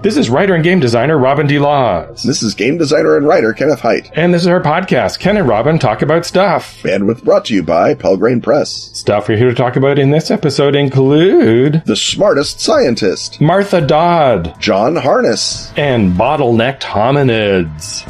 This 0.00 0.16
is 0.16 0.30
writer 0.30 0.54
and 0.54 0.62
game 0.62 0.78
designer 0.78 1.18
Robin 1.18 1.48
D. 1.48 1.58
Laws. 1.58 2.22
This 2.22 2.40
is 2.40 2.54
game 2.54 2.78
designer 2.78 3.16
and 3.16 3.26
writer 3.26 3.52
Kenneth 3.52 3.80
Hite. 3.80 4.12
And 4.14 4.32
this 4.32 4.42
is 4.42 4.46
our 4.46 4.62
podcast, 4.62 5.18
Ken 5.18 5.36
and 5.36 5.48
Robin 5.48 5.76
Talk 5.76 6.02
About 6.02 6.24
Stuff. 6.24 6.80
Bandwidth 6.84 7.24
brought 7.24 7.46
to 7.46 7.54
you 7.54 7.64
by 7.64 7.94
Pelgrane 7.94 8.40
Press. 8.40 8.90
Stuff 8.96 9.28
we're 9.28 9.36
here 9.36 9.48
to 9.48 9.56
talk 9.56 9.74
about 9.74 9.98
in 9.98 10.10
this 10.10 10.30
episode 10.30 10.76
include 10.76 11.82
The 11.84 11.96
Smartest 11.96 12.60
Scientist, 12.60 13.40
Martha 13.40 13.80
Dodd, 13.80 14.54
John 14.60 14.94
Harness, 14.94 15.72
and 15.76 16.12
bottlenecked 16.12 16.82
hominids. 16.82 18.06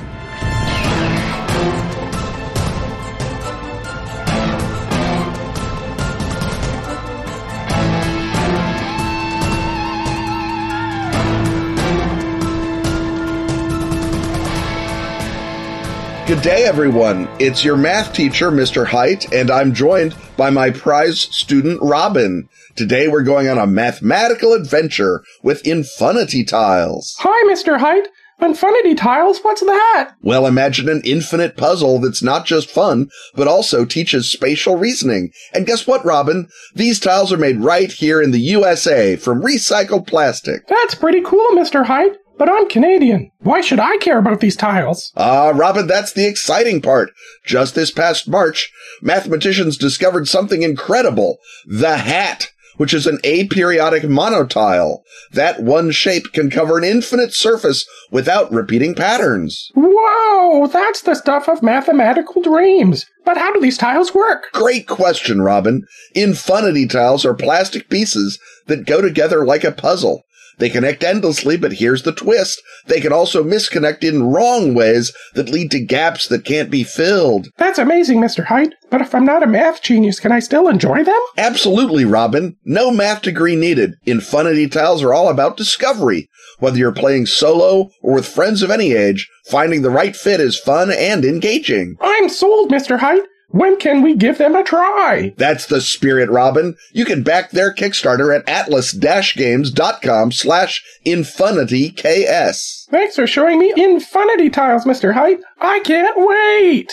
Good 16.28 16.42
day, 16.42 16.64
everyone. 16.64 17.26
It's 17.38 17.64
your 17.64 17.78
math 17.78 18.12
teacher, 18.12 18.50
Mr. 18.50 18.86
Hite, 18.86 19.32
and 19.32 19.50
I'm 19.50 19.72
joined 19.72 20.14
by 20.36 20.50
my 20.50 20.68
prize 20.68 21.22
student, 21.22 21.80
Robin. 21.80 22.50
Today 22.76 23.08
we're 23.08 23.22
going 23.22 23.48
on 23.48 23.56
a 23.56 23.66
mathematical 23.66 24.52
adventure 24.52 25.24
with 25.42 25.66
infinity 25.66 26.44
tiles. 26.44 27.16
Hi, 27.20 27.50
Mr. 27.50 27.80
Hite. 27.80 28.08
Infinity 28.42 28.94
tiles, 28.94 29.38
what's 29.40 29.62
that? 29.62 30.12
Well, 30.20 30.46
imagine 30.46 30.90
an 30.90 31.00
infinite 31.02 31.56
puzzle 31.56 31.98
that's 31.98 32.22
not 32.22 32.44
just 32.44 32.70
fun, 32.70 33.08
but 33.34 33.48
also 33.48 33.86
teaches 33.86 34.30
spatial 34.30 34.76
reasoning. 34.76 35.32
And 35.54 35.66
guess 35.66 35.86
what, 35.86 36.04
Robin? 36.04 36.50
These 36.74 37.00
tiles 37.00 37.32
are 37.32 37.38
made 37.38 37.62
right 37.62 37.90
here 37.90 38.20
in 38.20 38.32
the 38.32 38.40
USA 38.40 39.16
from 39.16 39.40
recycled 39.40 40.06
plastic. 40.06 40.66
That's 40.66 40.94
pretty 40.94 41.22
cool, 41.22 41.48
Mr. 41.52 41.86
Hite. 41.86 42.18
But 42.38 42.48
I'm 42.48 42.68
Canadian. 42.68 43.32
Why 43.40 43.60
should 43.60 43.80
I 43.80 43.96
care 43.98 44.18
about 44.18 44.38
these 44.38 44.54
tiles? 44.54 45.12
Ah, 45.16 45.50
Robin, 45.54 45.88
that's 45.88 46.12
the 46.12 46.26
exciting 46.26 46.80
part. 46.80 47.10
Just 47.44 47.74
this 47.74 47.90
past 47.90 48.28
March, 48.28 48.70
mathematicians 49.02 49.76
discovered 49.76 50.28
something 50.28 50.62
incredible. 50.62 51.38
The 51.66 51.96
hat, 51.96 52.52
which 52.76 52.94
is 52.94 53.08
an 53.08 53.18
aperiodic 53.24 54.02
monotile. 54.04 54.98
That 55.32 55.62
one 55.64 55.90
shape 55.90 56.32
can 56.32 56.48
cover 56.48 56.78
an 56.78 56.84
infinite 56.84 57.34
surface 57.34 57.84
without 58.12 58.52
repeating 58.52 58.94
patterns. 58.94 59.68
Whoa, 59.74 60.68
that's 60.68 61.02
the 61.02 61.14
stuff 61.14 61.48
of 61.48 61.60
mathematical 61.60 62.40
dreams. 62.40 63.04
But 63.24 63.36
how 63.36 63.52
do 63.52 63.60
these 63.60 63.78
tiles 63.78 64.14
work? 64.14 64.44
Great 64.52 64.86
question, 64.86 65.42
Robin. 65.42 65.82
Infinity 66.14 66.86
tiles 66.86 67.24
are 67.24 67.34
plastic 67.34 67.90
pieces 67.90 68.38
that 68.68 68.86
go 68.86 69.00
together 69.02 69.44
like 69.44 69.64
a 69.64 69.72
puzzle. 69.72 70.22
They 70.58 70.68
connect 70.68 71.04
endlessly, 71.04 71.56
but 71.56 71.74
here's 71.74 72.02
the 72.02 72.12
twist. 72.12 72.60
They 72.86 73.00
can 73.00 73.12
also 73.12 73.42
misconnect 73.42 74.02
in 74.02 74.24
wrong 74.24 74.74
ways 74.74 75.12
that 75.34 75.48
lead 75.48 75.70
to 75.70 75.80
gaps 75.80 76.26
that 76.28 76.44
can't 76.44 76.70
be 76.70 76.84
filled. 76.84 77.48
That's 77.56 77.78
amazing, 77.78 78.20
Mr. 78.20 78.44
Hite. 78.44 78.74
But 78.90 79.00
if 79.00 79.14
I'm 79.14 79.24
not 79.24 79.42
a 79.42 79.46
math 79.46 79.82
genius, 79.82 80.18
can 80.20 80.32
I 80.32 80.40
still 80.40 80.68
enjoy 80.68 81.04
them? 81.04 81.20
Absolutely, 81.36 82.04
Robin. 82.04 82.56
No 82.64 82.90
math 82.90 83.22
degree 83.22 83.56
needed. 83.56 83.94
Infinity 84.04 84.68
tiles 84.68 85.02
are 85.02 85.14
all 85.14 85.28
about 85.28 85.56
discovery. 85.56 86.28
Whether 86.58 86.78
you're 86.78 86.92
playing 86.92 87.26
solo 87.26 87.90
or 88.02 88.14
with 88.14 88.26
friends 88.26 88.62
of 88.62 88.70
any 88.70 88.92
age, 88.92 89.28
finding 89.46 89.82
the 89.82 89.90
right 89.90 90.16
fit 90.16 90.40
is 90.40 90.58
fun 90.58 90.90
and 90.90 91.24
engaging. 91.24 91.96
I'm 92.00 92.28
sold, 92.28 92.70
Mr. 92.70 92.98
Hite. 92.98 93.22
When 93.50 93.78
can 93.78 94.02
we 94.02 94.14
give 94.14 94.36
them 94.36 94.54
a 94.54 94.62
try? 94.62 95.32
That's 95.38 95.64
the 95.64 95.80
spirit, 95.80 96.28
Robin. 96.28 96.76
You 96.92 97.06
can 97.06 97.22
back 97.22 97.50
their 97.50 97.72
Kickstarter 97.72 98.36
at 98.38 98.46
atlas-games.com 98.46 100.32
slash 100.32 100.84
infinityks. 101.06 102.84
Thanks 102.90 103.16
for 103.16 103.26
showing 103.26 103.58
me 103.58 103.72
infinity 103.74 104.50
tiles, 104.50 104.84
Mr. 104.84 105.14
Hite. 105.14 105.40
I 105.60 105.80
can't 105.80 106.14
wait! 106.18 106.92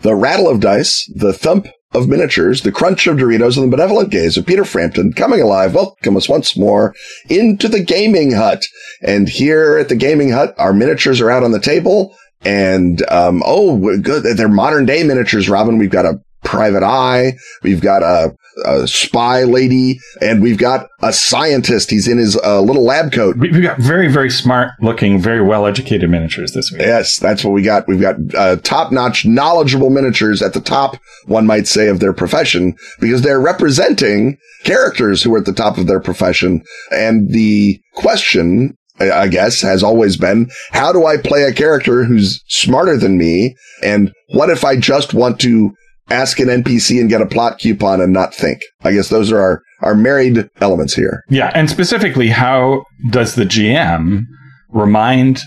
The 0.00 0.14
rattle 0.14 0.48
of 0.48 0.60
dice, 0.60 1.10
the 1.14 1.34
thump 1.34 1.66
of 1.92 2.08
miniatures, 2.08 2.62
the 2.62 2.72
crunch 2.72 3.06
of 3.06 3.16
Doritos, 3.16 3.56
and 3.56 3.66
the 3.70 3.76
benevolent 3.76 4.10
gaze 4.10 4.36
of 4.36 4.46
Peter 4.46 4.64
Frampton 4.64 5.12
coming 5.12 5.40
alive. 5.40 5.74
Welcome 5.74 6.16
us 6.16 6.28
once 6.28 6.56
more 6.56 6.94
into 7.28 7.68
the 7.68 7.82
gaming 7.82 8.32
hut. 8.32 8.62
And 9.02 9.28
here 9.28 9.78
at 9.78 9.88
the 9.88 9.96
gaming 9.96 10.30
hut, 10.30 10.54
our 10.58 10.72
miniatures 10.72 11.20
are 11.20 11.30
out 11.30 11.42
on 11.42 11.52
the 11.52 11.60
table. 11.60 12.14
And, 12.44 13.02
um, 13.10 13.42
oh, 13.44 13.98
good. 13.98 14.36
They're 14.36 14.48
modern 14.48 14.86
day 14.86 15.02
miniatures, 15.02 15.48
Robin. 15.48 15.78
We've 15.78 15.90
got 15.90 16.04
a 16.04 16.20
private 16.48 16.82
eye. 16.82 17.34
We've 17.62 17.82
got 17.82 18.02
a, 18.02 18.34
a 18.64 18.88
spy 18.88 19.44
lady 19.44 20.00
and 20.22 20.40
we've 20.40 20.56
got 20.56 20.88
a 21.02 21.12
scientist. 21.12 21.90
He's 21.90 22.08
in 22.08 22.16
his 22.16 22.38
uh, 22.38 22.62
little 22.62 22.84
lab 22.84 23.12
coat. 23.12 23.36
We've 23.36 23.62
got 23.62 23.78
very, 23.78 24.10
very 24.10 24.30
smart 24.30 24.70
looking, 24.80 25.20
very 25.20 25.42
well 25.42 25.66
educated 25.66 26.08
miniatures 26.08 26.52
this 26.52 26.72
week. 26.72 26.80
Yes, 26.80 27.18
that's 27.18 27.44
what 27.44 27.50
we 27.50 27.62
got. 27.62 27.86
We've 27.86 28.00
got 28.00 28.16
uh, 28.34 28.56
top 28.56 28.92
notch, 28.92 29.26
knowledgeable 29.26 29.90
miniatures 29.90 30.40
at 30.40 30.54
the 30.54 30.60
top, 30.62 30.96
one 31.26 31.46
might 31.46 31.66
say, 31.66 31.88
of 31.88 32.00
their 32.00 32.14
profession 32.14 32.74
because 32.98 33.20
they're 33.20 33.40
representing 33.40 34.38
characters 34.64 35.22
who 35.22 35.34
are 35.34 35.38
at 35.38 35.44
the 35.44 35.52
top 35.52 35.76
of 35.76 35.86
their 35.86 36.00
profession. 36.00 36.62
And 36.90 37.30
the 37.30 37.78
question 37.94 38.74
I 39.00 39.28
guess, 39.28 39.60
has 39.62 39.84
always 39.84 40.16
been, 40.16 40.50
how 40.72 40.92
do 40.92 41.06
I 41.06 41.18
play 41.18 41.44
a 41.44 41.52
character 41.52 42.02
who's 42.02 42.42
smarter 42.48 42.96
than 42.96 43.16
me? 43.16 43.54
And 43.80 44.12
what 44.30 44.50
if 44.50 44.64
I 44.64 44.74
just 44.74 45.14
want 45.14 45.38
to 45.42 45.72
ask 46.10 46.38
an 46.40 46.48
NPC 46.48 47.00
and 47.00 47.08
get 47.08 47.20
a 47.20 47.26
plot 47.26 47.58
coupon 47.58 48.00
and 48.00 48.12
not 48.12 48.34
think? 48.34 48.60
I 48.82 48.92
guess 48.92 49.08
those 49.08 49.30
are 49.32 49.40
our, 49.40 49.62
our 49.80 49.94
married 49.94 50.48
elements 50.60 50.94
here. 50.94 51.24
Yeah. 51.28 51.50
And 51.54 51.68
specifically, 51.70 52.28
how 52.28 52.84
does 53.10 53.34
the 53.34 53.44
GM 53.44 54.22
remind 54.70 55.40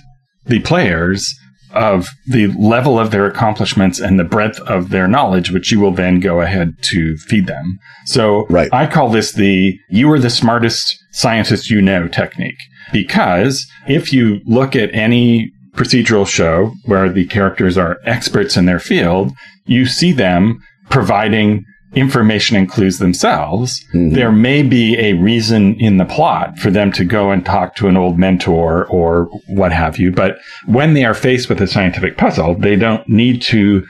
the 0.45 0.59
players 0.59 1.33
of 1.73 2.07
the 2.27 2.47
level 2.47 2.99
of 2.99 3.11
their 3.11 3.25
accomplishments 3.25 3.99
and 3.99 4.19
the 4.19 4.23
breadth 4.23 4.59
of 4.61 4.89
their 4.89 5.07
knowledge, 5.07 5.51
which 5.51 5.71
you 5.71 5.79
will 5.79 5.93
then 5.93 6.19
go 6.19 6.41
ahead 6.41 6.75
to 6.81 7.15
feed 7.17 7.47
them. 7.47 7.79
So 8.05 8.45
right. 8.47 8.69
I 8.73 8.87
call 8.87 9.09
this 9.09 9.33
the 9.33 9.77
you 9.89 10.11
are 10.11 10.19
the 10.19 10.29
smartest 10.29 10.97
scientist 11.11 11.69
you 11.69 11.81
know 11.81 12.07
technique. 12.07 12.59
Because 12.91 13.65
if 13.87 14.11
you 14.11 14.41
look 14.45 14.75
at 14.75 14.93
any 14.93 15.51
procedural 15.73 16.27
show 16.27 16.73
where 16.85 17.09
the 17.09 17.25
characters 17.27 17.77
are 17.77 17.97
experts 18.05 18.57
in 18.57 18.65
their 18.65 18.79
field, 18.79 19.31
you 19.65 19.85
see 19.85 20.11
them 20.11 20.59
providing 20.89 21.65
information 21.93 22.55
and 22.55 22.69
clues 22.69 22.99
themselves. 22.99 23.83
Mm-hmm. 23.93 24.15
There 24.15 24.31
may 24.31 24.63
be 24.63 24.97
a 24.97 25.13
reason 25.13 25.75
in 25.79 25.97
the 25.97 26.05
plot 26.05 26.57
for 26.57 26.71
them 26.71 26.91
to 26.93 27.03
go 27.03 27.31
and 27.31 27.45
talk 27.45 27.75
to 27.75 27.87
an 27.87 27.97
old 27.97 28.17
mentor 28.17 28.85
or 28.87 29.25
what 29.47 29.73
have 29.73 29.97
you. 29.97 30.11
But 30.11 30.37
when 30.65 30.93
they 30.93 31.03
are 31.03 31.13
faced 31.13 31.49
with 31.49 31.61
a 31.61 31.67
scientific 31.67 32.17
puzzle, 32.17 32.55
they 32.55 32.75
don't 32.75 33.07
need 33.09 33.41
to 33.43 33.85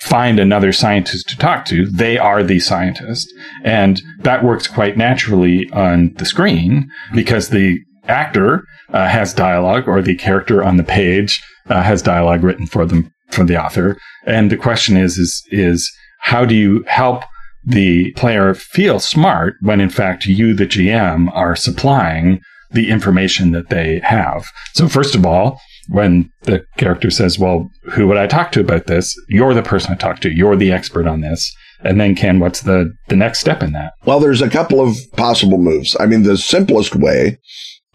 find 0.00 0.38
another 0.38 0.72
scientist 0.72 1.28
to 1.28 1.38
talk 1.38 1.64
to. 1.66 1.86
They 1.86 2.18
are 2.18 2.42
the 2.42 2.60
scientist. 2.60 3.32
And 3.64 4.02
that 4.20 4.44
works 4.44 4.66
quite 4.66 4.96
naturally 4.96 5.68
on 5.72 6.12
the 6.14 6.26
screen 6.26 6.90
because 7.14 7.48
the 7.48 7.78
actor 8.08 8.64
uh, 8.92 9.08
has 9.08 9.32
dialogue 9.32 9.88
or 9.88 10.02
the 10.02 10.16
character 10.16 10.62
on 10.62 10.76
the 10.76 10.84
page 10.84 11.42
uh, 11.68 11.82
has 11.82 12.02
dialogue 12.02 12.42
written 12.42 12.66
for 12.66 12.84
them 12.84 13.10
from 13.30 13.46
the 13.46 13.62
author. 13.62 13.96
And 14.26 14.50
the 14.50 14.56
question 14.56 14.96
is, 14.96 15.18
is, 15.18 15.42
is 15.50 15.90
how 16.20 16.44
do 16.44 16.54
you 16.54 16.84
help 16.86 17.24
the 17.64 18.12
player 18.12 18.54
feel 18.54 19.00
smart 19.00 19.54
when 19.60 19.80
in 19.80 19.90
fact 19.90 20.26
you, 20.26 20.54
the 20.54 20.66
GM, 20.66 21.34
are 21.34 21.56
supplying 21.56 22.40
the 22.70 22.90
information 22.90 23.52
that 23.52 23.70
they 23.70 24.00
have? 24.00 24.46
So 24.74 24.88
first 24.88 25.14
of 25.14 25.24
all, 25.24 25.60
when 25.88 26.30
the 26.42 26.64
character 26.78 27.10
says, 27.10 27.38
well, 27.38 27.70
who 27.92 28.06
would 28.06 28.16
I 28.16 28.26
talk 28.26 28.52
to 28.52 28.60
about 28.60 28.86
this? 28.86 29.14
You're 29.28 29.54
the 29.54 29.62
person 29.62 29.92
I 29.92 29.96
talk 29.96 30.20
to. 30.20 30.30
You're 30.30 30.56
the 30.56 30.72
expert 30.72 31.06
on 31.06 31.20
this. 31.20 31.52
And 31.80 32.00
then 32.00 32.14
Ken, 32.14 32.38
what's 32.38 32.62
the, 32.62 32.94
the 33.08 33.16
next 33.16 33.40
step 33.40 33.62
in 33.62 33.72
that? 33.72 33.92
Well, 34.06 34.18
there's 34.18 34.40
a 34.40 34.48
couple 34.48 34.80
of 34.80 34.96
possible 35.16 35.58
moves. 35.58 35.94
I 36.00 36.06
mean, 36.06 36.22
the 36.22 36.38
simplest 36.38 36.96
way 36.96 37.38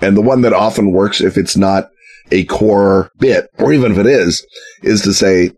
and 0.01 0.15
the 0.15 0.21
one 0.21 0.41
that 0.41 0.53
often 0.53 0.91
works 0.91 1.21
if 1.21 1.37
it's 1.37 1.57
not 1.57 1.89
a 2.31 2.45
core 2.45 3.11
bit, 3.17 3.47
or 3.57 3.73
even 3.73 3.91
if 3.91 3.97
it 3.97 4.05
is, 4.05 4.45
is 4.83 5.01
to 5.01 5.13
say, 5.13 5.51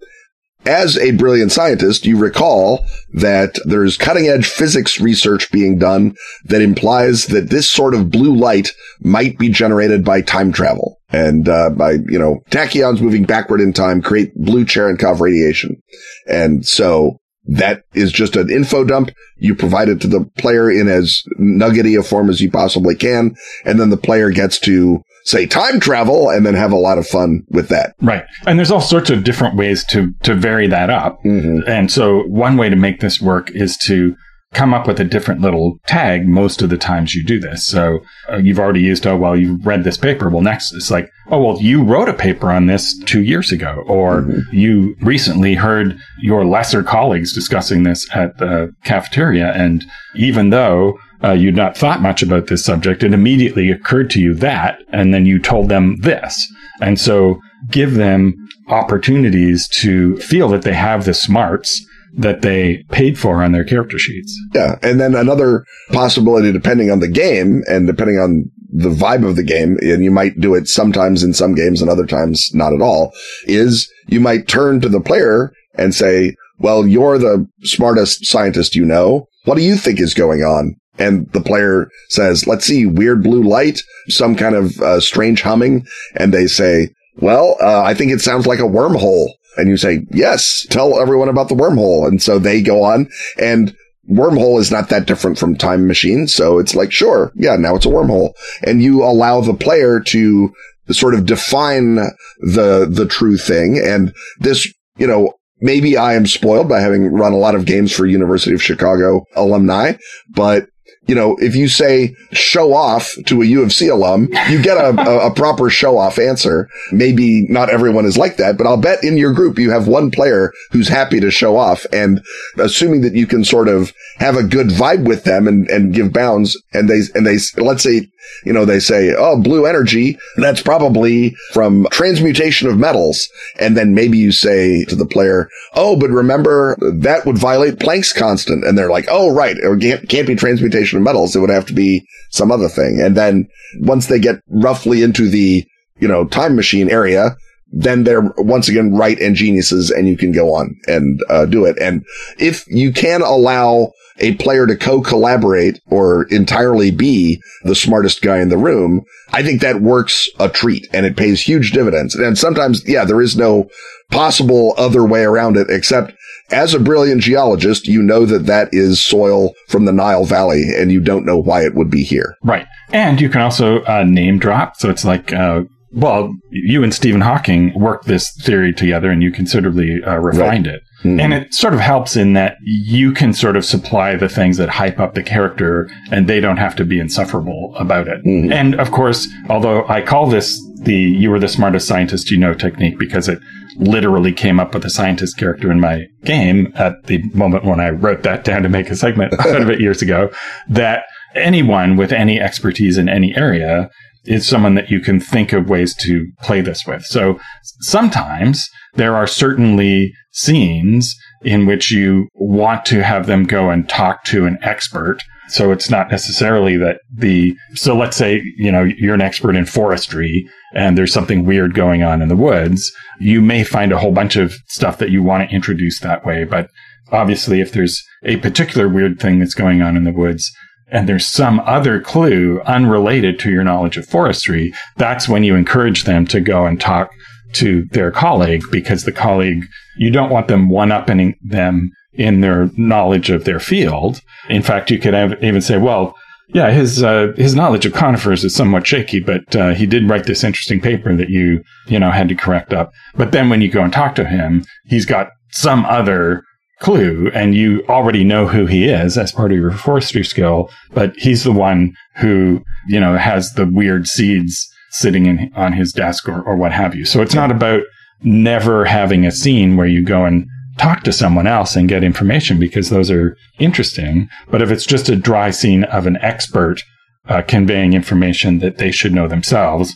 as 0.65 0.97
a 0.97 1.11
brilliant 1.11 1.51
scientist, 1.51 2.05
you 2.05 2.17
recall 2.17 2.85
that 3.13 3.55
there's 3.65 3.97
cutting 3.97 4.27
edge 4.27 4.45
physics 4.45 5.01
research 5.01 5.51
being 5.51 5.79
done 5.79 6.15
that 6.45 6.61
implies 6.61 7.25
that 7.27 7.49
this 7.49 7.69
sort 7.69 7.95
of 7.95 8.11
blue 8.11 8.35
light 8.35 8.69
might 8.99 9.37
be 9.39 9.49
generated 9.49 10.05
by 10.05 10.21
time 10.21 10.51
travel 10.51 10.99
and 11.09 11.49
uh, 11.49 11.71
by, 11.71 11.93
you 11.93 12.19
know, 12.19 12.41
tachyons 12.51 13.01
moving 13.01 13.23
backward 13.23 13.59
in 13.59 13.73
time 13.73 14.01
create 14.01 14.35
blue 14.35 14.63
Cherenkov 14.63 15.19
radiation. 15.19 15.81
And 16.27 16.65
so 16.65 17.17
that 17.45 17.83
is 17.93 18.11
just 18.11 18.35
an 18.35 18.49
info 18.49 18.83
dump. 18.83 19.11
You 19.37 19.55
provide 19.55 19.89
it 19.89 20.01
to 20.01 20.07
the 20.07 20.25
player 20.37 20.69
in 20.69 20.87
as 20.87 21.23
nuggety 21.37 21.95
a 21.95 22.03
form 22.03 22.29
as 22.29 22.39
you 22.39 22.51
possibly 22.51 22.95
can. 22.95 23.35
And 23.65 23.79
then 23.79 23.89
the 23.89 23.97
player 23.97 24.29
gets 24.29 24.59
to 24.59 25.03
say 25.23 25.45
time 25.45 25.79
travel 25.79 26.29
and 26.29 26.45
then 26.45 26.53
have 26.53 26.71
a 26.71 26.77
lot 26.77 26.97
of 26.97 27.07
fun 27.07 27.43
with 27.49 27.69
that. 27.69 27.95
Right. 28.01 28.25
And 28.45 28.57
there's 28.57 28.71
all 28.71 28.81
sorts 28.81 29.09
of 29.09 29.23
different 29.23 29.55
ways 29.55 29.85
to, 29.87 30.13
to 30.23 30.35
vary 30.35 30.67
that 30.67 30.89
up. 30.89 31.19
Mm-hmm. 31.23 31.67
And 31.67 31.91
so 31.91 32.23
one 32.27 32.57
way 32.57 32.69
to 32.69 32.75
make 32.75 32.99
this 32.99 33.21
work 33.21 33.51
is 33.51 33.77
to 33.85 34.15
come 34.53 34.73
up 34.73 34.85
with 34.85 34.99
a 34.99 35.05
different 35.05 35.39
little 35.39 35.79
tag 35.87 36.27
most 36.27 36.61
of 36.61 36.69
the 36.69 36.77
times 36.77 37.15
you 37.15 37.23
do 37.23 37.39
this. 37.39 37.65
So 37.65 37.99
uh, 38.29 38.37
you've 38.37 38.59
already 38.59 38.81
used, 38.81 39.07
oh, 39.07 39.15
well, 39.15 39.35
you 39.35 39.57
read 39.63 39.83
this 39.83 39.97
paper. 39.97 40.29
Well, 40.29 40.41
next 40.41 40.73
it's 40.73 40.91
like, 40.91 41.09
oh, 41.29 41.41
well, 41.41 41.61
you 41.61 41.81
wrote 41.81 42.09
a 42.09 42.13
paper 42.13 42.51
on 42.51 42.65
this 42.65 42.97
two 43.05 43.23
years 43.23 43.51
ago, 43.51 43.83
or 43.87 44.23
mm-hmm. 44.23 44.55
you 44.55 44.95
recently 45.01 45.55
heard 45.55 45.97
your 46.19 46.45
lesser 46.45 46.83
colleagues 46.83 47.33
discussing 47.33 47.83
this 47.83 48.13
at 48.13 48.37
the 48.39 48.75
cafeteria. 48.83 49.53
And 49.53 49.85
even 50.15 50.49
though 50.49 50.99
uh, 51.23 51.31
you'd 51.31 51.55
not 51.55 51.77
thought 51.77 52.01
much 52.01 52.21
about 52.21 52.47
this 52.47 52.65
subject, 52.65 53.03
it 53.03 53.13
immediately 53.13 53.71
occurred 53.71 54.09
to 54.11 54.19
you 54.19 54.33
that, 54.35 54.79
and 54.89 55.13
then 55.13 55.25
you 55.25 55.39
told 55.39 55.69
them 55.69 56.01
this. 56.01 56.51
And 56.81 56.99
so 56.99 57.39
give 57.69 57.93
them 57.93 58.49
opportunities 58.67 59.67
to 59.67 60.17
feel 60.17 60.49
that 60.49 60.63
they 60.63 60.73
have 60.73 61.05
the 61.05 61.13
smarts 61.13 61.85
that 62.13 62.41
they 62.41 62.83
paid 62.91 63.17
for 63.17 63.43
on 63.43 63.51
their 63.51 63.63
character 63.63 63.97
sheets. 63.97 64.37
Yeah. 64.53 64.77
And 64.81 64.99
then 64.99 65.15
another 65.15 65.65
possibility, 65.91 66.51
depending 66.51 66.91
on 66.91 66.99
the 66.99 67.07
game 67.07 67.63
and 67.67 67.87
depending 67.87 68.19
on 68.19 68.51
the 68.73 68.89
vibe 68.89 69.27
of 69.27 69.35
the 69.35 69.43
game, 69.43 69.77
and 69.81 70.03
you 70.03 70.11
might 70.11 70.39
do 70.39 70.55
it 70.55 70.67
sometimes 70.67 71.23
in 71.23 71.33
some 71.33 71.55
games 71.55 71.81
and 71.81 71.89
other 71.89 72.05
times 72.05 72.51
not 72.53 72.73
at 72.73 72.81
all, 72.81 73.13
is 73.45 73.91
you 74.07 74.19
might 74.19 74.47
turn 74.47 74.81
to 74.81 74.89
the 74.89 75.01
player 75.01 75.51
and 75.75 75.93
say, 75.93 76.35
well, 76.59 76.87
you're 76.87 77.17
the 77.17 77.47
smartest 77.63 78.25
scientist 78.25 78.75
you 78.75 78.85
know. 78.85 79.27
What 79.45 79.55
do 79.55 79.63
you 79.63 79.75
think 79.75 79.99
is 79.99 80.13
going 80.13 80.41
on? 80.41 80.75
And 80.99 81.31
the 81.31 81.41
player 81.41 81.89
says, 82.09 82.45
let's 82.45 82.65
see, 82.65 82.85
weird 82.85 83.23
blue 83.23 83.43
light, 83.43 83.79
some 84.07 84.35
kind 84.35 84.55
of 84.55 84.79
uh, 84.79 84.99
strange 84.99 85.41
humming. 85.41 85.85
And 86.15 86.33
they 86.33 86.47
say, 86.47 86.89
well, 87.17 87.57
uh, 87.61 87.81
I 87.81 87.93
think 87.93 88.11
it 88.11 88.21
sounds 88.21 88.45
like 88.45 88.59
a 88.59 88.63
wormhole. 88.63 89.29
And 89.57 89.69
you 89.69 89.77
say, 89.77 90.05
yes, 90.11 90.65
tell 90.69 90.99
everyone 90.99 91.29
about 91.29 91.49
the 91.49 91.55
wormhole. 91.55 92.07
And 92.07 92.21
so 92.21 92.39
they 92.39 92.61
go 92.61 92.83
on 92.83 93.09
and 93.39 93.75
wormhole 94.09 94.59
is 94.59 94.71
not 94.71 94.89
that 94.89 95.05
different 95.07 95.37
from 95.37 95.55
time 95.55 95.87
machine. 95.87 96.27
So 96.27 96.59
it's 96.59 96.75
like, 96.75 96.91
sure. 96.91 97.31
Yeah. 97.35 97.55
Now 97.55 97.75
it's 97.75 97.85
a 97.85 97.89
wormhole 97.89 98.33
and 98.63 98.81
you 98.81 99.03
allow 99.03 99.41
the 99.41 99.53
player 99.53 99.99
to 100.07 100.53
sort 100.89 101.13
of 101.13 101.25
define 101.25 101.95
the, 101.95 102.87
the 102.89 103.05
true 103.09 103.37
thing. 103.37 103.81
And 103.83 104.13
this, 104.39 104.71
you 104.97 105.07
know, 105.07 105.33
maybe 105.59 105.95
I 105.95 106.15
am 106.15 106.27
spoiled 106.27 106.67
by 106.67 106.79
having 106.79 107.05
run 107.05 107.33
a 107.33 107.37
lot 107.37 107.55
of 107.55 107.65
games 107.65 107.91
for 107.91 108.05
University 108.05 108.53
of 108.53 108.63
Chicago 108.63 109.23
alumni, 109.35 109.93
but 110.29 110.67
you 111.07 111.15
know, 111.15 111.35
if 111.39 111.55
you 111.55 111.67
say 111.67 112.15
show 112.31 112.73
off 112.73 113.15
to 113.25 113.41
a 113.41 113.45
U 113.45 113.63
of 113.63 113.73
C 113.73 113.87
alum, 113.87 114.29
you 114.49 114.61
get 114.61 114.77
a, 114.77 114.89
a, 115.01 115.27
a, 115.27 115.33
proper 115.33 115.69
show 115.69 115.97
off 115.97 116.19
answer. 116.19 116.69
Maybe 116.91 117.47
not 117.49 117.69
everyone 117.69 118.05
is 118.05 118.17
like 118.17 118.37
that, 118.37 118.57
but 118.57 118.67
I'll 118.67 118.77
bet 118.77 119.03
in 119.03 119.17
your 119.17 119.33
group 119.33 119.57
you 119.57 119.71
have 119.71 119.87
one 119.87 120.11
player 120.11 120.53
who's 120.71 120.87
happy 120.87 121.19
to 121.19 121.31
show 121.31 121.57
off. 121.57 121.85
And 121.91 122.21
assuming 122.57 123.01
that 123.01 123.15
you 123.15 123.25
can 123.25 123.43
sort 123.43 123.67
of 123.67 123.93
have 124.17 124.37
a 124.37 124.43
good 124.43 124.67
vibe 124.67 125.07
with 125.07 125.23
them 125.23 125.47
and, 125.47 125.67
and 125.69 125.93
give 125.93 126.13
bounds 126.13 126.55
and 126.71 126.87
they, 126.87 127.01
and 127.15 127.25
they, 127.25 127.39
let's 127.57 127.83
say 127.83 128.07
you 128.43 128.53
know, 128.53 128.65
they 128.65 128.79
say, 128.79 129.13
oh, 129.17 129.39
blue 129.39 129.65
energy, 129.65 130.17
that's 130.37 130.61
probably 130.61 131.35
from 131.53 131.87
transmutation 131.91 132.67
of 132.67 132.77
metals. 132.77 133.29
And 133.59 133.77
then 133.77 133.93
maybe 133.93 134.17
you 134.17 134.31
say 134.31 134.85
to 134.85 134.95
the 134.95 135.05
player, 135.05 135.49
oh, 135.73 135.95
but 135.95 136.09
remember 136.09 136.77
that 136.79 137.25
would 137.25 137.37
violate 137.37 137.79
Planck's 137.79 138.13
constant. 138.13 138.65
And 138.65 138.77
they're 138.77 138.89
like, 138.89 139.05
oh, 139.09 139.33
right. 139.33 139.55
It 139.57 140.09
can't 140.09 140.27
be 140.27 140.35
transmutation 140.35 140.97
of 140.97 141.03
metals. 141.03 141.35
It 141.35 141.39
would 141.39 141.49
have 141.49 141.65
to 141.67 141.73
be 141.73 142.05
some 142.29 142.51
other 142.51 142.69
thing. 142.69 143.01
And 143.01 143.15
then 143.15 143.47
once 143.79 144.07
they 144.07 144.19
get 144.19 144.41
roughly 144.49 145.03
into 145.03 145.29
the, 145.29 145.65
you 145.99 146.07
know, 146.07 146.25
time 146.25 146.55
machine 146.55 146.89
area, 146.89 147.35
then 147.71 148.03
they're 148.03 148.33
once 148.37 148.67
again 148.67 148.93
right 148.93 149.19
and 149.19 149.35
geniuses 149.35 149.91
and 149.91 150.07
you 150.07 150.17
can 150.17 150.31
go 150.31 150.53
on 150.53 150.75
and 150.87 151.21
uh, 151.29 151.45
do 151.45 151.65
it. 151.65 151.77
And 151.79 152.05
if 152.37 152.65
you 152.67 152.91
can 152.91 153.21
allow 153.21 153.93
a 154.21 154.35
player 154.35 154.65
to 154.67 154.77
co-collaborate 154.77 155.81
or 155.87 156.23
entirely 156.29 156.91
be 156.91 157.41
the 157.63 157.75
smartest 157.75 158.21
guy 158.21 158.39
in 158.39 158.49
the 158.49 158.57
room, 158.57 159.03
I 159.33 159.43
think 159.43 159.61
that 159.61 159.81
works 159.81 160.29
a 160.39 160.47
treat 160.47 160.87
and 160.93 161.05
it 161.05 161.17
pays 161.17 161.41
huge 161.41 161.71
dividends. 161.71 162.15
And 162.15 162.37
sometimes, 162.37 162.87
yeah, 162.87 163.03
there 163.03 163.21
is 163.21 163.35
no 163.35 163.69
possible 164.11 164.73
other 164.77 165.05
way 165.05 165.23
around 165.23 165.57
it 165.57 165.67
except 165.69 166.13
as 166.51 166.73
a 166.73 166.79
brilliant 166.79 167.21
geologist, 167.21 167.87
you 167.87 168.01
know 168.01 168.25
that 168.25 168.45
that 168.45 168.69
is 168.71 169.03
soil 169.03 169.53
from 169.67 169.85
the 169.85 169.93
Nile 169.93 170.25
Valley 170.25 170.63
and 170.77 170.91
you 170.91 170.99
don't 170.99 171.25
know 171.25 171.37
why 171.37 171.63
it 171.63 171.75
would 171.75 171.89
be 171.89 172.03
here. 172.03 172.35
Right. 172.43 172.67
And 172.91 173.21
you 173.21 173.29
can 173.29 173.41
also 173.41 173.83
uh, 173.83 174.03
name 174.03 174.37
drop. 174.37 174.75
So 174.75 174.89
it's 174.89 175.05
like, 175.05 175.31
uh, 175.31 175.61
well, 175.93 176.33
you 176.51 176.83
and 176.83 176.93
Stephen 176.93 177.21
Hawking 177.21 177.73
worked 177.79 178.05
this 178.05 178.31
theory 178.41 178.73
together 178.73 179.09
and 179.09 179.21
you 179.23 179.31
considerably 179.31 180.01
uh, 180.05 180.17
refined 180.17 180.67
right. 180.67 180.75
it. 180.75 180.81
Mm-hmm. 181.03 181.19
And 181.19 181.33
it 181.33 181.53
sort 181.53 181.73
of 181.73 181.79
helps 181.79 182.15
in 182.15 182.33
that 182.33 182.57
you 182.61 183.11
can 183.11 183.33
sort 183.33 183.55
of 183.55 183.65
supply 183.65 184.15
the 184.15 184.29
things 184.29 184.57
that 184.57 184.69
hype 184.69 184.99
up 184.99 185.15
the 185.15 185.23
character 185.23 185.89
and 186.11 186.27
they 186.27 186.39
don't 186.39 186.57
have 186.57 186.75
to 186.75 186.85
be 186.85 186.99
insufferable 186.99 187.73
about 187.75 188.07
it. 188.07 188.23
Mm-hmm. 188.23 188.51
And 188.51 188.79
of 188.79 188.91
course, 188.91 189.27
although 189.49 189.87
I 189.87 190.01
call 190.01 190.27
this 190.27 190.61
the 190.83 190.95
you 190.95 191.29
were 191.29 191.39
the 191.39 191.47
smartest 191.47 191.87
scientist 191.87 192.31
you 192.31 192.37
know 192.37 192.53
technique 192.53 192.97
because 192.97 193.29
it 193.29 193.39
literally 193.77 194.33
came 194.33 194.59
up 194.59 194.73
with 194.73 194.83
a 194.83 194.89
scientist 194.89 195.37
character 195.37 195.71
in 195.71 195.79
my 195.79 196.05
game 196.23 196.71
at 196.75 196.93
the 197.05 197.21
moment 197.33 197.65
when 197.65 197.79
I 197.79 197.89
wrote 197.89 198.23
that 198.23 198.43
down 198.43 198.63
to 198.63 198.69
make 198.69 198.89
a 198.89 198.95
segment 198.95 199.33
out 199.39 199.61
of 199.61 199.69
it 199.69 199.79
years 199.79 200.01
ago, 200.01 200.31
that 200.69 201.05
anyone 201.35 201.95
with 201.95 202.11
any 202.11 202.39
expertise 202.39 202.97
in 202.97 203.07
any 203.07 203.35
area 203.35 203.89
is 204.25 204.47
someone 204.47 204.75
that 204.75 204.91
you 204.91 204.99
can 204.99 205.19
think 205.19 205.53
of 205.53 205.69
ways 205.69 205.95
to 205.95 206.27
play 206.41 206.61
this 206.61 206.85
with. 206.85 207.03
So 207.03 207.39
sometimes 207.79 208.69
there 208.95 209.15
are 209.15 209.27
certainly 209.27 210.13
scenes 210.31 211.15
in 211.43 211.65
which 211.65 211.91
you 211.91 212.27
want 212.35 212.85
to 212.85 213.03
have 213.03 213.27
them 213.27 213.43
go 213.43 213.69
and 213.69 213.87
talk 213.87 214.23
to 214.25 214.45
an 214.45 214.57
expert. 214.61 215.17
So 215.49 215.71
it's 215.71 215.89
not 215.89 216.09
necessarily 216.09 216.77
that 216.77 217.01
the, 217.13 217.55
so 217.73 217.95
let's 217.95 218.15
say, 218.15 218.41
you 218.57 218.71
know, 218.71 218.83
you're 218.83 219.15
an 219.15 219.21
expert 219.21 219.55
in 219.55 219.65
forestry 219.65 220.47
and 220.73 220.97
there's 220.97 221.13
something 221.13 221.45
weird 221.45 221.73
going 221.73 222.03
on 222.03 222.21
in 222.21 222.29
the 222.29 222.37
woods. 222.37 222.89
You 223.19 223.41
may 223.41 223.63
find 223.63 223.91
a 223.91 223.97
whole 223.97 224.13
bunch 224.13 224.37
of 224.37 224.53
stuff 224.67 224.97
that 224.99 225.09
you 225.09 225.21
want 225.21 225.49
to 225.49 225.55
introduce 225.55 225.99
that 225.99 226.25
way. 226.25 226.45
But 226.45 226.69
obviously, 227.11 227.59
if 227.59 227.73
there's 227.73 228.01
a 228.23 228.37
particular 228.37 228.87
weird 228.87 229.19
thing 229.19 229.39
that's 229.39 229.53
going 229.53 229.81
on 229.81 229.97
in 229.97 230.05
the 230.05 230.13
woods, 230.13 230.49
and 230.91 231.07
there's 231.07 231.31
some 231.31 231.61
other 231.61 232.01
clue 232.01 232.61
unrelated 232.65 233.39
to 233.39 233.49
your 233.49 233.63
knowledge 233.63 233.97
of 233.97 234.05
forestry, 234.05 234.73
that's 234.97 235.27
when 235.27 235.43
you 235.43 235.55
encourage 235.55 236.03
them 236.03 236.27
to 236.27 236.41
go 236.41 236.65
and 236.65 236.79
talk 236.79 237.09
to 237.53 237.85
their 237.91 238.11
colleague 238.11 238.63
because 238.71 239.03
the 239.03 239.11
colleague, 239.11 239.65
you 239.97 240.11
don't 240.11 240.29
want 240.29 240.47
them 240.47 240.69
one 240.69 240.91
upping 240.91 241.35
them 241.41 241.91
in 242.13 242.41
their 242.41 242.69
knowledge 242.77 243.29
of 243.29 243.45
their 243.45 243.59
field. 243.59 244.21
In 244.49 244.61
fact, 244.61 244.91
you 244.91 244.99
could 244.99 245.13
have, 245.13 245.41
even 245.43 245.61
say, 245.61 245.77
well, 245.77 246.15
yeah, 246.53 246.71
his 246.71 247.01
uh, 247.01 247.31
his 247.37 247.55
knowledge 247.55 247.85
of 247.85 247.93
conifers 247.93 248.43
is 248.43 248.53
somewhat 248.53 248.85
shaky, 248.85 249.21
but 249.21 249.55
uh, 249.55 249.73
he 249.73 249.85
did 249.85 250.09
write 250.09 250.25
this 250.25 250.43
interesting 250.43 250.81
paper 250.81 251.15
that 251.15 251.29
you 251.29 251.63
you 251.87 251.97
know 251.97 252.11
had 252.11 252.27
to 252.27 252.35
correct 252.35 252.73
up. 252.73 252.91
But 253.15 253.31
then 253.31 253.49
when 253.49 253.61
you 253.61 253.71
go 253.71 253.83
and 253.83 253.93
talk 253.93 254.15
to 254.15 254.25
him, 254.25 254.65
he's 254.85 255.05
got 255.05 255.29
some 255.51 255.85
other 255.85 256.43
clue 256.81 257.31
and 257.33 257.55
you 257.55 257.83
already 257.87 258.23
know 258.23 258.47
who 258.47 258.65
he 258.65 258.85
is 258.85 259.17
as 259.17 259.31
part 259.31 259.51
of 259.51 259.57
your 259.57 259.71
forestry 259.71 260.25
skill, 260.25 260.69
but 260.93 261.15
he's 261.15 261.43
the 261.43 261.51
one 261.51 261.93
who, 262.17 262.61
you 262.87 262.99
know, 262.99 263.17
has 263.17 263.53
the 263.53 263.67
weird 263.67 264.07
seeds 264.07 264.67
sitting 264.91 265.25
in, 265.25 265.51
on 265.55 265.73
his 265.73 265.91
desk 265.91 266.27
or, 266.27 266.41
or 266.41 266.55
what 266.55 266.71
have 266.71 266.95
you. 266.95 267.05
So 267.05 267.21
it's 267.21 267.35
not 267.35 267.51
about 267.51 267.83
never 268.23 268.85
having 268.85 269.25
a 269.25 269.31
scene 269.31 269.77
where 269.77 269.87
you 269.87 270.03
go 270.03 270.25
and 270.25 270.45
talk 270.77 271.03
to 271.03 271.13
someone 271.13 271.47
else 271.47 271.75
and 271.75 271.89
get 271.89 272.03
information 272.03 272.59
because 272.59 272.89
those 272.89 273.11
are 273.11 273.35
interesting. 273.59 274.29
But 274.49 274.61
if 274.61 274.71
it's 274.71 274.85
just 274.85 275.09
a 275.09 275.15
dry 275.15 275.51
scene 275.51 275.83
of 275.85 276.07
an 276.07 276.17
expert 276.21 276.81
uh, 277.27 277.41
conveying 277.43 277.93
information 277.93 278.59
that 278.59 278.77
they 278.77 278.91
should 278.91 279.13
know 279.13 279.27
themselves, 279.27 279.95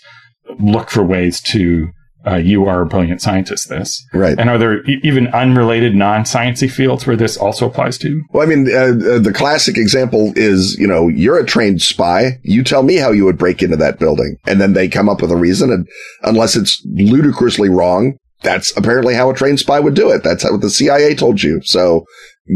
look 0.59 0.89
for 0.89 1.03
ways 1.03 1.41
to 1.41 1.89
uh, 2.27 2.35
you 2.35 2.65
are 2.65 2.81
a 2.81 2.85
brilliant 2.85 3.21
scientist 3.21 3.69
this. 3.69 4.03
Right. 4.13 4.37
And 4.37 4.49
are 4.49 4.57
there 4.57 4.85
e- 4.89 4.99
even 5.03 5.27
unrelated 5.27 5.95
non-sciencey 5.95 6.69
fields 6.69 7.05
where 7.05 7.15
this 7.15 7.37
also 7.37 7.67
applies 7.67 7.97
to? 7.99 8.21
Well, 8.31 8.43
I 8.43 8.49
mean, 8.49 8.67
uh, 8.71 9.15
uh, 9.15 9.19
the 9.19 9.33
classic 9.33 9.77
example 9.77 10.33
is, 10.35 10.75
you 10.79 10.87
know, 10.87 11.07
you're 11.07 11.39
a 11.39 11.45
trained 11.45 11.81
spy. 11.81 12.39
You 12.43 12.63
tell 12.63 12.83
me 12.83 12.95
how 12.95 13.11
you 13.11 13.25
would 13.25 13.37
break 13.37 13.61
into 13.61 13.77
that 13.77 13.99
building. 13.99 14.37
And 14.45 14.59
then 14.59 14.73
they 14.73 14.87
come 14.87 15.09
up 15.09 15.21
with 15.21 15.31
a 15.31 15.35
reason. 15.35 15.71
And 15.71 15.87
unless 16.23 16.55
it's 16.55 16.81
ludicrously 16.85 17.69
wrong, 17.69 18.17
that's 18.41 18.75
apparently 18.77 19.15
how 19.15 19.29
a 19.29 19.35
trained 19.35 19.59
spy 19.59 19.79
would 19.79 19.95
do 19.95 20.11
it. 20.11 20.23
That's 20.23 20.43
what 20.43 20.61
the 20.61 20.69
CIA 20.69 21.15
told 21.15 21.41
you. 21.41 21.61
So 21.63 22.05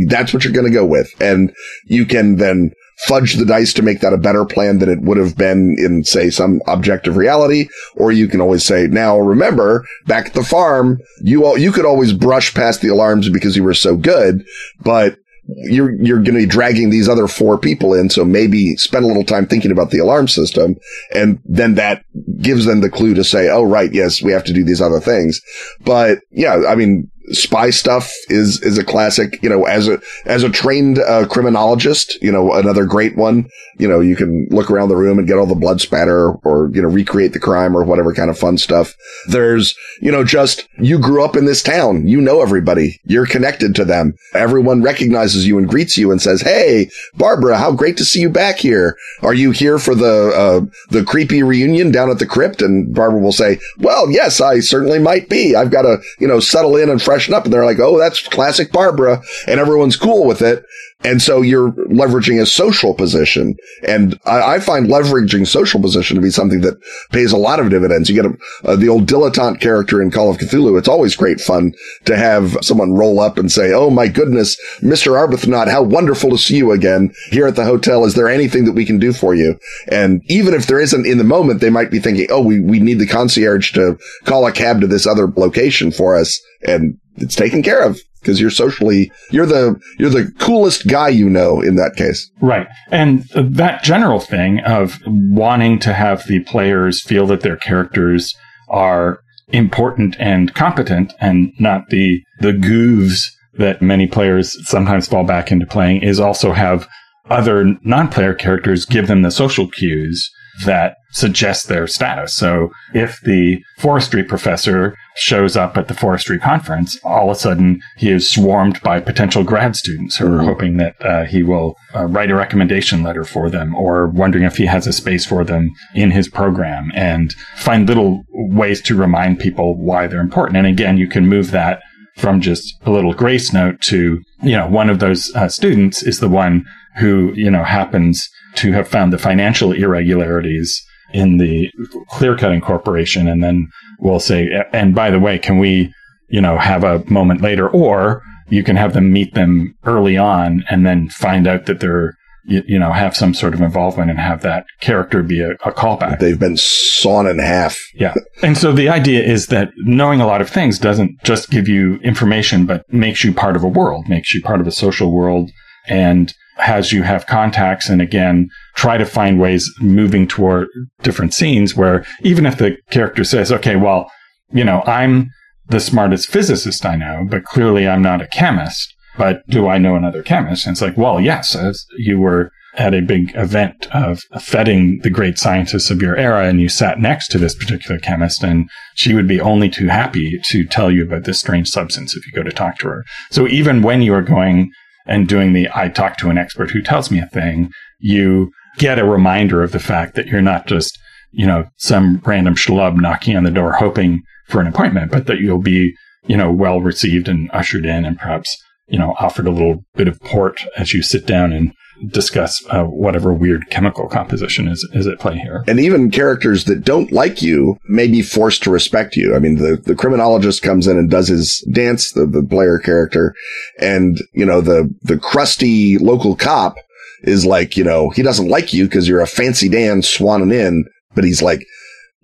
that's 0.08 0.34
what 0.34 0.44
you're 0.44 0.54
going 0.54 0.68
to 0.68 0.74
go 0.74 0.86
with. 0.86 1.10
And 1.20 1.54
you 1.86 2.06
can 2.06 2.36
then 2.36 2.72
fudge 3.08 3.36
the 3.36 3.46
dice 3.46 3.74
to 3.74 3.82
make 3.82 4.02
that 4.02 4.14
a 4.14 4.18
better 4.18 4.46
plan 4.46 4.80
than 4.80 4.90
it 4.90 5.02
would 5.02 5.18
have 5.18 5.38
been 5.38 5.76
in, 5.78 6.04
say, 6.04 6.30
some 6.30 6.62
objective 6.68 7.16
reality. 7.16 7.68
Or 7.96 8.12
you 8.12 8.28
can 8.28 8.42
always 8.42 8.64
say, 8.64 8.88
now 8.88 9.18
remember, 9.18 9.86
back 10.06 10.28
at 10.28 10.34
the 10.34 10.44
farm, 10.44 11.00
you 11.22 11.46
all, 11.46 11.58
you 11.58 11.72
could 11.72 11.86
always 11.86 12.14
brush 12.14 12.54
past 12.54 12.82
the 12.82 12.90
alarms 12.90 13.30
because 13.30 13.56
you 13.56 13.64
were 13.64 13.74
so 13.74 13.96
good, 13.96 14.46
but 14.82 15.18
you're 15.56 15.92
you're 15.94 16.22
going 16.22 16.36
to 16.36 16.42
be 16.42 16.46
dragging 16.46 16.90
these 16.90 17.10
other 17.10 17.28
four 17.28 17.58
people 17.58 17.94
in 17.94 18.10
so 18.10 18.24
maybe 18.24 18.76
spend 18.76 19.04
a 19.04 19.08
little 19.08 19.24
time 19.24 19.48
thinking 19.48 19.72
about 19.72 19.90
the 19.90 19.98
alarm 19.98 20.28
system 20.28 20.76
and 21.16 21.40
then 21.44 21.76
that 21.76 22.04
gives 22.40 22.66
them 22.66 22.82
the 22.82 22.90
clue 22.90 23.14
to 23.14 23.24
say 23.24 23.50
oh 23.50 23.64
right 23.64 23.92
yes 23.92 24.22
we 24.22 24.32
have 24.32 24.44
to 24.44 24.54
do 24.54 24.64
these 24.64 24.82
other 24.82 25.00
things 25.00 25.42
but 25.82 26.20
yeah 26.30 26.62
i 26.68 26.76
mean 26.76 27.10
spy 27.32 27.70
stuff 27.70 28.12
is 28.30 28.62
is 28.62 28.78
a 28.78 28.84
classic. 28.84 29.42
You 29.42 29.50
know, 29.50 29.66
as 29.66 29.88
a 29.88 30.00
as 30.26 30.44
a 30.44 30.50
trained 30.50 31.00
uh, 31.00 31.28
criminologist, 31.28 32.22
you 32.22 32.32
know, 32.32 32.54
another 32.54 32.86
great 32.86 33.16
one. 33.16 33.50
You 33.78 33.88
know, 33.88 34.00
you 34.00 34.16
can 34.16 34.48
look 34.50 34.70
around 34.70 34.90
the 34.90 34.96
room 34.96 35.18
and 35.18 35.28
get 35.28 35.38
all 35.38 35.46
the 35.46 35.56
blood 35.56 35.82
spatter, 35.82 36.32
or 36.44 36.70
you 36.74 36.82
know, 36.82 36.90
recreate 36.90 37.34
the 37.34 37.40
crime 37.40 37.76
or 37.76 37.84
whatever 37.84 38.14
kind 38.14 38.30
of 38.30 38.38
fun 38.38 38.58
stuff. 38.58 38.96
There's, 39.28 39.76
you 40.02 40.12
know, 40.12 40.24
just 40.24 40.68
you 40.78 41.00
grew 41.00 41.24
up 41.24 41.36
in 41.36 41.46
this 41.46 41.64
town, 41.64 42.08
you 42.08 42.20
know 42.22 42.42
everybody, 42.42 43.00
you're 43.06 43.26
connected 43.26 43.76
to 43.76 43.86
them. 43.86 44.16
Everyone 44.34 44.82
recognizes 44.82 45.48
you 45.48 45.58
and 45.58 45.68
greets 45.68 45.98
you 45.98 46.12
and 46.12 46.22
says, 46.22 46.42
"Hey, 46.42 46.90
Barbara, 47.16 47.58
how 47.58 47.72
great 47.72 47.98
to 47.98 48.06
see 48.06 48.22
you 48.22 48.30
back 48.30 48.58
here. 48.58 48.98
Are 49.22 49.34
you 49.34 49.52
here 49.52 49.80
for 49.80 49.96
the 49.96 50.32
uh, 50.36 50.66
the 50.90 51.04
creepy 51.04 51.44
reunion 51.44 51.92
down 51.92 52.10
at 52.10 52.20
the 52.20 52.26
crypt?" 52.26 52.62
And 52.62 52.94
Barbara 52.94 53.20
will 53.20 53.32
say, 53.32 53.60
"Well, 53.78 54.12
yes, 54.12 54.42
I 54.42 54.60
certainly 54.60 55.00
might 55.00 55.30
be. 55.30 55.56
I've 55.56 55.72
got 55.72 55.84
to, 55.84 56.00
you 56.20 56.28
know, 56.28 56.40
settle 56.40 56.76
in 56.76 56.90
and 56.90 57.02
freshen 57.20 57.34
up." 57.34 57.44
And 57.44 57.54
they're 57.54 57.66
like, 57.66 57.80
"Oh, 57.80 57.98
that's 57.98 58.28
classic 58.28 58.72
Barbara," 58.72 59.22
and 59.48 59.60
everyone's 59.60 59.98
cool 59.98 60.26
with 60.26 60.42
it. 60.42 60.64
And 61.02 61.22
so 61.22 61.42
you're 61.42 61.72
leveraging 61.72 62.42
a 62.42 62.46
social 62.46 62.94
position. 62.94 63.56
And 63.88 64.20
I, 64.26 64.56
I, 64.56 64.60
find 64.60 64.88
leveraging 64.88 65.48
social 65.48 65.80
position 65.80 66.16
to 66.16 66.22
be 66.22 66.30
something 66.30 66.60
that 66.62 66.78
pays 67.12 67.32
a 67.32 67.38
lot 67.38 67.62
of 67.62 67.70
dividends. 67.70 68.10
You 68.10 68.22
get 68.22 68.32
a, 68.32 68.38
uh, 68.68 68.76
the 68.76 68.90
old 68.90 69.06
dilettante 69.06 69.62
character 69.62 70.02
in 70.02 70.12
Call 70.12 70.30
of 70.30 70.40
Cthulhu. 70.40 70.78
It's 70.78 70.90
always 70.90 71.16
great 71.16 71.40
fun 71.40 71.72
to 72.04 72.18
have 72.18 72.58
someone 72.62 72.96
roll 72.96 73.22
up 73.22 73.38
and 73.38 73.50
say, 73.50 73.72
Oh 73.72 73.90
my 73.90 74.10
goodness, 74.10 74.58
Mr. 74.82 75.14
Arbuthnot, 75.16 75.72
how 75.72 75.84
wonderful 75.84 76.32
to 76.32 76.38
see 76.38 76.58
you 76.58 76.74
again 76.74 77.14
here 77.30 77.48
at 77.48 77.56
the 77.56 77.64
hotel. 77.64 78.04
Is 78.04 78.16
there 78.16 78.28
anything 78.28 78.66
that 78.66 78.74
we 78.74 78.86
can 78.86 79.00
do 79.00 79.14
for 79.14 79.34
you? 79.34 79.58
And 79.88 80.22
even 80.26 80.54
if 80.54 80.68
there 80.68 80.82
isn't 80.82 81.06
in 81.06 81.18
the 81.18 81.24
moment, 81.24 81.62
they 81.62 81.70
might 81.70 81.92
be 81.92 82.00
thinking, 82.00 82.28
Oh, 82.30 82.42
we, 82.42 82.60
we 82.60 82.80
need 82.80 83.00
the 83.00 83.08
concierge 83.08 83.72
to 83.72 83.98
call 84.26 84.46
a 84.46 84.52
cab 84.52 84.82
to 84.82 84.88
this 84.88 85.08
other 85.08 85.28
location 85.28 85.94
for 85.94 86.18
us. 86.18 86.42
And 86.68 86.98
it's 87.16 87.36
taken 87.36 87.64
care 87.64 87.84
of 87.84 88.02
because 88.30 88.40
you're 88.40 88.52
socially 88.52 89.12
you're 89.32 89.48
the 89.48 89.76
you're 89.98 90.12
the 90.12 90.32
coolest 90.38 90.86
guy 90.88 91.10
you 91.10 91.28
know 91.28 91.62
in 91.62 91.76
that 91.78 91.96
case. 91.96 92.30
Right. 92.42 92.68
And 92.92 93.24
that 93.30 93.82
general 93.82 94.20
thing 94.20 94.60
of 94.60 95.00
wanting 95.08 95.80
to 95.80 95.94
have 95.94 96.28
the 96.28 96.42
players 96.42 97.02
feel 97.02 97.26
that 97.28 97.42
their 97.42 97.58
characters 97.58 98.36
are 98.68 99.22
important 99.48 100.16
and 100.20 100.54
competent 100.54 101.12
and 101.20 101.52
not 101.60 101.90
the 101.90 102.22
the 102.40 102.52
goofs 102.52 103.26
that 103.56 103.82
many 103.82 104.06
players 104.06 104.56
sometimes 104.70 105.08
fall 105.08 105.24
back 105.24 105.52
into 105.52 105.66
playing 105.66 106.04
is 106.04 106.20
also 106.20 106.54
have 106.54 106.88
other 107.32 107.66
non-player 107.84 108.36
characters 108.36 108.86
give 108.86 109.08
them 109.08 109.24
the 109.24 109.32
social 109.32 109.68
cues 109.68 110.30
that 110.66 110.98
suggest 111.12 111.68
their 111.68 111.88
status. 111.88 112.34
So 112.34 112.70
if 112.94 113.20
the 113.22 113.64
forestry 113.78 114.24
professor 114.24 114.96
shows 115.16 115.58
up 115.58 115.76
at 115.78 115.88
the 115.88 115.94
forestry 115.94 116.40
conference, 116.40 117.00
all 117.04 117.30
of 117.30 117.38
a 117.38 117.40
sudden 117.40 117.82
he 117.98 118.12
is 118.12 118.30
swarmed 118.30 118.82
by 118.82 119.00
potential 119.00 119.44
grad 119.44 119.76
students 119.76 120.18
who 120.18 120.32
are 120.32 120.44
hoping 120.44 120.78
that 120.78 120.96
uh, 121.04 121.26
he 121.26 121.44
will 121.44 121.76
uh, 121.96 122.06
write 122.06 122.32
a 122.32 122.36
recommendation 122.36 123.04
letter 123.04 123.24
for 123.24 123.50
them 123.50 123.76
or 123.76 124.08
wondering 124.08 124.44
if 124.44 124.58
he 124.58 124.66
has 124.66 124.86
a 124.86 124.94
space 124.94 125.26
for 125.26 125.44
them 125.44 125.72
in 125.96 126.12
his 126.12 126.30
program 126.30 126.92
and 126.94 127.34
find 127.58 127.88
little 127.88 128.24
ways 128.32 128.82
to 128.82 128.96
remind 128.96 129.40
people 129.40 129.76
why 129.76 130.08
they're 130.08 130.22
important. 130.22 130.58
And 130.58 130.68
again, 130.68 130.98
you 130.98 131.08
can 131.08 131.28
move 131.28 131.52
that 131.52 131.82
from 132.18 132.42
just 132.42 132.76
a 132.86 132.92
little 132.92 133.14
grace 133.14 133.54
note 133.54 133.82
to, 133.82 134.22
you 134.44 134.52
know, 134.52 134.68
one 134.68 134.90
of 134.90 135.00
those 135.00 135.34
uh, 135.36 135.48
students 135.48 136.04
is 136.04 136.20
the 136.20 136.30
one 136.30 136.66
who, 136.98 137.32
you 137.34 137.50
know, 137.50 137.64
happens 137.64 138.30
to 138.60 138.72
have 138.74 138.88
found 138.88 139.12
the 139.14 139.18
financial 139.18 139.72
irregularities 139.72 140.82
in 141.14 141.38
the 141.38 141.72
clear 142.10 142.38
cutting 142.38 142.62
corporation. 142.62 143.28
And 143.28 143.44
then 143.44 143.68
we'll 144.00 144.20
say, 144.20 144.50
and 144.74 144.94
by 144.94 145.10
the 145.10 145.20
way, 145.20 145.40
can 145.40 145.58
we, 145.58 145.94
you 146.30 146.42
know, 146.42 146.58
have 146.58 146.84
a 146.84 147.04
moment 147.10 147.42
later 147.42 147.70
or 147.70 148.22
you 148.50 148.64
can 148.64 148.76
have 148.76 148.94
them 148.94 149.12
meet 149.12 149.34
them 149.34 149.76
early 149.86 150.18
on 150.18 150.64
and 150.70 150.86
then 150.86 151.10
find 151.10 151.48
out 151.48 151.66
that 151.66 151.80
they're, 151.80 152.14
you, 152.46 152.64
you 152.68 152.80
know, 152.80 152.92
have 152.92 153.16
some 153.16 153.34
sort 153.34 153.54
of 153.54 153.62
involvement 153.62 154.10
and 154.10 154.20
have 154.20 154.42
that 154.42 154.66
character 154.82 155.22
be 155.24 155.40
a, 155.42 155.52
a 155.66 155.72
callback. 155.72 156.20
They've 156.20 156.40
been 156.40 156.58
sawn 156.58 157.28
in 157.28 157.40
half. 157.40 157.78
yeah. 157.94 158.14
And 158.42 158.58
so 158.58 158.72
the 158.72 158.90
idea 158.90 159.24
is 159.24 159.48
that 159.48 159.72
knowing 159.78 160.22
a 160.22 160.28
lot 160.28 160.42
of 160.42 160.50
things 160.50 160.80
doesn't 160.80 161.24
just 161.24 161.50
give 161.50 161.68
you 161.68 161.96
information, 161.98 162.66
but 162.66 162.92
makes 162.92 163.24
you 163.24 163.34
part 163.34 163.56
of 163.56 163.64
a 163.64 163.68
world, 163.68 164.10
makes 164.10 164.34
you 164.34 164.42
part 164.42 164.62
of 164.62 164.68
a 164.68 164.72
social 164.72 165.12
world 165.12 165.52
and 165.88 166.34
has 166.60 166.92
you 166.92 167.04
have 167.04 167.26
contacts 167.28 167.90
and 167.90 168.02
again 168.02 168.50
try 168.76 168.98
to 168.98 169.06
find 169.06 169.40
ways 169.40 169.70
moving 169.80 170.28
toward 170.28 170.68
different 171.02 171.34
scenes 171.34 171.76
where 171.76 172.06
even 172.22 172.46
if 172.46 172.58
the 172.58 172.78
character 172.90 173.24
says 173.24 173.52
okay 173.52 173.76
well 173.76 174.12
you 174.52 174.64
know 174.64 174.84
i'm 174.86 175.30
the 175.68 175.80
smartest 175.80 176.30
physicist 176.30 176.86
i 176.86 176.96
know 176.96 177.26
but 177.30 177.44
clearly 177.44 177.88
i'm 177.88 178.02
not 178.02 178.22
a 178.22 178.28
chemist 178.28 178.94
but 179.18 179.46
do 179.48 179.68
i 179.68 179.78
know 179.78 179.96
another 179.96 180.24
chemist? 180.24 180.66
And 180.66 180.74
it's 180.74 180.82
like 180.82 180.98
well 180.98 181.20
yes 181.20 181.56
you 181.98 182.20
were 182.20 182.52
at 182.76 182.94
a 182.94 183.02
big 183.02 183.32
event 183.36 183.88
of 183.94 184.22
feting 184.40 185.00
the 185.04 185.10
great 185.10 185.38
scientists 185.38 185.90
of 185.90 186.02
your 186.02 186.16
era 186.16 186.48
and 186.48 186.62
you 186.62 186.70
sat 186.70 187.00
next 187.00 187.30
to 187.30 187.38
this 187.38 187.56
particular 187.56 188.00
chemist 188.00 188.44
and 188.44 188.70
she 188.96 189.14
would 189.14 189.28
be 189.28 189.42
only 189.42 189.70
too 189.70 189.88
happy 189.88 190.40
to 190.44 190.64
tell 190.66 190.92
you 190.92 191.04
about 191.04 191.24
this 191.24 191.40
strange 191.40 191.68
substance 191.68 192.16
if 192.16 192.26
you 192.26 192.32
go 192.32 192.44
to 192.44 192.52
talk 192.52 192.78
to 192.78 192.88
her. 192.88 193.04
So 193.32 193.48
even 193.48 193.82
when 193.82 194.02
you 194.02 194.14
are 194.14 194.22
going 194.22 194.72
and 195.10 195.28
doing 195.28 195.54
the 195.54 195.68
I 195.74 195.90
talk 195.90 196.18
to 196.18 196.30
an 196.30 196.38
expert 196.38 196.70
who 196.70 196.82
tells 196.82 197.10
me 197.10 197.20
a 197.20 197.26
thing, 197.26 197.72
you 198.00 198.52
get 198.78 199.00
a 199.00 199.04
reminder 199.04 199.64
of 199.64 199.72
the 199.72 199.80
fact 199.80 200.16
that 200.16 200.28
you're 200.28 200.42
not 200.42 200.68
just, 200.68 200.98
you 201.32 201.48
know, 201.48 201.66
some 201.78 202.22
random 202.24 202.54
schlub 202.54 202.96
knocking 202.96 203.36
on 203.36 203.44
the 203.44 203.52
door 203.52 203.74
hoping 203.74 204.22
for 204.48 204.62
an 204.62 204.68
appointment, 204.68 205.12
but 205.12 205.26
that 205.26 205.40
you'll 205.40 205.62
be, 205.62 205.94
you 206.28 206.38
know, 206.38 206.52
well 206.52 206.80
received 206.80 207.28
and 207.28 207.50
ushered 207.52 207.86
in 207.86 208.06
and 208.06 208.20
perhaps, 208.20 208.56
you 208.88 209.00
know, 209.00 209.16
offered 209.20 209.48
a 209.48 209.52
little 209.52 209.84
bit 209.96 210.08
of 210.08 210.22
port 210.22 210.64
as 210.78 210.94
you 210.94 211.02
sit 211.02 211.26
down 211.26 211.52
and 211.52 211.74
discuss 212.08 212.64
uh, 212.70 212.84
whatever 212.84 213.34
weird 213.34 213.70
chemical 213.70 214.08
composition 214.08 214.68
is, 214.68 214.88
is 214.94 215.08
at 215.08 215.20
play 215.20 215.38
here. 215.38 215.64
And 215.68 215.80
even 215.80 216.12
characters 216.12 216.66
that 216.66 216.84
don't 216.84 217.12
like 217.12 217.42
you 217.42 217.78
may 217.88 218.08
be 218.08 218.22
forced 218.22 218.64
to 218.64 218.72
respect 218.72 219.16
you. 219.16 219.36
I 219.36 219.40
mean, 219.40 219.56
the, 219.56 219.78
the 219.78 219.96
criminologist 219.96 220.62
comes 220.62 220.88
in 220.88 220.98
and 220.98 221.10
does 221.10 221.28
his 221.28 221.66
dance, 221.72 222.12
the, 222.12 222.26
the 222.26 222.44
player 222.44 222.80
character, 222.80 223.36
and, 223.80 224.18
you 224.34 224.46
know, 224.46 224.62
the, 224.62 224.94
the 225.02 225.18
crusty 225.18 225.98
local 225.98 226.36
cop 226.36 226.76
is 227.24 227.46
like, 227.46 227.76
you 227.76 227.84
know, 227.84 228.10
he 228.12 228.22
doesn't 228.22 228.48
like 228.48 228.74
you 228.74 228.86
because 228.86 229.08
you're 229.08 229.22
a 229.22 229.28
fancy 229.28 229.68
Dan 229.68 230.02
swanning 230.02 230.54
in, 230.54 230.86
but 231.16 231.24
he's 231.24 231.42
like, 231.42 231.66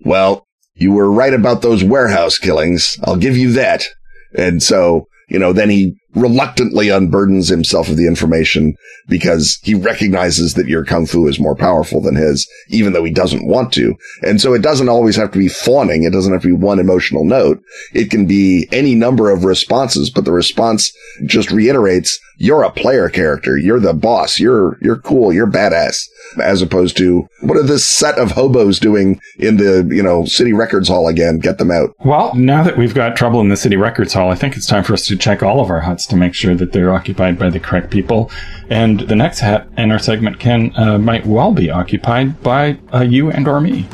well, 0.00 0.46
you 0.74 0.92
were 0.92 1.10
right 1.10 1.34
about 1.34 1.62
those 1.62 1.84
warehouse 1.84 2.38
killings. 2.38 2.96
I'll 3.04 3.16
give 3.16 3.36
you 3.36 3.52
that. 3.52 3.84
And 4.34 4.62
so, 4.62 5.06
you 5.28 5.38
know, 5.38 5.52
then 5.52 5.70
he 5.70 5.96
reluctantly 6.16 6.88
unburdens 6.88 7.48
himself 7.48 7.88
of 7.88 7.96
the 7.96 8.06
information 8.06 8.74
because 9.06 9.58
he 9.62 9.74
recognizes 9.74 10.54
that 10.54 10.66
your 10.66 10.84
kung 10.84 11.06
fu 11.06 11.28
is 11.28 11.38
more 11.38 11.54
powerful 11.54 12.00
than 12.00 12.16
his, 12.16 12.48
even 12.68 12.92
though 12.92 13.04
he 13.04 13.12
doesn't 13.12 13.46
want 13.46 13.72
to. 13.74 13.94
And 14.22 14.40
so 14.40 14.54
it 14.54 14.62
doesn't 14.62 14.88
always 14.88 15.14
have 15.16 15.30
to 15.32 15.38
be 15.38 15.48
fawning. 15.48 16.02
It 16.02 16.12
doesn't 16.12 16.32
have 16.32 16.42
to 16.42 16.48
be 16.48 16.54
one 16.54 16.80
emotional 16.80 17.24
note. 17.24 17.62
It 17.92 18.10
can 18.10 18.26
be 18.26 18.66
any 18.72 18.94
number 18.94 19.30
of 19.30 19.44
responses, 19.44 20.10
but 20.10 20.24
the 20.24 20.32
response 20.32 20.92
just 21.26 21.50
reiterates 21.52 22.18
you're 22.38 22.64
a 22.64 22.70
player 22.70 23.08
character. 23.08 23.56
You're 23.56 23.80
the 23.80 23.94
boss. 23.94 24.38
You're, 24.38 24.78
you're 24.82 24.98
cool. 24.98 25.32
You're 25.32 25.50
badass 25.50 26.06
as 26.42 26.60
opposed 26.60 26.96
to 26.98 27.26
what 27.40 27.56
are 27.56 27.62
this 27.62 27.88
set 27.88 28.18
of 28.18 28.32
hobos 28.32 28.78
doing 28.78 29.20
in 29.38 29.56
the, 29.56 29.88
you 29.90 30.02
know, 30.02 30.24
city 30.24 30.52
records 30.52 30.88
hall 30.88 31.08
again? 31.08 31.38
Get 31.38 31.58
them 31.58 31.70
out. 31.70 31.94
Well, 32.04 32.34
now 32.34 32.62
that 32.62 32.76
we've 32.76 32.94
got 32.94 33.16
trouble 33.16 33.40
in 33.40 33.48
the 33.48 33.56
city 33.56 33.76
records 33.76 34.12
hall, 34.12 34.30
I 34.30 34.34
think 34.34 34.56
it's 34.56 34.66
time 34.66 34.84
for 34.84 34.92
us 34.92 35.06
to 35.06 35.16
check 35.16 35.42
all 35.42 35.60
of 35.60 35.70
our 35.70 35.80
to 36.08 36.16
make 36.16 36.34
sure 36.34 36.54
that 36.54 36.72
they're 36.72 36.92
occupied 36.92 37.38
by 37.38 37.50
the 37.50 37.60
correct 37.60 37.90
people. 37.90 38.30
And 38.70 39.00
the 39.00 39.16
next 39.16 39.40
hut 39.40 39.68
in 39.76 39.90
our 39.90 39.98
segment 39.98 40.38
can, 40.38 40.72
uh, 40.76 40.98
might 40.98 41.26
well 41.26 41.52
be 41.52 41.70
occupied 41.70 42.42
by 42.42 42.78
uh, 42.92 43.00
you 43.00 43.30
and 43.30 43.46
or 43.46 43.60
me. 43.60 43.86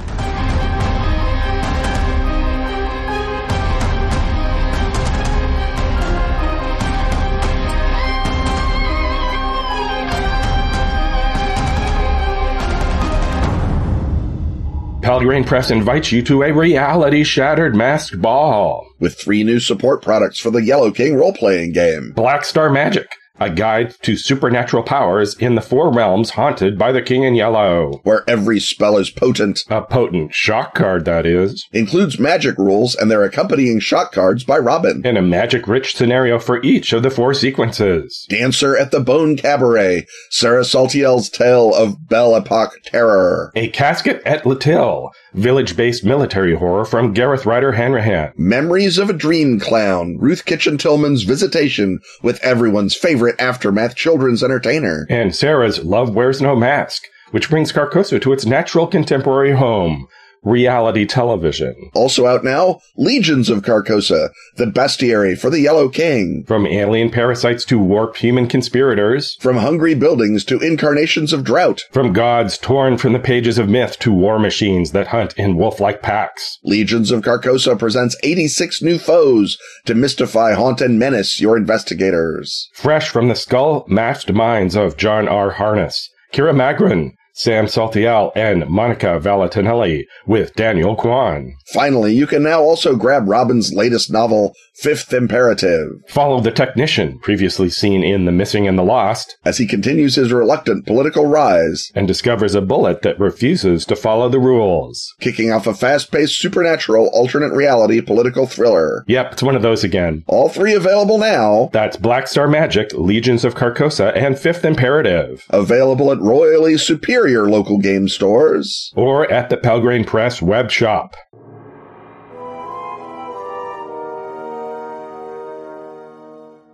Pelgrane 15.12 15.44
Press 15.44 15.70
invites 15.70 16.10
you 16.10 16.22
to 16.22 16.42
a 16.42 16.52
reality 16.52 17.22
shattered 17.22 17.76
masked 17.76 18.22
ball. 18.22 18.86
With 18.98 19.20
three 19.20 19.44
new 19.44 19.60
support 19.60 20.00
products 20.00 20.40
for 20.40 20.50
the 20.50 20.62
Yellow 20.62 20.90
King 20.90 21.16
role 21.16 21.34
playing 21.34 21.72
game. 21.72 22.12
Black 22.12 22.46
Star 22.46 22.70
Magic, 22.70 23.14
a 23.40 23.50
guide 23.50 23.94
to 24.02 24.16
supernatural 24.16 24.82
powers 24.82 25.34
in 25.34 25.54
the 25.54 25.60
four 25.60 25.92
realms 25.92 26.30
haunted 26.30 26.78
by 26.78 26.92
the 26.92 27.02
King 27.02 27.24
in 27.24 27.34
Yellow. 27.34 28.00
Where 28.04 28.28
every 28.28 28.60
spell 28.60 28.98
is 28.98 29.10
potent. 29.10 29.60
A 29.68 29.82
potent 29.82 30.34
shock 30.34 30.74
card, 30.74 31.04
that 31.06 31.26
is. 31.26 31.66
Includes 31.72 32.18
magic 32.18 32.56
rules 32.58 32.94
and 32.94 33.10
their 33.10 33.24
accompanying 33.24 33.80
shock 33.80 34.12
cards 34.12 34.44
by 34.44 34.58
Robin. 34.58 35.02
And 35.04 35.18
a 35.18 35.22
magic 35.22 35.66
rich 35.66 35.96
scenario 35.96 36.38
for 36.38 36.62
each 36.62 36.92
of 36.92 37.02
the 37.02 37.10
four 37.10 37.34
sequences. 37.34 38.26
Dancer 38.28 38.76
at 38.76 38.90
the 38.90 39.00
Bone 39.00 39.36
Cabaret. 39.36 40.06
Sarah 40.30 40.62
Saltiel's 40.62 41.28
tale 41.28 41.74
of 41.74 42.08
Belle 42.08 42.36
Epoque 42.36 42.82
terror. 42.84 43.50
A 43.56 43.68
casket 43.68 44.22
at 44.24 44.44
Latil. 44.44 45.10
Village 45.34 45.76
based 45.76 46.04
military 46.04 46.54
horror 46.54 46.84
from 46.84 47.14
Gareth 47.14 47.46
Ryder 47.46 47.72
Hanrahan. 47.72 48.32
Memories 48.36 48.98
of 48.98 49.08
a 49.08 49.14
Dream 49.14 49.58
Clown. 49.58 50.18
Ruth 50.18 50.44
Kitchin 50.44 50.76
Tillman's 50.76 51.22
visitation 51.22 51.98
with 52.22 52.38
everyone's 52.42 52.94
favorite 52.94 53.21
aftermath 53.38 53.94
children's 53.94 54.42
entertainer. 54.42 55.06
And 55.08 55.34
Sarah's 55.34 55.84
Love 55.84 56.14
Wears 56.14 56.40
No 56.42 56.56
Mask, 56.56 57.04
which 57.30 57.48
brings 57.48 57.72
Carcosa 57.72 58.20
to 58.20 58.32
its 58.32 58.46
natural 58.46 58.86
contemporary 58.86 59.52
home 59.52 60.08
reality 60.42 61.06
television. 61.06 61.90
Also 61.94 62.26
out 62.26 62.44
now, 62.44 62.80
Legions 62.96 63.48
of 63.48 63.62
Carcosa, 63.62 64.30
the 64.56 64.66
bestiary 64.66 65.38
for 65.38 65.50
the 65.50 65.60
Yellow 65.60 65.88
King. 65.88 66.44
From 66.46 66.66
alien 66.66 67.10
parasites 67.10 67.64
to 67.66 67.78
warped 67.78 68.18
human 68.18 68.48
conspirators. 68.48 69.36
From 69.40 69.56
hungry 69.56 69.94
buildings 69.94 70.44
to 70.46 70.60
incarnations 70.60 71.32
of 71.32 71.44
drought. 71.44 71.82
From 71.90 72.12
gods 72.12 72.58
torn 72.58 72.98
from 72.98 73.12
the 73.12 73.18
pages 73.18 73.58
of 73.58 73.68
myth 73.68 73.98
to 74.00 74.12
war 74.12 74.38
machines 74.38 74.92
that 74.92 75.08
hunt 75.08 75.34
in 75.36 75.56
wolf-like 75.56 76.02
packs. 76.02 76.58
Legions 76.64 77.10
of 77.10 77.22
Carcosa 77.22 77.78
presents 77.78 78.16
86 78.22 78.82
new 78.82 78.98
foes 78.98 79.58
to 79.86 79.94
mystify, 79.94 80.52
haunt, 80.54 80.80
and 80.80 80.98
menace 80.98 81.40
your 81.40 81.56
investigators. 81.56 82.68
Fresh 82.74 83.08
from 83.10 83.28
the 83.28 83.34
skull-matched 83.34 84.32
minds 84.32 84.76
of 84.76 84.96
John 84.96 85.28
R. 85.28 85.50
Harness, 85.50 86.08
Kira 86.32 86.54
Magrini, 86.54 87.12
Sam 87.34 87.64
Saltiel, 87.64 88.30
and 88.36 88.68
Monica 88.68 89.18
Valentinelli 89.18 90.04
with 90.26 90.54
Daniel 90.54 90.94
Kwan. 90.94 91.54
Finally, 91.72 92.14
you 92.14 92.26
can 92.26 92.42
now 92.42 92.60
also 92.60 92.94
grab 92.94 93.26
Robin's 93.26 93.72
latest 93.72 94.12
novel, 94.12 94.54
Fifth 94.74 95.12
Imperative. 95.14 95.88
Follow 96.08 96.40
the 96.40 96.50
technician, 96.50 97.18
previously 97.20 97.70
seen 97.70 98.04
in 98.04 98.26
The 98.26 98.32
Missing 98.32 98.68
and 98.68 98.78
the 98.78 98.82
Lost, 98.82 99.38
as 99.46 99.56
he 99.56 99.66
continues 99.66 100.16
his 100.16 100.32
reluctant 100.32 100.86
political 100.86 101.26
rise 101.26 101.90
and 101.94 102.06
discovers 102.06 102.54
a 102.54 102.60
bullet 102.60 103.00
that 103.02 103.18
refuses 103.18 103.86
to 103.86 103.96
follow 103.96 104.28
the 104.28 104.38
rules. 104.38 105.14
Kicking 105.20 105.50
off 105.50 105.66
a 105.66 105.74
fast 105.74 106.12
paced 106.12 106.38
supernatural 106.38 107.08
alternate 107.14 107.54
reality 107.54 108.02
political 108.02 108.46
thriller. 108.46 109.04
Yep, 109.08 109.32
it's 109.32 109.42
one 109.42 109.56
of 109.56 109.62
those 109.62 109.84
again. 109.84 110.24
All 110.26 110.50
three 110.50 110.74
available 110.74 111.16
now. 111.16 111.70
That's 111.72 111.96
Black 111.96 112.28
Star 112.28 112.46
Magic, 112.46 112.92
Legions 112.92 113.44
of 113.44 113.54
Carcosa, 113.54 114.14
and 114.14 114.38
Fifth 114.38 114.64
Imperative. 114.64 115.44
Available 115.48 116.12
at 116.12 116.18
royally 116.18 116.76
superior 116.76 117.21
local 117.28 117.78
game 117.78 118.08
stores. 118.08 118.92
Or 118.96 119.30
at 119.30 119.50
the 119.50 119.56
Pelgrane 119.56 120.04
Press 120.04 120.42
web 120.42 120.70
shop. 120.70 121.16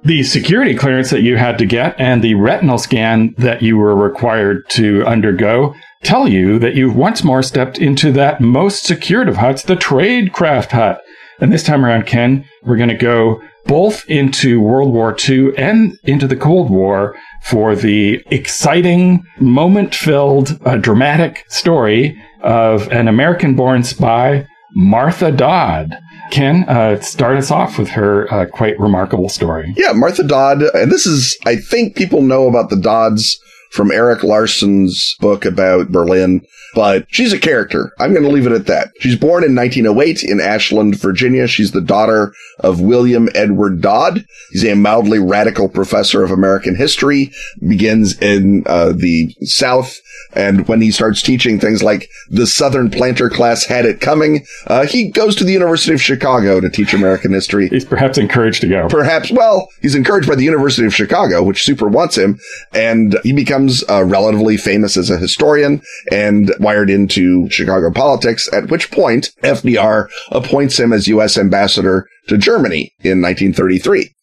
the 0.04 0.22
security 0.22 0.74
clearance 0.74 1.10
that 1.10 1.20
you 1.20 1.36
had 1.36 1.58
to 1.58 1.66
get 1.66 1.94
and 2.00 2.22
the 2.22 2.34
retinal 2.34 2.78
scan 2.78 3.34
that 3.36 3.60
you 3.60 3.76
were 3.76 3.94
required 3.94 4.66
to 4.70 5.04
undergo 5.04 5.74
tell 6.02 6.28
you 6.28 6.58
that 6.58 6.74
you've 6.74 6.96
once 6.96 7.22
more 7.22 7.42
stepped 7.42 7.78
into 7.78 8.12
that 8.12 8.40
most 8.40 8.84
secured 8.84 9.28
of 9.28 9.36
huts, 9.36 9.64
the 9.64 9.74
Tradecraft 9.74 10.70
hut. 10.70 11.02
And 11.40 11.52
this 11.52 11.62
time 11.62 11.84
around, 11.84 12.06
Ken, 12.06 12.44
we're 12.62 12.76
going 12.76 12.88
to 12.88 12.94
go 12.94 13.42
both 13.68 14.04
into 14.08 14.60
World 14.60 14.92
War 14.92 15.14
II 15.28 15.56
and 15.56 15.96
into 16.02 16.26
the 16.26 16.34
Cold 16.34 16.70
War 16.70 17.14
for 17.44 17.76
the 17.76 18.20
exciting, 18.30 19.24
moment 19.38 19.94
filled, 19.94 20.58
uh, 20.64 20.76
dramatic 20.76 21.44
story 21.48 22.20
of 22.42 22.90
an 22.90 23.06
American 23.06 23.54
born 23.54 23.84
spy, 23.84 24.46
Martha 24.74 25.30
Dodd. 25.30 25.96
Ken, 26.30 26.64
uh, 26.68 27.00
start 27.00 27.36
us 27.36 27.50
off 27.50 27.78
with 27.78 27.88
her 27.90 28.32
uh, 28.32 28.46
quite 28.46 28.78
remarkable 28.80 29.28
story. 29.28 29.72
Yeah, 29.76 29.92
Martha 29.92 30.24
Dodd, 30.24 30.62
and 30.62 30.90
this 30.90 31.06
is, 31.06 31.38
I 31.46 31.56
think 31.56 31.96
people 31.96 32.22
know 32.22 32.48
about 32.48 32.70
the 32.70 32.76
Dodds 32.76 33.38
from 33.70 33.90
Erik 33.90 34.22
Larson's 34.22 35.14
book 35.20 35.44
about 35.44 35.90
Berlin, 35.90 36.42
but 36.74 37.06
she's 37.08 37.32
a 37.32 37.38
character. 37.38 37.92
I'm 37.98 38.12
going 38.12 38.24
to 38.24 38.30
leave 38.30 38.46
it 38.46 38.52
at 38.52 38.66
that. 38.66 38.90
She's 39.00 39.16
born 39.16 39.44
in 39.44 39.54
1908 39.54 40.22
in 40.22 40.40
Ashland, 40.40 41.00
Virginia. 41.00 41.46
She's 41.46 41.72
the 41.72 41.80
daughter 41.80 42.32
of 42.60 42.80
William 42.80 43.28
Edward 43.34 43.80
Dodd. 43.80 44.24
He's 44.50 44.64
a 44.64 44.74
mildly 44.74 45.18
radical 45.18 45.68
professor 45.68 46.22
of 46.22 46.30
American 46.30 46.76
history, 46.76 47.32
begins 47.66 48.18
in 48.20 48.64
uh, 48.66 48.92
the 48.92 49.34
South. 49.42 49.96
And 50.34 50.68
when 50.68 50.80
he 50.80 50.90
starts 50.90 51.22
teaching 51.22 51.58
things 51.58 51.82
like 51.82 52.08
the 52.28 52.46
Southern 52.46 52.90
planter 52.90 53.30
class 53.30 53.64
had 53.64 53.86
it 53.86 54.00
coming, 54.00 54.44
uh, 54.66 54.86
he 54.86 55.10
goes 55.10 55.34
to 55.36 55.44
the 55.44 55.52
University 55.52 55.94
of 55.94 56.02
Chicago 56.02 56.60
to 56.60 56.68
teach 56.68 56.92
American 56.92 57.32
history. 57.32 57.68
He's 57.68 57.84
perhaps 57.84 58.18
encouraged 58.18 58.60
to 58.62 58.68
go. 58.68 58.88
Perhaps, 58.88 59.30
well, 59.30 59.68
he's 59.80 59.94
encouraged 59.94 60.28
by 60.28 60.34
the 60.34 60.44
University 60.44 60.86
of 60.86 60.94
Chicago, 60.94 61.42
which 61.42 61.62
super 61.62 61.88
wants 61.88 62.16
him. 62.16 62.38
And 62.74 63.18
he 63.22 63.32
becomes 63.32 63.84
uh, 63.88 64.04
relatively 64.04 64.56
famous 64.56 64.96
as 64.96 65.10
a 65.10 65.16
historian 65.16 65.80
and 66.12 66.52
wired 66.60 66.90
into 66.90 67.48
Chicago 67.50 67.90
politics, 67.90 68.48
at 68.52 68.70
which 68.70 68.90
point 68.90 69.30
FDR 69.42 70.08
appoints 70.30 70.78
him 70.78 70.92
as 70.92 71.08
U.S. 71.08 71.38
ambassador 71.38 72.06
to 72.28 72.36
Germany 72.36 72.92
in 73.00 73.22
1933. 73.22 74.14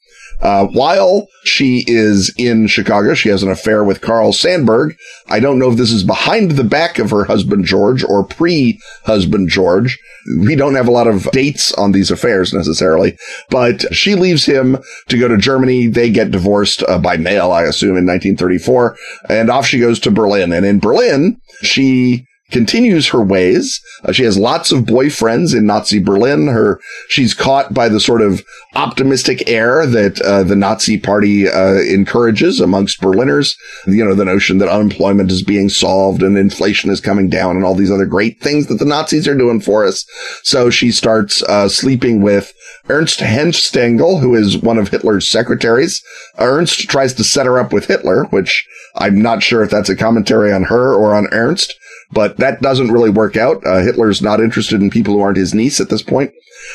Uh, 0.41 0.67
while 0.67 1.27
she 1.43 1.83
is 1.87 2.33
in 2.37 2.67
Chicago, 2.67 3.13
she 3.13 3.29
has 3.29 3.43
an 3.43 3.49
affair 3.49 3.83
with 3.83 4.01
Carl 4.01 4.31
Sandburg. 4.31 4.95
I 5.27 5.39
don't 5.39 5.59
know 5.59 5.71
if 5.71 5.77
this 5.77 5.91
is 5.91 6.03
behind 6.03 6.51
the 6.51 6.63
back 6.63 6.99
of 6.99 7.09
her 7.11 7.25
husband 7.25 7.65
George 7.65 8.03
or 8.03 8.23
pre-husband 8.23 9.49
George. 9.49 9.97
We 10.39 10.55
don't 10.55 10.75
have 10.75 10.87
a 10.87 10.91
lot 10.91 11.07
of 11.07 11.29
dates 11.31 11.73
on 11.73 11.91
these 11.91 12.11
affairs 12.11 12.53
necessarily, 12.53 13.17
but 13.49 13.93
she 13.93 14.15
leaves 14.15 14.45
him 14.45 14.77
to 15.07 15.17
go 15.17 15.27
to 15.27 15.37
Germany. 15.37 15.87
They 15.87 16.11
get 16.11 16.31
divorced 16.31 16.83
uh, 16.87 16.99
by 16.99 17.17
mail, 17.17 17.51
I 17.51 17.63
assume, 17.63 17.97
in 17.97 18.05
1934, 18.05 18.97
and 19.29 19.49
off 19.49 19.67
she 19.67 19.79
goes 19.79 19.99
to 20.01 20.11
Berlin. 20.11 20.51
And 20.51 20.65
in 20.65 20.79
Berlin, 20.79 21.39
she 21.61 22.25
continues 22.51 23.07
her 23.07 23.21
ways. 23.21 23.81
Uh, 24.03 24.11
she 24.11 24.23
has 24.23 24.37
lots 24.37 24.71
of 24.71 24.83
boyfriends 24.83 25.55
in 25.55 25.65
Nazi 25.65 25.99
Berlin. 25.99 26.47
Her, 26.47 26.79
she's 27.09 27.33
caught 27.33 27.73
by 27.73 27.89
the 27.89 27.99
sort 27.99 28.21
of 28.21 28.43
optimistic 28.75 29.49
air 29.49 29.85
that 29.85 30.21
uh, 30.21 30.43
the 30.43 30.55
Nazi 30.55 30.99
party 30.99 31.47
uh, 31.47 31.75
encourages 31.75 32.59
amongst 32.59 33.01
Berliners. 33.01 33.55
You 33.87 34.05
know, 34.05 34.13
the 34.13 34.25
notion 34.25 34.59
that 34.59 34.69
unemployment 34.69 35.31
is 35.31 35.43
being 35.43 35.69
solved 35.69 36.21
and 36.21 36.37
inflation 36.37 36.91
is 36.91 37.01
coming 37.01 37.29
down 37.29 37.55
and 37.55 37.65
all 37.65 37.75
these 37.75 37.91
other 37.91 38.05
great 38.05 38.41
things 38.41 38.67
that 38.67 38.75
the 38.75 38.85
Nazis 38.85 39.27
are 39.27 39.37
doing 39.37 39.59
for 39.59 39.85
us. 39.85 40.05
So 40.43 40.69
she 40.69 40.91
starts 40.91 41.41
uh, 41.43 41.67
sleeping 41.67 42.21
with 42.21 42.53
Ernst 42.89 43.19
Hanfstaengl, 43.21 44.19
who 44.21 44.35
is 44.35 44.57
one 44.57 44.77
of 44.77 44.89
Hitler's 44.89 45.27
secretaries. 45.27 46.03
Ernst 46.37 46.87
tries 46.89 47.13
to 47.15 47.23
set 47.23 47.47
her 47.47 47.57
up 47.57 47.73
with 47.73 47.87
Hitler, 47.87 48.25
which 48.25 48.67
I'm 48.95 49.19
not 49.19 49.41
sure 49.41 49.63
if 49.63 49.71
that's 49.71 49.89
a 49.89 49.95
commentary 49.95 50.53
on 50.53 50.63
her 50.63 50.93
or 50.93 51.15
on 51.15 51.27
Ernst 51.31 51.73
but 52.11 52.37
that 52.37 52.61
doesn't 52.61 52.91
really 52.91 53.09
work 53.09 53.35
out. 53.35 53.65
Uh, 53.65 53.79
Hitler's 53.79 54.21
not 54.21 54.39
interested 54.39 54.81
in 54.81 54.89
people 54.89 55.13
who 55.13 55.21
aren't 55.21 55.37
his 55.37 55.53
niece 55.53 55.79
at 55.79 55.89
this 55.89 56.03
point. 56.03 56.31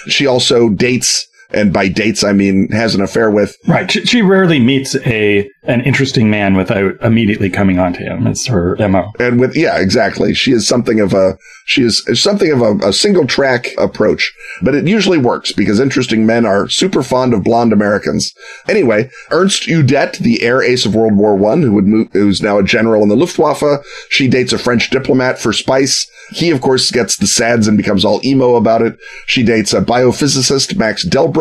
She 0.07 0.27
also 0.27 0.69
dates 0.69 1.27
and 1.53 1.73
by 1.73 1.89
dates 1.89 2.25
I 2.25 2.33
mean 2.33 2.69
has 2.71 2.95
an 2.95 3.01
affair 3.01 3.31
with. 3.31 3.57
Right. 3.67 3.91
She, 3.91 4.05
she, 4.05 4.23
rarely 4.23 4.61
meets 4.61 4.95
a 5.07 5.51
an 5.65 5.81
interesting 5.83 6.31
man 6.31 6.55
without 6.55 6.95
immediately 7.03 7.51
coming 7.51 7.79
on 7.79 7.93
to 7.95 8.01
him. 8.01 8.27
It's 8.27 8.47
her 8.47 8.77
mo. 8.89 9.13
And 9.19 9.41
with 9.41 9.57
yeah, 9.57 9.79
exactly. 9.79 10.35
She 10.35 10.53
is 10.53 10.67
something 10.67 11.01
of 11.01 11.15
a 11.15 11.37
she 11.67 11.83
is 11.83 12.03
something 12.21 12.51
of 12.51 12.63
a, 12.63 12.89
a 12.89 12.93
single 12.93 13.27
track 13.27 13.69
approach, 13.79 14.33
but 14.63 14.75
it 14.75 14.89
usually 14.89 15.19
works 15.19 15.53
because 15.53 15.79
interesting 15.79 16.27
men 16.27 16.47
are 16.47 16.69
super 16.69 17.03
fond 17.03 17.35
of 17.35 17.45
blonde 17.45 17.73
Americans. 17.73 18.33
Anyway, 18.69 19.11
Ernst 19.31 19.65
Udet, 19.65 20.19
the 20.19 20.43
air 20.43 20.63
ace 20.63 20.87
of 20.87 20.95
World 20.95 21.17
War 21.17 21.37
One, 21.37 21.63
who 21.63 21.73
would 21.73 21.87
move, 21.87 22.09
who's 22.13 22.43
now 22.43 22.59
a 22.59 22.65
general 22.65 23.03
in 23.03 23.09
the 23.09 23.17
Luftwaffe, 23.17 23.85
she 24.09 24.29
dates 24.29 24.53
a 24.53 24.59
French 24.59 24.91
diplomat 24.91 25.39
for 25.39 25.53
spice. 25.53 26.11
He, 26.31 26.51
of 26.51 26.61
course, 26.61 26.91
gets 26.91 27.17
the 27.17 27.27
SADS 27.27 27.67
and 27.67 27.77
becomes 27.77 28.05
all 28.05 28.21
emo 28.25 28.55
about 28.55 28.83
it. 28.83 28.97
She 29.27 29.43
dates 29.43 29.73
a 29.73 29.81
biophysicist, 29.81 30.77
Max 30.77 31.07
Delbruck, 31.07 31.40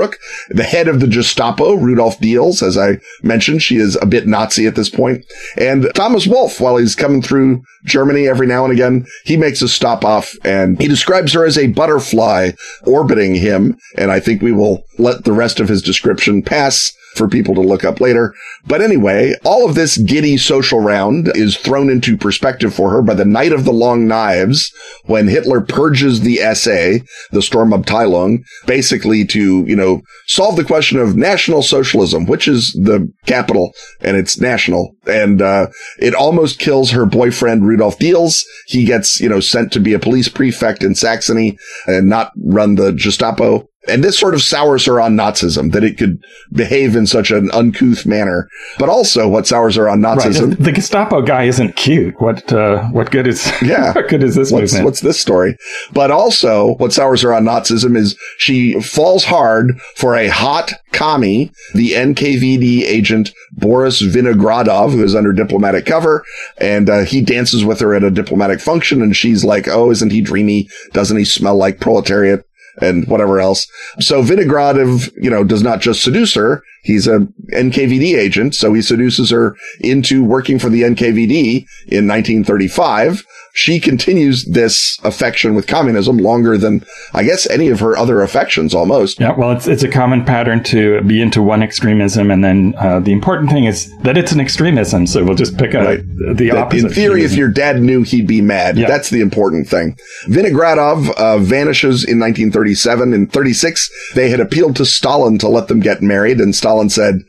the 0.50 0.64
head 0.64 0.88
of 0.88 1.00
the 1.00 1.08
Gestapo, 1.08 1.74
Rudolf 1.74 2.20
Diels. 2.20 2.62
As 2.62 2.78
I 2.78 3.00
mentioned, 3.24 3.62
she 3.62 3.78
is 3.78 3.98
a 4.02 4.06
bit 4.06 4.28
Nazi 4.28 4.68
at 4.68 4.76
this 4.76 4.90
point. 4.90 5.26
And 5.58 5.90
Thomas 5.96 6.28
Wolfe, 6.28 6.60
while 6.60 6.78
he's 6.78 6.96
coming 6.96 7.22
through 7.22 7.64
Germany 7.86 8.28
every 8.28 8.48
now 8.48 8.64
and 8.64 8.74
again, 8.74 9.06
he 9.26 9.38
makes 9.38 9.62
a 9.62 9.68
stop 9.68 10.04
off 10.04 10.34
and 10.44 10.80
he 10.82 10.88
describes 10.88 11.34
her 11.34 11.46
as 11.46 11.58
a 11.58 11.68
butterfly 11.68 12.52
orbiting 12.86 13.36
him. 13.36 13.78
And 13.98 14.12
I 14.12 14.20
think 14.20 14.42
we 14.42 14.52
will 14.52 14.84
let 14.98 15.24
the 15.24 15.34
rest 15.34 15.60
of 15.60 15.70
his 15.70 15.82
description 15.82 16.42
pass 16.42 16.94
for 17.20 17.28
people 17.28 17.54
to 17.54 17.62
look 17.62 17.84
up 17.84 18.00
later. 18.00 18.34
But 18.66 18.82
anyway, 18.82 19.36
all 19.46 19.70
of 19.70 19.76
this 19.76 19.98
giddy 20.00 20.38
social 20.38 20.80
round 20.80 21.30
is 21.36 21.56
thrown 21.56 21.92
into 21.92 22.18
perspective 22.18 22.74
for 22.74 22.90
her 22.90 23.04
by 23.04 23.14
the 23.14 23.26
Night 23.26 23.52
of 23.52 23.66
the 23.66 23.74
Long 23.74 24.08
Knives 24.08 24.74
when 25.06 25.28
Hitler 25.28 25.62
purges 25.62 26.22
the 26.22 26.38
SA, 26.56 27.06
the 27.32 27.42
Storm 27.42 27.74
of 27.74 27.82
Sturmabteilung, 27.82 28.44
basically 28.66 29.26
to, 29.26 29.66
you 29.66 29.76
know, 29.76 30.02
solve 30.28 30.56
the 30.56 30.64
question 30.64 30.98
of 30.98 31.16
national 31.16 31.62
socialism, 31.62 32.26
which 32.26 32.48
is 32.48 32.72
the 32.74 33.12
capital 33.26 33.74
and 34.02 34.18
it's 34.18 34.40
national. 34.40 34.96
And, 35.06 35.42
uh, 35.42 35.68
it 36.00 36.16
almost 36.16 36.60
kills 36.60 36.92
her 36.92 37.06
boyfriend, 37.06 37.68
Rudolf 37.68 38.00
Diels. 38.00 38.44
He 38.68 38.86
gets, 38.86 39.20
you 39.20 39.30
know, 39.30 39.40
sent 39.40 39.72
to 39.74 39.80
be 39.80 39.94
a 39.94 40.00
police 40.00 40.30
prefect 40.30 40.84
in 40.84 40.96
Saxony 40.96 41.58
and 41.86 42.08
not 42.08 42.32
run 42.38 42.76
the 42.76 42.94
Gestapo. 42.94 43.69
And 43.88 44.04
this 44.04 44.20
sort 44.20 44.34
of 44.34 44.42
sours 44.42 44.86
her 44.86 45.00
on 45.00 45.16
Nazism 45.16 45.72
that 45.72 45.86
it 45.86 45.98
could 45.98 46.22
behave 46.52 46.96
in 46.98 47.08
such 47.08 47.32
an 47.32 47.50
uncouth 47.52 48.06
manner. 48.06 48.50
But 48.78 48.90
also 48.90 49.28
what 49.28 49.48
sours 49.48 49.76
her 49.78 49.88
on 49.88 50.02
Nazism. 50.02 50.50
Right. 50.50 50.60
The 50.60 50.72
Gestapo 50.74 51.22
guy 51.22 51.44
isn't 51.46 51.78
cute. 51.78 52.20
What 52.22 52.52
uh, 52.52 52.84
what 52.90 53.10
good 53.10 53.26
is 53.26 53.50
Yeah. 53.62 53.94
what 53.94 54.10
good 54.10 54.22
is 54.22 54.36
this 54.36 54.52
What's, 54.52 54.74
movement? 54.74 54.86
what's 54.86 55.00
this 55.02 55.20
story? 55.20 55.56
But 55.94 56.12
also 56.12 56.76
what 56.76 56.92
sours 56.92 57.22
her 57.22 57.34
on 57.34 57.46
Nazism 57.46 57.96
is 57.96 58.18
she 58.38 58.80
falls 58.82 59.24
hard 59.24 59.80
for 59.96 60.14
a 60.16 60.28
hot 60.28 60.74
commie, 60.92 61.52
the 61.74 61.92
NKVD 61.94 62.82
agent 62.82 63.32
Boris 63.54 64.02
Vinogradov, 64.02 64.92
who 64.92 65.04
is 65.04 65.16
under 65.16 65.32
diplomatic 65.32 65.86
cover. 65.86 66.24
And 66.60 66.90
uh, 66.90 67.06
he 67.06 67.22
dances 67.22 67.64
with 67.64 67.80
her 67.80 67.94
at 67.96 68.04
a 68.04 68.12
diplomatic 68.12 68.60
function. 68.60 69.02
And 69.02 69.16
she's 69.16 69.46
like, 69.46 69.68
Oh, 69.70 69.90
isn't 69.90 70.12
he 70.12 70.20
dreamy? 70.22 70.68
Doesn't 70.92 71.18
he 71.18 71.24
smell 71.26 71.56
like 71.56 71.80
proletariat? 71.80 72.44
And 72.82 73.08
whatever 73.08 73.40
else. 73.40 73.68
So 74.00 74.24
Vinogradov, 74.24 75.12
you 75.22 75.30
know, 75.30 75.44
does 75.44 75.64
not 75.64 75.82
just 75.82 76.04
seduce 76.04 76.34
her. 76.36 76.64
He's 76.84 77.08
a 77.08 77.28
NKVD 77.54 78.18
agent. 78.18 78.56
So 78.56 78.74
he 78.74 78.82
seduces 78.82 79.30
her 79.32 79.56
into 79.82 80.24
working 80.24 80.60
for 80.60 80.70
the 80.70 80.84
NKVD 80.84 81.66
in 81.88 82.08
1935. 82.08 83.26
She 83.62 83.82
continues 83.82 84.46
this 84.46 84.98
affection 85.04 85.54
with 85.54 85.68
communism 85.68 86.18
longer 86.18 86.58
than, 86.58 86.86
I 87.14 87.24
guess, 87.24 87.46
any 87.50 87.68
of 87.68 87.82
her 87.82 87.98
other 87.98 88.22
affections 88.22 88.74
almost. 88.74 89.20
Yeah, 89.20 89.36
well, 89.38 89.52
it's 89.52 89.68
it's 89.68 89.84
a 89.84 89.90
common 89.90 90.24
pattern 90.24 90.64
to 90.66 91.02
be 91.02 91.22
into 91.22 91.42
one 91.44 91.62
extremism, 91.62 92.32
and 92.32 92.42
then 92.42 92.74
uh, 92.78 93.02
the 93.02 93.12
important 93.12 93.50
thing 93.52 93.66
is 93.66 93.92
that 94.04 94.18
it's 94.18 94.32
an 94.32 94.40
extremism. 94.40 95.06
So 95.08 95.26
we'll 95.26 95.36
just 95.36 95.58
pick 95.58 95.74
a, 95.74 95.84
Right. 95.84 96.38
the 96.38 96.52
opposite. 96.52 96.86
in 96.88 96.94
theory, 96.94 97.24
if 97.26 97.34
your 97.34 97.50
dad 97.50 97.82
knew, 97.82 98.04
he'd 98.04 98.28
be 98.28 98.40
mad. 98.42 98.78
Yeah. 98.78 98.88
That's 98.88 99.10
the 99.10 99.20
important 99.20 99.68
thing. 99.68 99.98
Vinogradov 100.28 101.10
uh, 101.18 101.38
vanishes 101.40 102.04
in 102.06 102.18
1937. 102.20 103.14
In 103.14 103.28
36, 103.28 103.90
they 104.16 104.30
had 104.30 104.40
appealed 104.40 104.78
to 104.78 104.86
Stalin 104.86 105.38
to 105.40 105.50
let 105.50 105.68
them 105.68 105.82
get 105.82 106.02
married, 106.02 106.40
and 106.40 106.56
Stalin 106.56 106.90
said, 106.90 107.24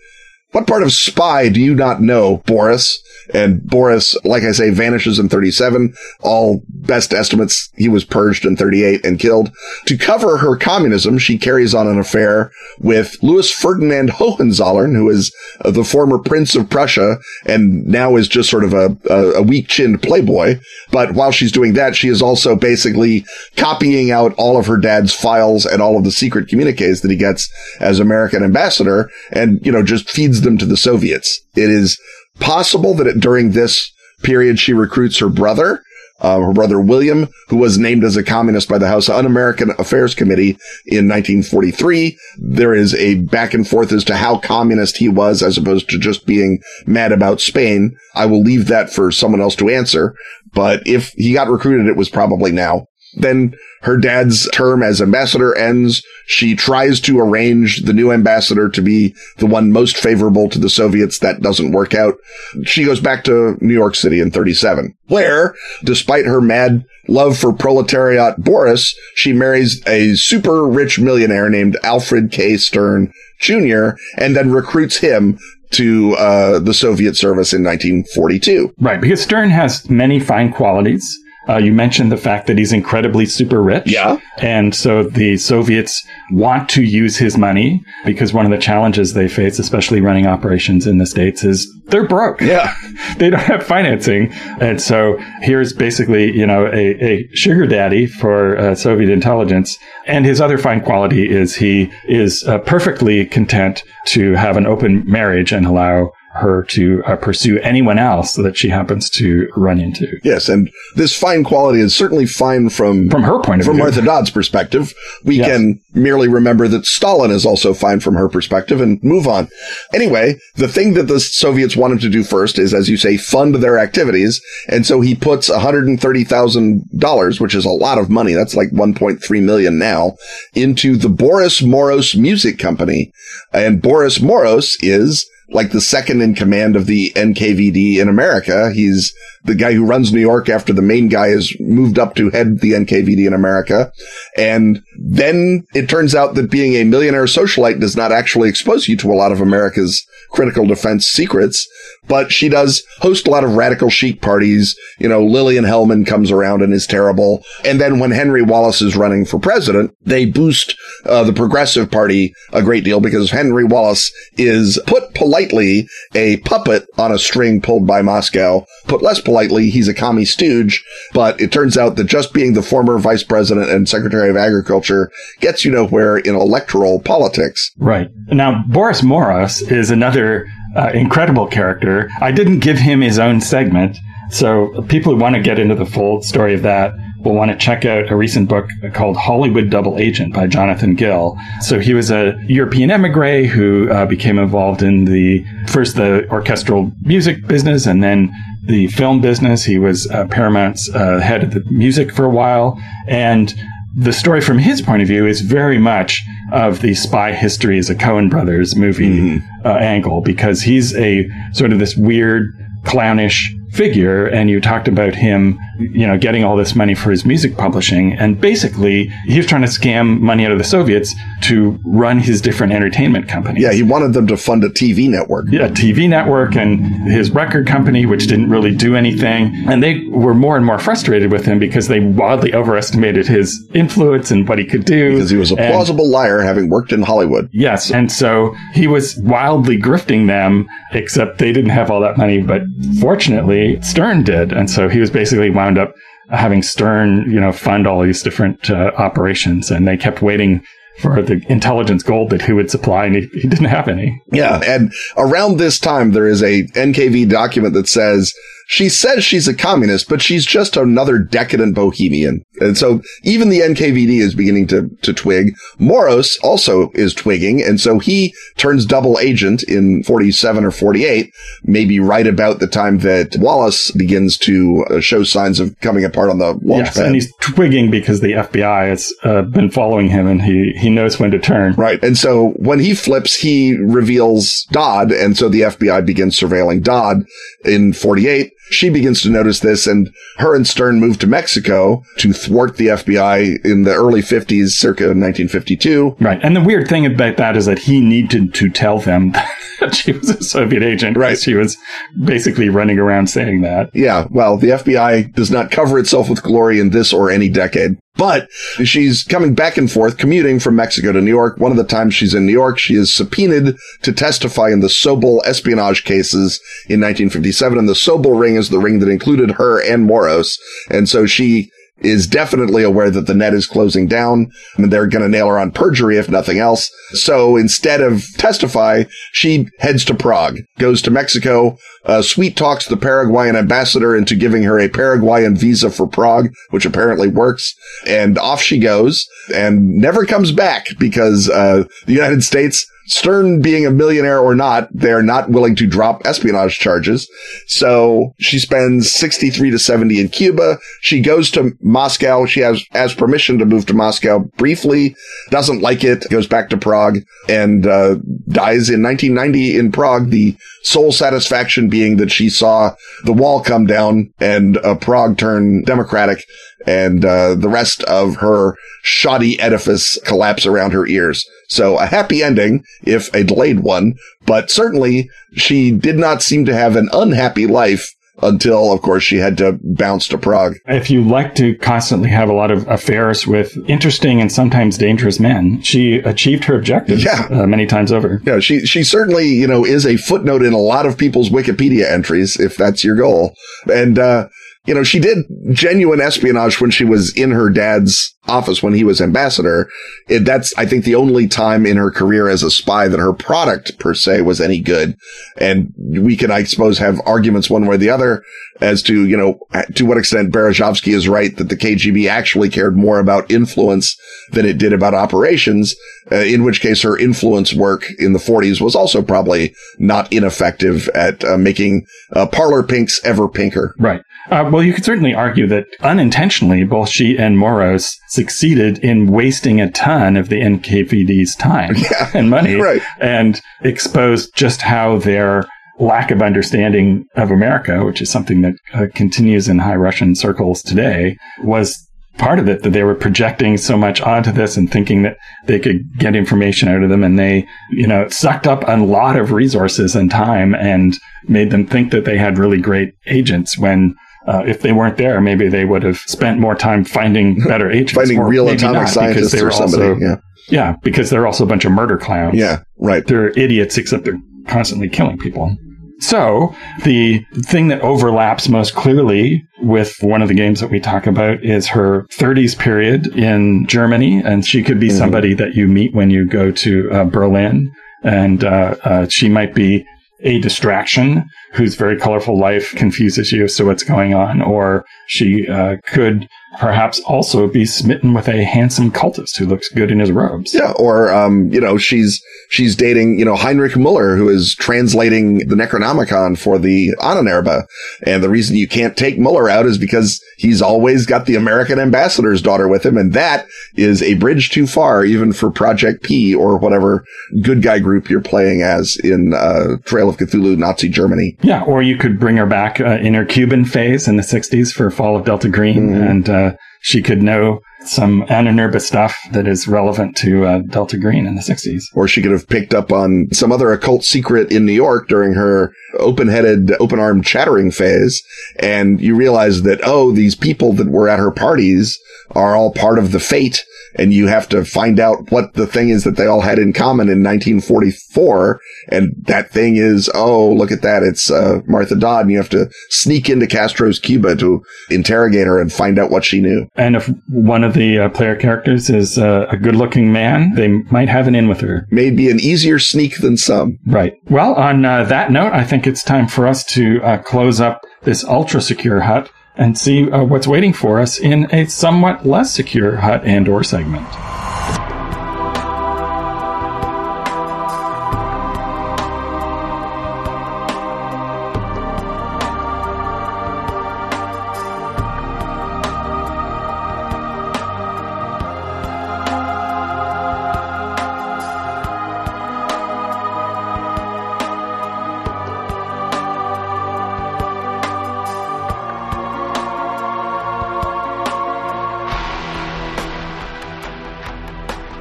what 0.53 0.67
part 0.67 0.83
of 0.83 0.93
spy 0.93 1.49
do 1.49 1.61
you 1.61 1.75
not 1.75 2.01
know, 2.01 2.39
Boris? 2.47 3.03
And 3.33 3.65
Boris, 3.65 4.17
like 4.25 4.43
I 4.43 4.53
say, 4.53 4.71
vanishes 4.71 5.19
in 5.19 5.29
37. 5.29 5.95
All 6.21 6.63
best 6.69 7.13
estimates, 7.13 7.71
he 7.77 7.89
was 7.89 8.05
purged 8.05 8.45
in 8.45 8.57
38 8.57 9.05
and 9.05 9.21
killed. 9.21 9.53
To 9.87 9.97
cover 9.97 10.39
her 10.39 10.57
communism, 10.57 11.19
she 11.19 11.39
carries 11.39 11.75
on 11.75 11.87
an 11.87 11.99
affair 11.99 12.51
with 12.81 13.17
Louis 13.23 13.51
Ferdinand 13.51 14.11
Hohenzollern, 14.11 14.95
who 14.95 15.09
is 15.09 15.35
the 15.65 15.85
former 15.85 16.19
Prince 16.19 16.57
of 16.57 16.69
Prussia 16.69 17.19
and 17.47 17.87
now 17.87 18.17
is 18.17 18.27
just 18.27 18.51
sort 18.51 18.65
of 18.65 18.73
a, 18.73 18.97
a, 19.09 19.33
a 19.35 19.43
weak-chinned 19.43 20.03
playboy. 20.03 20.59
But 20.91 21.13
while 21.13 21.31
she's 21.31 21.53
doing 21.53 21.75
that, 21.75 21.95
she 21.95 22.09
is 22.09 22.23
also 22.23 22.57
basically 22.57 23.25
copying 23.57 24.11
out 24.11 24.35
all 24.37 24.59
of 24.59 24.67
her 24.67 24.79
dad's 24.79 25.15
files 25.15 25.67
and 25.67 25.81
all 25.81 25.97
of 25.97 26.05
the 26.05 26.11
secret 26.11 26.49
communiques 26.49 27.01
that 27.01 27.11
he 27.11 27.17
gets 27.17 27.49
as 27.79 28.01
American 28.01 28.43
ambassador 28.43 29.11
and, 29.31 29.65
you 29.65 29.71
know, 29.71 29.83
just 29.83 30.11
feeds 30.11 30.40
them 30.43 30.59
to 30.59 30.67
the 30.67 30.77
Soviets. 30.77 31.41
It 31.55 31.71
is 31.71 32.01
possible 32.39 32.95
that 32.95 33.07
it, 33.07 33.21
during 33.21 33.53
this 33.53 33.93
period, 34.23 34.59
she 34.59 34.73
recruits 34.73 35.19
her 35.19 35.29
brother, 35.29 35.83
uh, 36.21 36.41
her 36.41 36.53
brother 36.53 36.81
William, 36.81 37.29
who 37.49 37.57
was 37.57 37.79
named 37.79 38.05
as 38.05 38.17
a 38.17 38.23
communist 38.23 38.69
by 38.69 38.79
the 38.79 38.89
House 38.89 39.09
Un-American 39.09 39.71
Affairs 39.79 40.15
Committee 40.15 40.59
in 40.87 41.09
1943. 41.09 42.19
There 42.39 42.75
is 42.75 42.95
a 42.95 43.17
back 43.17 43.55
and 43.55 43.67
forth 43.67 43.93
as 43.93 44.05
to 44.05 44.17
how 44.17 44.39
communist 44.39 44.99
he 44.99 45.09
was 45.09 45.43
as 45.43 45.57
opposed 45.57 45.89
to 45.91 45.99
just 45.99 46.27
being 46.27 46.61
mad 46.87 47.13
about 47.13 47.41
Spain. 47.41 47.97
I 48.15 48.27
will 48.27 48.43
leave 48.43 48.67
that 48.67 48.93
for 48.93 49.11
someone 49.11 49.41
else 49.41 49.57
to 49.57 49.71
answer. 49.71 50.15
But 50.53 50.83
if 50.87 51.13
he 51.17 51.33
got 51.33 51.49
recruited, 51.49 51.87
it 51.87 51.97
was 51.97 52.09
probably 52.09 52.53
now. 52.53 52.87
Then 53.15 53.55
her 53.83 53.97
dad's 53.97 54.49
term 54.51 54.83
as 54.83 55.01
ambassador 55.01 55.57
ends. 55.57 56.03
She 56.27 56.55
tries 56.55 57.01
to 57.01 57.19
arrange 57.19 57.83
the 57.83 57.93
new 57.93 58.13
ambassador 58.13 58.69
to 58.69 58.83
be 58.83 59.15
the 59.39 59.47
one 59.47 59.73
most 59.73 59.97
favorable 59.97 60.49
to 60.51 60.59
the 60.59 60.71
Soviets. 60.71 61.19
That 61.19 61.41
doesn't 61.41 61.73
work 61.73 61.95
out. 61.95 62.17
She 62.65 62.85
goes 62.85 63.01
back 63.01 63.25
to 63.25 63.57
New 63.61 63.75
York 63.75 63.95
City 63.95 64.21
in 64.21 64.31
37, 64.31 64.95
where, 65.09 65.55
despite 65.83 66.27
her 66.27 66.41
mad 66.41 66.85
love 67.09 67.37
for 67.37 67.53
proletariat 67.53 68.37
Boris, 68.39 68.95
she 69.15 69.33
marries 69.33 69.83
a 69.87 70.15
super 70.15 70.67
rich 70.67 70.99
millionaire 71.01 71.49
named 71.49 71.77
Alfred 71.83 72.31
K. 72.31 72.57
Stern 72.57 73.13
Jr. 73.41 73.91
and 74.19 74.37
then 74.37 74.53
recruits 74.53 74.99
him 74.99 75.39
to 75.71 76.15
uh, 76.17 76.59
the 76.59 76.75
Soviet 76.75 77.17
service 77.17 77.53
in 77.53 77.63
1942. 77.63 78.75
right, 78.81 79.01
because 79.01 79.23
Stern 79.23 79.51
has 79.51 79.89
many 79.89 80.19
fine 80.19 80.53
qualities. 80.53 81.17
Uh, 81.49 81.57
you 81.57 81.73
mentioned 81.73 82.13
the 82.13 82.17
fact 82.17 82.47
that 82.47 82.59
he's 82.59 82.73
incredibly 82.73 83.25
super 83.27 83.63
rich. 83.63 83.85
Yeah. 83.87 84.19
And 84.39 84.75
so 84.75 85.03
the 85.03 85.37
Soviets 85.37 86.07
want 86.31 86.69
to 86.71 86.83
use 86.83 87.17
his 87.17 87.39
money 87.39 87.83
because 88.05 88.33
one 88.33 88.45
of 88.45 88.51
the 88.51 88.59
challenges 88.59 89.15
they 89.15 89.29
face, 89.29 89.59
especially 89.59 90.01
running 90.01 90.27
operations 90.27 90.87
in 90.87 90.99
the 90.99 91.07
States, 91.07 91.43
is 91.43 91.73
they're 91.87 92.07
broke. 92.07 92.41
Yeah. 92.41 92.75
they 93.17 93.31
don't 93.31 93.41
have 93.41 93.65
financing. 93.65 94.33
And 94.61 94.81
so 94.81 95.17
here's 95.41 95.73
basically, 95.73 96.37
you 96.37 96.47
know, 96.47 96.67
a, 96.67 97.03
a 97.03 97.29
sugar 97.33 97.67
daddy 97.67 98.07
for 98.07 98.57
uh, 98.57 98.75
Soviet 98.75 99.11
intelligence. 99.11 99.79
And 100.07 100.25
his 100.25 100.41
other 100.41 100.59
fine 100.59 100.83
quality 100.83 101.29
is 101.29 101.57
he 101.57 101.91
is 102.05 102.45
uh, 102.45 102.59
perfectly 102.59 103.25
content 103.25 103.83
to 104.07 104.35
have 104.35 104.57
an 104.57 104.67
open 104.67 105.03
marriage 105.07 105.53
and 105.53 105.67
allow 105.67 106.13
her 106.33 106.63
to 106.71 107.03
uh, 107.07 107.17
pursue 107.17 107.59
anyone 107.59 107.99
else 107.99 108.35
that 108.35 108.57
she 108.57 108.69
happens 108.69 109.11
to 109.11 109.49
run 109.57 109.81
into. 109.81 110.07
Yes, 110.23 110.49
and 110.49 110.71
this 110.95 111.19
fine 111.19 111.43
quality 111.43 111.81
is 111.81 111.95
certainly 111.95 112.25
fine 112.27 112.69
from 112.71 113.09
From 113.11 113.25
her 113.25 113.41
point 113.41 113.61
of 113.63 113.67
from 113.67 113.75
view. 113.77 113.83
Martha 113.85 114.03
Dodd's 114.03 114.31
perspective. 114.31 114.95
We 115.25 115.39
Yes. 115.39 115.49
can 115.49 115.81
merely 115.93 116.29
remember 116.29 116.69
that 116.69 116.87
Stalin 116.87 117.33
is 117.33 117.45
also 117.45 117.75
fine 117.75 117.99
from 117.99 118.15
her 118.15 118.29
perspective 118.29 118.81
and 118.81 119.03
move 119.03 119.27
on. 119.27 119.49
Anyway, 119.93 120.37
the 120.55 120.69
thing 120.69 120.95
that 120.95 121.09
the 121.09 121.19
Soviets 121.19 121.77
wanted 121.77 122.01
to 122.03 122.09
do 122.09 122.23
first 122.23 122.59
is, 122.61 122.73
as 122.73 122.89
you 122.89 122.97
say, 122.97 123.17
fund 123.17 123.57
their 123.57 123.79
activities, 123.79 124.41
and 124.69 124.87
so 124.87 125.01
he 125.01 125.17
puts 125.17 125.51
$130,000, 125.51 127.41
which 127.41 127.55
is 127.55 127.65
a 127.65 127.71
lot 127.71 127.99
of 127.99 128.11
money, 128.11 128.35
that's 128.35 128.55
like 128.55 128.71
1.3 128.71 129.43
million 129.43 129.79
now, 129.79 130.13
into 130.55 130.97
the 130.97 131.09
Boris 131.09 131.61
Morros 131.61 132.17
Music 132.17 132.59
Company. 132.59 133.11
And 133.53 133.83
Boris 133.83 134.19
Morros 134.19 134.77
is 134.81 135.29
like 135.53 135.73
the 135.73 135.81
second 135.81 136.23
in 136.23 136.35
command 136.35 136.77
of 136.77 136.87
the 136.87 137.13
NKVD 137.17 137.97
in 137.97 138.09
America. 138.09 138.71
He's 138.73 139.15
the 139.45 139.55
guy 139.55 139.73
who 139.73 139.85
runs 139.85 140.13
New 140.13 140.21
York 140.21 140.49
after 140.49 140.73
the 140.73 140.83
main 140.83 141.09
guy 141.09 141.29
has 141.29 141.53
moved 141.61 141.99
up 141.99 142.15
to 142.15 142.31
head 142.31 142.61
the 142.61 142.73
NKVD 142.73 143.27
in 143.27 143.33
America. 143.33 143.93
And 144.37 144.83
then 144.99 145.67
it 145.75 145.89
turns 145.89 146.15
out 146.15 146.35
that 146.35 146.51
being 146.51 146.75
a 146.75 146.85
millionaire 146.85 147.25
socialite 147.25 147.81
does 147.81 147.97
not 147.97 148.13
actually 148.13 148.49
expose 148.49 148.87
you 148.87 148.97
to 148.99 149.13
a 149.13 149.15
lot 149.15 149.33
of 149.33 149.41
America's 149.41 150.07
critical 150.31 150.67
defense 150.67 151.07
secrets, 151.07 151.69
but 152.09 152.33
she 152.33 152.49
does 152.49 152.83
host 152.99 153.27
a 153.27 153.31
lot 153.31 153.45
of 153.45 153.55
radical 153.55 153.91
chic 153.91 154.21
parties. 154.21 154.77
You 154.99 155.09
know, 155.09 155.25
Lillian 155.25 155.65
Hellman 155.65 156.07
comes 156.07 156.31
around 156.31 156.63
and 156.63 156.73
is 156.73 156.87
terrible. 156.87 157.43
And 157.65 157.81
then 157.81 157.99
when 157.99 158.11
Henry 158.11 158.43
Wallace 158.43 158.83
is 158.83 158.97
running 158.97 159.25
for 159.25 159.39
president, 159.39 159.95
they 160.03 160.27
boost 160.27 160.77
uh, 161.05 161.25
the 161.25 161.33
Progressive 161.33 161.91
Party 161.91 162.35
a 162.53 162.63
great 162.63 162.85
deal 162.85 163.01
because 163.01 163.31
Henry 163.31 163.65
Wallace 163.65 164.11
is, 164.35 164.81
put 164.87 165.15
politely, 165.15 165.87
a 166.15 166.39
puppet 166.39 166.87
on 166.99 167.13
a 167.13 167.19
string 167.19 167.61
pulled 167.61 167.87
by 167.87 168.03
Moscow. 168.03 168.65
Put 168.87 169.03
less 169.03 169.21
politely, 169.21 169.71
he's 169.71 169.89
a 169.89 169.95
commie 169.95 170.25
stooge. 170.25 170.85
But 171.13 171.41
it 171.41 171.53
turns 171.53 171.79
out 171.79 171.97
that 171.97 172.05
just 172.05 172.33
being 172.33 172.55
the 172.55 172.63
former 172.63 172.99
vice 172.99 173.23
president 173.23 173.71
and 173.71 173.89
secretary 173.89 174.31
of 174.31 174.37
agriculture 174.37 175.11
gets 175.41 175.65
you 175.65 175.71
nowhere 175.71 176.19
in 176.19 176.35
electoral 176.35 177.01
politics. 177.01 177.71
Right. 177.79 178.09
Now, 178.29 178.65
Boris 178.69 179.03
Morros 179.03 179.71
is 179.71 179.91
another 179.91 180.47
uh, 180.77 180.91
incredible 180.95 181.47
character. 181.47 182.09
I 182.21 182.33
didn't 182.33 182.61
give 182.61 182.79
him 182.79 183.01
his 183.01 183.19
own 183.19 183.41
segment. 183.41 183.99
So 184.31 184.83
people 184.89 185.13
who 185.13 185.19
want 185.19 185.35
to 185.35 185.43
get 185.43 185.59
into 185.59 185.75
the 185.75 185.87
full 185.87 186.23
story 186.23 186.55
of 186.55 186.63
that 186.63 186.95
will 187.25 187.35
want 187.35 187.51
to 187.51 187.57
check 187.57 187.85
out 187.85 188.11
a 188.11 188.17
recent 188.17 188.49
book 188.49 188.69
called 188.95 189.17
Hollywood 189.17 189.71
Double 189.71 189.99
Agent 189.99 190.33
by 190.33 190.47
Jonathan 190.47 190.95
Gill. 190.95 191.37
So 191.61 191.79
he 191.81 191.95
was 191.95 192.11
a 192.11 192.39
European 192.47 192.91
emigre 192.91 193.45
who 193.45 193.91
uh, 193.91 194.07
became 194.07 194.39
involved 194.39 194.83
in 194.83 195.05
the 195.05 195.45
first 195.67 195.97
the 195.97 196.29
orchestral 196.31 196.93
music 197.03 197.47
business 197.47 197.87
and 197.87 198.03
then 198.03 198.33
the 198.65 198.87
film 198.89 199.21
business. 199.21 199.65
He 199.65 199.79
was 199.79 200.09
uh, 200.11 200.27
Paramount's 200.29 200.89
uh, 200.95 201.19
head 201.21 201.43
of 201.43 201.53
the 201.53 201.65
music 201.71 202.13
for 202.13 202.25
a 202.25 202.31
while 202.31 202.81
and 203.07 203.55
the 203.95 204.13
story 204.13 204.41
from 204.41 204.59
his 204.59 204.81
point 204.81 205.03
of 205.03 205.09
view 205.09 205.27
is 205.27 205.41
very 205.41 205.79
much 205.79 206.23
of 206.53 206.81
the 206.81 206.95
spy 206.95 207.33
histories, 207.33 207.91
a 207.91 207.95
Coen 207.95 208.31
brothers 208.31 208.77
movie 208.77 209.43
uh, 209.65 209.69
angle, 209.75 210.21
because 210.21 210.63
he's 210.63 210.95
a 210.97 211.29
sort 211.53 211.73
of 211.73 211.79
this 211.79 211.97
weird, 211.97 212.55
clownish 212.85 213.55
figure 213.73 214.27
and 214.27 214.51
you 214.51 214.61
talked 214.61 214.89
about 214.89 215.15
him 215.15 215.59
you 215.79 216.07
know 216.07 216.19
getting 216.19 216.45
all 216.45 216.57
this 216.57 216.75
money 216.75 216.95
for 216.95 217.11
his 217.11 217.25
music 217.25 217.57
publishing 217.57 218.13
and 218.15 218.41
basically 218.41 219.07
he 219.27 219.37
was 219.37 219.47
trying 219.47 219.63
to 219.63 219.69
scam 219.69 220.19
money 220.21 220.45
out 220.45 220.53
of 220.53 220.59
the 220.59 220.65
soviets 220.65 221.15
to 221.41 221.79
run 221.85 222.19
his 222.19 222.41
different 222.41 222.73
entertainment 222.73 223.29
companies 223.29 223.63
Yeah, 223.63 223.73
he 223.73 223.83
wanted 223.83 224.13
them 224.13 224.27
to 224.27 224.37
fund 224.37 224.63
a 224.65 224.69
TV 224.69 225.09
network. 225.09 225.47
yeah, 225.51 225.69
TV 225.69 226.09
network 226.09 226.55
and 226.57 226.81
his 227.11 227.31
record 227.31 227.67
company, 227.67 228.05
which 228.07 228.27
didn't 228.27 228.51
really 228.51 228.75
do 228.75 228.95
anything. 228.97 229.55
And 229.69 229.83
they 229.83 230.05
were 230.09 230.35
more 230.35 230.57
and 230.57 230.67
more 230.67 230.79
frustrated 230.79 231.33
with 231.33 231.45
him 231.47 231.59
because 231.59 231.89
they 231.89 232.01
wildly 232.01 232.55
overestimated 232.55 233.27
his 233.27 233.67
influence 233.75 234.31
and 234.31 234.47
what 234.49 234.59
he 234.59 234.65
could 234.67 234.85
do. 234.85 235.15
Because 235.15 235.31
he 235.31 235.37
was 235.39 235.51
a 235.53 235.57
And- 235.57 235.73
plausible 235.73 236.09
liar 236.11 236.41
having 236.41 236.69
worked 236.69 236.93
in 236.93 237.03
Hollywood. 237.03 237.49
Yes. 237.53 237.91
And 237.91 238.13
so 238.13 238.55
he 238.75 238.87
was 238.87 239.17
wildly 239.19 239.79
grifting 239.81 240.27
them, 240.27 240.67
except 240.93 241.39
they 241.39 241.53
didn't 241.53 241.71
have 241.71 241.91
all 241.91 242.01
that 242.01 242.19
money. 242.19 242.43
But 242.43 242.63
fortunately, 243.01 243.60
Stern 243.81 244.23
did. 244.25 244.53
And 244.53 244.71
so 244.71 244.89
he 244.89 245.01
was 245.01 245.11
basically 245.11 245.51
wound 245.51 245.79
up 245.79 245.95
having 246.31 246.63
Stern, 246.63 247.31
you 247.31 247.41
know, 247.41 247.53
fund 247.53 247.87
all 247.87 248.03
these 248.03 248.23
different 248.23 248.71
uh, 248.71 248.93
operations. 248.97 249.71
And 249.71 249.87
they 249.87 249.97
kept 249.97 250.23
waiting 250.23 250.63
for 251.01 251.23
the 251.23 251.45
intelligence 251.49 252.03
gold 252.03 252.31
that 252.31 252.43
he 252.43 252.53
would 252.53 252.71
supply, 252.71 253.07
and 253.07 253.17
he, 253.17 253.27
he 253.33 253.49
didn't 253.49 253.67
have 253.67 253.89
any. 253.89 254.23
Yeah. 254.33 254.61
And 254.67 254.93
around 255.17 255.57
this 255.57 255.79
time, 255.79 256.13
there 256.13 256.27
is 256.27 256.43
a 256.43 256.65
NKVD 256.69 257.29
document 257.31 257.75
that 257.75 257.89
says 257.89 258.35
she 258.73 258.89
says 258.89 259.25
she's 259.25 259.49
a 259.49 259.55
communist, 259.55 260.09
but 260.09 260.23
she's 260.23 260.47
just 260.47 260.77
another 260.77 261.19
decadent 261.19 261.75
bohemian. 261.75 262.41
And 262.61 262.79
so 262.79 263.03
even 263.25 263.49
the 263.49 263.59
NKVD 263.59 264.21
is 264.21 264.33
beginning 264.33 264.69
to, 264.69 264.89
to 265.03 265.13
twig. 265.13 265.55
Morros 265.81 266.39
also 266.45 266.93
is 266.95 267.13
twigging. 267.13 267.61
And 267.65 267.81
so 267.81 267.99
he 267.99 268.33
turns 268.59 268.87
double 268.87 269.19
agent 269.19 269.65
in 269.65 270.05
47 270.05 270.65
or 270.65 270.71
48, 270.71 271.33
maybe 271.65 271.99
right 271.99 272.29
about 272.29 272.61
the 272.61 272.69
time 272.69 272.99
that 272.99 273.35
Wallace 273.41 273.91
begins 273.91 274.39
to 274.39 274.85
uh, 274.89 275.01
show 275.01 275.25
signs 275.25 275.59
of 275.59 275.77
coming 275.81 276.05
apart 276.05 276.31
on 276.31 276.39
the 276.39 276.53
launch 276.63 276.87
Yes, 276.87 276.97
pad. 276.97 277.07
and 277.07 277.15
he's 277.17 277.35
twigging 277.41 277.91
because 277.91 278.21
the 278.21 278.33
FBI 278.35 278.89
has 278.89 279.13
uh, 279.25 279.43
been 279.43 279.71
following 279.71 280.09
him, 280.09 280.29
and 280.29 280.43
he 280.43 280.73
he 280.77 280.91
knows 280.91 281.19
when 281.19 281.33
to 281.33 281.41
turn. 281.41 281.73
Right. 281.73 282.01
And 282.05 282.17
so 282.17 282.51
when 282.57 282.79
he 282.79 282.95
flips, 282.95 283.35
he 283.35 283.77
reveals 283.77 284.65
Dodd. 284.71 285.11
And 285.11 285.37
so 285.37 285.49
the 285.49 285.63
FBI 285.63 286.07
begins 286.07 286.39
surveilling 286.39 286.85
Dodd 286.85 287.25
in 287.65 287.93
48. 287.93 288.53
She 288.71 288.89
begins 288.89 289.21
to 289.23 289.31
notice 289.31 289.61
this 289.61 289.87
and 289.87 290.11
her 290.37 290.55
and 290.55 290.67
Stern 290.67 291.01
move 291.01 291.19
to 291.19 291.27
Mexico 291.27 292.03
to 292.19 292.33
thwart 292.33 292.77
the 292.77 292.87
FBI 292.87 293.65
in 293.65 293.83
the 293.83 293.93
early 293.93 294.23
50s, 294.23 294.71
circa 294.71 295.05
1952. 295.05 296.17
Right, 296.21 296.41
and 296.43 296.57
the 296.57 296.61
weird 296.63 296.89
thing 296.89 297.05
about 297.07 297.37
that 297.37 297.57
is 297.57 297.67
that 297.67 297.81
he 297.81 298.01
needed 298.01 298.55
to 298.55 298.71
tell 298.71 299.01
them 299.01 299.33
that 299.81 299.95
she 299.95 300.13
was 300.13 300.31
a 300.31 300.43
Soviet 300.43 300.83
agent. 300.83 301.17
Right. 301.17 301.39
she 301.39 301.55
was 301.55 301.77
basically 302.25 302.69
running 302.69 302.99
around 302.99 303.29
saying 303.29 303.63
that. 303.63 303.91
Yeah. 303.95 304.27
Well, 304.31 304.57
the 304.57 304.69
FBI 304.69 305.35
does 305.35 305.51
not 305.51 305.71
cover 305.71 305.99
itself 305.99 306.31
with 306.31 306.43
glory 306.43 306.81
in 306.81 306.91
this 306.91 307.13
or 307.13 307.31
any 307.31 307.49
decade. 307.49 307.99
But 308.21 308.51
she's 308.85 309.25
coming 309.25 309.55
back 309.55 309.79
and 309.79 309.91
forth, 309.91 310.19
commuting 310.19 310.61
from 310.61 310.77
Mexico 310.77 311.11
to 311.11 311.23
New 311.23 311.31
York. 311.31 311.57
One 311.57 311.71
of 311.71 311.79
the 311.79 311.85
times 311.85 312.15
she's 312.15 312.35
in 312.35 312.45
New 312.45 312.53
York, 312.53 312.79
she 312.79 312.95
is 312.95 313.15
subpoenaed 313.15 313.77
to 314.03 314.13
testify 314.13 314.69
in 314.69 314.81
the 314.81 314.89
Soble 314.89 315.41
espionage 315.47 316.05
cases 316.05 316.61
in 316.87 317.01
1957. 317.01 317.79
And 317.79 317.89
the 317.89 317.95
Soble 317.95 318.39
ring 318.39 318.57
is 318.57 318.69
the 318.69 318.79
ring 318.79 318.99
that 318.99 319.09
included 319.09 319.53
her 319.53 319.81
and 319.83 320.07
Morros. 320.07 320.59
And 320.91 321.09
so 321.09 321.25
she 321.25 321.71
is 322.01 322.27
definitely 322.27 322.83
aware 322.83 323.11
that 323.11 323.27
the 323.27 323.35
net 323.35 323.55
is 323.55 323.67
closing 323.67 324.07
down 324.07 324.51
and 324.77 324.93
they're 324.93 325.07
going 325.07 325.23
to 325.23 325.29
nail 325.29 325.49
her 325.49 325.59
on 325.59 325.71
perjury 325.71 326.17
if 326.17 326.29
nothing 326.29 326.59
else. 326.59 326.91
So 327.13 327.57
instead 327.57 328.01
of 328.01 328.25
testify, 328.37 329.05
she 329.33 329.69
heads 329.79 330.05
to 330.07 330.15
Prague, 330.15 330.59
goes 330.79 331.03
to 331.03 331.11
Mexico, 331.11 331.77
uh, 332.05 332.23
sweet 332.23 332.57
talks 332.57 332.87
the 332.87 332.97
Paraguayan 332.97 333.57
ambassador 333.57 334.17
into 334.17 334.35
giving 334.35 334.63
her 334.63 334.79
a 334.79 334.89
Paraguayan 334.89 335.57
visa 335.57 335.91
for 335.91 336.07
Prague, 336.07 336.49
which 336.71 336.87
apparently 336.87 337.29
works. 337.29 337.75
And 338.07 338.39
off 338.39 338.63
she 338.63 338.79
goes 338.79 339.27
and 339.55 339.97
never 339.97 340.25
comes 340.25 340.53
back 340.53 340.87
because, 340.99 341.49
uh, 341.49 341.85
the 342.07 342.15
United 342.15 342.43
States 342.43 342.87
Stern 343.11 343.61
being 343.61 343.85
a 343.85 343.91
millionaire 343.91 344.39
or 344.39 344.55
not, 344.55 344.89
they're 344.93 345.23
not 345.23 345.51
willing 345.51 345.75
to 345.75 345.87
drop 345.87 346.23
espionage 346.25 346.79
charges. 346.79 347.29
So 347.67 348.35
she 348.39 348.61
spends 348.61 349.13
63 349.13 349.73
to 349.73 349.81
70 349.81 350.21
in 350.21 350.29
Cuba. 350.29 350.79
She 351.01 351.21
goes 351.21 351.51
to 351.51 351.77
Moscow. 351.81 352.47
She 352.47 352.61
has, 352.61 352.85
has 352.93 353.13
permission 353.13 353.59
to 353.59 353.67
move 353.67 353.87
to 353.87 353.95
Moscow 353.95 354.39
briefly, 354.57 355.17
doesn't 355.51 355.83
like 355.83 356.05
it, 356.05 356.25
goes 356.31 356.47
back 356.47 356.71
to 356.71 356.77
Prague 356.77 357.19
and, 357.49 357.85
uh, 357.85 358.15
dies 358.49 358.89
in 358.89 359.03
1990 359.03 359.77
in 359.77 359.91
Prague. 359.91 360.31
The 360.31 360.57
sole 360.83 361.11
satisfaction 361.11 361.89
being 361.89 362.17
that 362.19 362.31
she 362.31 362.49
saw 362.49 362.95
the 363.25 363.33
wall 363.33 363.61
come 363.61 363.87
down 363.87 364.33
and 364.39 364.79
uh, 364.79 364.95
Prague 364.95 365.37
turn 365.37 365.83
democratic 365.83 366.45
and, 366.87 367.25
uh, 367.25 367.55
the 367.55 367.69
rest 367.69 368.03
of 368.05 368.37
her 368.37 368.75
shoddy 369.03 369.59
edifice 369.61 370.19
collapse 370.25 370.67
around 370.67 370.93
her 370.93 371.07
ears. 371.07 371.47
So 371.69 371.99
a 371.99 372.07
happy 372.07 372.43
ending, 372.43 372.85
if 373.05 373.33
a 373.35 373.45
delayed 373.45 373.81
one, 373.81 374.15
but 374.47 374.71
certainly 374.71 375.29
she 375.55 375.91
did 375.93 376.17
not 376.19 376.43
seem 376.43 376.65
to 376.67 376.75
have 376.75 376.97
an 376.97 377.09
unhappy 377.13 377.67
life 377.67 378.09
until, 378.43 378.91
of 378.91 379.03
course, 379.03 379.23
she 379.23 379.37
had 379.37 379.59
to 379.59 379.79
bounce 379.83 380.27
to 380.29 380.39
Prague. 380.39 380.77
If 380.87 381.11
you 381.11 381.23
like 381.23 381.55
to 381.57 381.75
constantly 381.77 382.31
have 382.31 382.49
a 382.49 382.55
lot 382.55 382.71
of 382.71 382.89
affairs 382.89 383.47
with 383.47 383.77
interesting 383.87 384.41
and 384.41 384.51
sometimes 384.51 384.97
dangerous 384.97 385.39
men, 385.39 385.83
she 385.83 386.15
achieved 386.21 386.65
her 386.65 386.75
objectives 386.75 387.23
Yeah. 387.23 387.47
uh, 387.51 387.67
many 387.67 387.85
times 387.85 388.11
over. 388.13 388.41
Yeah, 388.47 388.59
she 388.61 388.87
she 388.87 389.05
certainly 389.05 389.49
you 389.49 389.67
know 389.67 389.85
is 389.85 390.07
a 390.07 390.17
footnote 390.17 390.63
in 390.63 390.73
a 390.73 390.79
lot 390.79 391.05
of 391.05 391.19
people's 391.19 391.51
Wikipedia 391.51 392.11
entries 392.11 392.59
if 392.59 392.77
that's 392.79 393.05
your 393.05 393.15
goal. 393.17 393.55
And 393.93 394.19
uh, 394.19 394.49
you 394.91 394.97
know 394.97 395.05
she 395.05 395.21
did 395.21 395.47
genuine 395.71 396.21
espionage 396.21 396.81
when 396.81 396.91
she 396.91 397.05
was 397.05 397.33
in 397.37 397.53
her 397.53 397.71
dad's 397.71 398.35
office 398.49 398.83
when 398.83 398.93
he 398.93 399.05
was 399.05 399.21
ambassador. 399.21 399.89
It, 400.29 400.45
that's 400.45 400.77
I 400.77 400.85
think 400.85 401.05
the 401.05 401.15
only 401.15 401.47
time 401.47 401.87
in 401.87 401.97
her 401.97 402.11
career 402.11 402.49
as 402.49 402.65
a 402.65 402.73
spy 402.73 403.07
that 403.07 403.21
her 403.21 403.33
product 403.33 404.01
per 404.01 404.15
se 404.15 404.43
was 404.43 404.61
any 404.61 404.81
good. 404.81 405.17
And 405.57 405.95
we 405.97 406.37
can 406.37 406.51
I 406.51 406.65
suppose 406.65 406.99
have 406.99 407.21
arguments 407.25 407.71
one 407.71 407.87
way 407.87 407.95
or 407.95 407.99
the 407.99 408.11
other 408.11 408.43
as 408.81 409.01
to 409.05 409.27
you 409.29 409.37
know 409.37 409.61
to 409.95 410.05
what 410.05 410.19
extent 410.19 410.53
Berezovsky 410.53 411.15
is 411.15 411.29
right 411.29 411.57
that 411.57 411.69
the 411.69 411.77
KGB 411.77 412.29
actually 412.29 412.69
cared 412.69 412.97
more 412.97 413.21
about 413.21 413.49
influence 413.49 414.17
than 414.51 414.67
it 414.67 414.77
did 414.77 414.93
about 414.93 415.15
operations. 415.15 415.95
Uh, 416.33 416.37
in 416.37 416.63
which 416.63 416.81
case 416.81 417.03
her 417.03 417.19
influence 417.19 417.75
work 417.75 418.05
in 418.19 418.33
the 418.33 418.39
40s 418.39 418.81
was 418.81 418.95
also 418.95 419.21
probably 419.21 419.75
not 419.99 420.33
ineffective 420.33 421.09
at 421.09 421.43
uh, 421.43 421.59
making 421.59 422.07
uh, 422.33 422.47
parlor 422.47 422.85
pinks 422.85 423.21
ever 423.25 423.49
pinker. 423.49 423.97
Right. 423.99 424.23
Uh, 424.49 424.69
well, 424.73 424.83
you 424.83 424.93
could 424.93 425.05
certainly 425.05 425.35
argue 425.35 425.67
that 425.69 425.87
unintentionally, 426.01 426.85
both 426.85 427.09
she 427.09 427.37
and 427.39 427.57
Morros 427.57 428.15
succeeded 428.29 428.99
in 428.99 429.27
wasting 429.31 429.81
a 429.81 429.91
ton 429.91 430.37
of 430.37 430.49
the 430.49 430.61
NKVD's 430.61 431.55
time 431.57 431.95
and 432.35 432.51
money 432.51 432.75
Right. 432.77 433.03
and 433.21 433.61
exposed 433.83 434.55
just 434.57 434.83
how 434.83 435.19
their 435.19 435.67
lack 435.99 436.31
of 436.31 436.41
understanding 436.43 437.27
of 437.37 437.51
America, 437.51 438.05
which 438.05 438.23
is 438.23 438.31
something 438.31 438.63
that 438.63 438.75
uh, 438.95 439.07
continues 439.15 439.69
in 439.69 439.79
high 439.79 439.95
Russian 439.97 440.35
circles 440.35 440.83
today, 440.83 441.37
was 441.63 442.07
part 442.39 442.59
of 442.59 442.69
it 442.71 442.83
that 442.83 442.91
they 442.95 443.03
were 443.05 443.15
projecting 443.15 443.77
so 443.77 443.99
much 443.99 444.23
onto 444.23 444.51
this 444.51 444.77
and 444.79 444.91
thinking 444.91 445.23
that 445.23 445.37
they 445.67 445.79
could 445.79 446.01
get 446.17 446.35
information 446.35 446.89
out 446.89 447.03
of 447.03 447.11
them 447.11 447.23
and 447.23 447.39
they 447.39 447.67
you 447.91 448.07
know 448.07 448.27
sucked 448.31 448.67
up 448.67 448.83
a 448.87 448.97
lot 448.97 449.37
of 449.37 449.53
resources 449.53 450.17
and 450.17 450.31
time 450.31 450.75
and 450.75 451.19
made 451.49 451.71
them 451.71 451.87
think 451.87 452.11
that 452.13 452.25
they 452.25 452.39
had 452.39 452.57
really 452.57 452.81
great 452.81 453.13
agents 453.27 453.77
when 453.77 454.15
uh, 454.47 454.63
if 454.67 454.81
they 454.83 454.93
weren't 454.93 455.17
there, 455.17 455.41
maybe 455.41 455.69
they 455.69 455.85
would 455.85 456.03
have 456.03 456.19
spent 456.19 456.59
more 456.59 456.75
time 456.75 457.05
finding 457.05 457.59
better 457.67 457.91
agents, 457.91 458.13
Finding 458.13 458.39
or 458.39 458.49
real 458.49 458.69
atomic 458.69 459.09
scientists 459.09 459.53
they 459.53 459.61
or 459.61 459.71
somebody. 459.71 460.03
Also, 460.11 460.17
yeah. 460.21 460.37
yeah, 460.69 460.97
because 461.03 461.31
they're 461.31 461.47
also 461.47 461.65
a 461.65 461.67
bunch 461.67 461.85
of 461.85 461.93
murder 461.93 462.17
clowns. 462.19 462.57
Yeah. 462.57 462.83
Right. 462.99 463.27
They're 463.27 463.51
idiots, 463.51 463.99
except 463.99 464.25
they're 464.25 464.39
constantly 464.67 465.09
killing 465.09 465.39
people. 465.39 465.77
So 466.23 466.75
the 467.05 467.39
thing 467.63 467.89
that 467.89 468.03
overlaps 468.03 468.69
most 468.69 468.95
clearly 468.95 469.63
with 469.81 470.17
one 470.21 470.43
of 470.43 470.49
the 470.49 470.55
games 470.55 470.81
that 470.81 470.91
we 470.91 471.01
talk 471.01 471.27
about 471.27 471.65
is 471.65 471.87
her 471.89 472.27
30s 472.31 472.79
period 472.79 473.27
in 473.39 473.87
Germany, 473.87 474.43
and 474.45 474.65
she 474.67 474.83
could 474.83 475.01
be 475.01 475.09
Mhm. 475.09 475.13
somebody 475.19 475.55
that 475.55 475.75
you 475.75 475.89
meet 475.89 476.15
when 476.15 476.29
you 476.29 476.47
go 476.47 476.71
to 476.73 477.11
uh, 477.11 477.25
Berlin, 477.25 477.91
and 478.23 478.63
uh, 478.65 478.97
uh, 479.03 479.27
she 479.29 479.49
might 479.49 479.75
be 479.75 480.05
a 480.43 480.59
distraction 480.61 481.45
whose 481.73 481.95
very 481.95 482.19
colorful 482.19 482.59
life 482.59 482.95
confuses 482.97 483.53
you 483.53 483.65
as 483.65 483.77
to 483.77 483.85
what's 483.85 484.03
going 484.03 484.35
on, 484.35 484.63
or 484.63 485.05
she 485.27 485.69
uh, 485.69 485.97
could 486.07 486.49
perhaps 486.81 487.21
also 487.21 487.69
be 487.69 487.85
smitten 487.85 488.33
with 488.33 488.49
a 488.49 488.65
handsome 488.65 489.11
cultist 489.13 489.59
who 489.59 489.67
looks 489.67 489.91
good 489.91 490.11
in 490.11 490.19
his 490.19 490.33
robes. 490.33 490.73
Yeah. 490.75 490.93
Or, 490.93 491.31
um, 491.31 491.71
you 491.71 491.79
know, 491.81 491.99
she's, 491.99 492.43
she's 492.71 492.97
dating, 492.97 493.39
you 493.39 493.45
know, 493.45 493.55
Heinrich 493.55 493.99
Muller, 493.99 494.35
who 494.35 494.49
is 494.49 494.75
translating 494.75 495.59
the 495.69 495.75
Necronomicon 495.75 496.59
for 496.59 496.79
the 496.79 497.11
Ahnenerbe. 497.19 497.85
And 498.27 498.43
the 498.43 498.49
reason 498.49 498.77
you 498.77 498.89
can't 498.89 499.15
take 499.17 499.39
Muller 499.39 499.69
out 499.69 499.85
is 499.85 499.99
because 499.99 500.43
he's 500.57 500.81
always 500.81 501.27
got 501.27 501.45
the 501.45 501.55
American 501.55 501.99
ambassador's 501.99 502.63
daughter 502.63 502.89
with 502.89 503.05
him. 503.05 503.19
And 503.19 503.35
that 503.35 503.67
is 503.97 504.23
a 504.23 504.35
bridge 504.35 504.71
too 504.71 504.87
far, 504.87 505.23
even 505.25 505.53
for 505.53 505.71
Project 505.71 506.23
P 506.23 506.55
or 506.55 506.79
whatever 506.79 507.25
good 507.63 507.83
guy 507.83 507.99
group 507.99 508.31
you're 508.31 508.41
playing 508.41 508.81
as 508.83 509.19
in 509.23 509.53
uh, 509.55 509.97
Trail 510.07 510.31
of 510.31 510.39
Cthulhu, 510.39 510.79
Nazi 510.79 511.11
Germany. 511.11 511.57
Yeah, 511.61 511.83
or 511.83 512.01
you 512.03 512.17
could 512.17 512.41
bring 512.41 512.57
her 512.57 512.67
back 512.67 513.01
uh, 513.01 513.19
in 513.21 513.35
her 513.35 513.45
Cuban 513.45 513.85
phase 513.85 514.27
in 514.27 514.37
the 514.37 514.43
60s 514.43 514.93
for 514.95 515.11
Fall 515.11 515.37
of 515.37 515.45
Delta 515.45 515.69
Green, 515.69 516.11
Mhm. 516.11 516.31
and 516.31 516.49
uh, 516.49 516.70
she 517.01 517.21
could 517.23 517.43
know 517.43 517.81
some 518.05 518.45
Anna 518.49 519.01
stuff 519.01 519.39
that 519.53 519.67
is 519.67 519.87
relevant 519.87 520.37
to 520.39 520.65
uh, 520.65 520.79
Delta 520.79 521.19
Green 521.19 521.47
in 521.47 521.55
the 521.55 521.61
60s. 521.61 522.05
Or 522.15 522.27
she 522.27 522.43
could 522.43 522.53
have 522.53 522.69
picked 522.69 522.95
up 522.95 523.13
on 523.13 523.49
some 523.53 523.73
other 523.73 523.93
occult 523.93 524.25
secret 524.25 524.73
in 524.73 524.87
New 524.87 524.93
York 524.93 525.29
during 525.29 525.55
her 525.55 525.93
open-headed, 526.19 526.93
open-armed 527.01 527.45
chattering 527.45 527.91
phase. 527.91 528.43
And 528.79 529.21
you 529.21 529.35
realize 529.37 529.83
that, 529.83 530.01
oh, 530.03 530.33
these 530.33 530.55
people 530.55 530.93
that 530.95 531.09
were 531.09 531.29
at 531.29 531.39
her 531.39 531.51
parties 531.51 532.19
are 532.53 532.75
all 532.75 532.93
part 532.93 533.19
of 533.19 533.33
the 533.33 533.41
fate. 533.41 533.85
And 534.17 534.33
you 534.33 534.49
have 534.49 534.69
to 534.71 534.85
find 534.85 535.21
out 535.21 535.53
what 535.53 535.75
the 535.75 535.87
thing 535.87 536.09
is 536.09 536.25
that 536.25 536.37
they 536.37 536.47
all 536.47 536.63
had 536.63 536.81
in 536.81 536.93
common 536.93 537.29
in 537.29 537.45
1944. 537.45 538.81
And 539.09 539.33
that 539.43 539.71
thing 539.71 539.97
is, 539.97 540.29
oh, 540.35 540.73
look 540.73 540.91
at 540.91 541.03
that. 541.03 541.23
It's 541.23 541.49
uh, 541.49 541.81
Martha 541.87 542.17
Dodd. 542.17 542.43
And 542.43 542.51
you 542.51 542.57
have 542.57 542.69
to 542.71 542.91
sneak 543.11 543.49
into 543.49 543.69
Castro's 543.69 544.19
Cuba 544.19 544.57
to 544.57 544.83
interrogate 545.11 545.69
her 545.69 545.81
and 545.81 545.93
find 545.93 546.19
out 546.19 546.31
what 546.31 546.45
she 546.45 546.61
knew. 546.61 546.89
And 546.97 547.15
if 547.15 547.31
one 547.49 547.85
of 547.85 547.90
the 547.91 548.19
uh, 548.19 548.29
player 548.31 548.57
characters 548.57 549.11
is 549.11 549.39
uh, 549.39 549.67
a 549.71 549.77
good 549.77 549.97
looking 549.97 550.33
man, 550.33 550.75
they 550.75 550.89
might 550.89 551.29
have 551.29 551.47
an 551.47 551.55
in 551.55 551.69
with 551.69 551.81
her. 551.81 552.07
May 552.11 552.31
be 552.31 552.51
an 552.51 552.61
easier 552.61 552.99
sneak 552.99 553.39
than 553.41 553.57
some. 553.57 553.99
Right. 554.07 554.35
Well, 554.49 554.75
on 554.75 555.05
uh, 555.05 555.25
that 555.25 555.51
note, 555.51 555.73
I 555.73 555.85
think 555.85 556.07
it's 556.07 556.23
time 556.23 556.49
for 556.49 556.67
us 556.67 556.85
to 556.87 557.23
uh, 557.23 557.39
close 557.39 557.81
up 557.81 558.05
this 558.23 558.45
ultra 558.45 558.81
secure 558.81 559.21
hut 559.21 559.51
and 559.77 559.97
see 559.97 560.31
uh, 560.31 560.45
what's 560.45 560.67
waiting 560.67 560.93
for 560.93 561.21
us 561.21 561.39
in 561.39 561.73
a 561.75 561.87
somewhat 561.87 562.47
less 562.47 562.73
secure 562.73 563.17
hut 563.17 563.43
and 563.45 563.69
or 563.69 563.83
segment. 563.83 564.27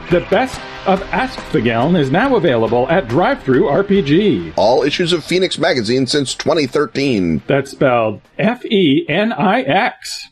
The 0.09 0.21
best 0.21 0.59
of 0.87 1.01
Askfageln 1.11 1.95
is 1.99 2.09
now 2.09 2.35
available 2.35 2.89
at 2.89 3.07
DriveThruRPG. 3.07 4.53
All 4.55 4.81
issues 4.81 5.13
of 5.13 5.23
Fenix 5.23 5.59
Magazine 5.59 6.07
since 6.07 6.33
2013 6.33 7.43
That's 7.45 7.69
spelled 7.69 8.21
F 8.39 8.65
E 8.65 9.05
N 9.07 9.31
I 9.31 9.61
X. 9.61 10.18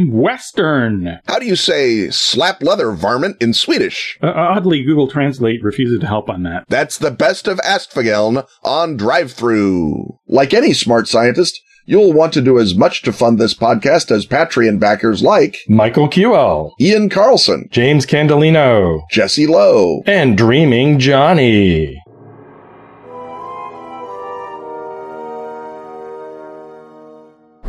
game, 0.00 0.12
Western. 0.12 1.18
How 1.26 1.38
do 1.38 1.46
you 1.46 1.56
say 1.56 2.10
slap 2.10 2.62
leather 2.62 2.92
varmint 2.92 3.36
in 3.40 3.52
Swedish? 3.52 4.18
Uh, 4.22 4.32
oddly, 4.34 4.82
Google 4.82 5.08
Translate 5.08 5.62
refuses 5.62 6.00
to 6.00 6.06
help 6.06 6.28
on 6.28 6.42
that. 6.44 6.64
That's 6.68 6.98
the 6.98 7.10
best 7.10 7.48
of 7.48 7.58
Askfageln 7.58 8.46
on 8.62 8.96
drive 8.96 9.32
through. 9.32 10.18
Like 10.28 10.54
any 10.54 10.72
smart 10.72 11.08
scientist, 11.08 11.60
you'll 11.86 12.12
want 12.12 12.32
to 12.34 12.40
do 12.40 12.58
as 12.58 12.74
much 12.74 13.02
to 13.02 13.12
fund 13.12 13.38
this 13.38 13.54
podcast 13.54 14.10
as 14.10 14.26
Patreon 14.26 14.78
backers 14.78 15.22
like 15.22 15.58
Michael 15.68 16.08
QL, 16.08 16.72
Ian 16.80 17.08
Carlson, 17.08 17.68
James 17.70 18.06
Candelino, 18.06 19.00
Jesse 19.10 19.46
Lowe, 19.46 20.02
and 20.06 20.36
Dreaming 20.36 20.98
Johnny. 20.98 22.00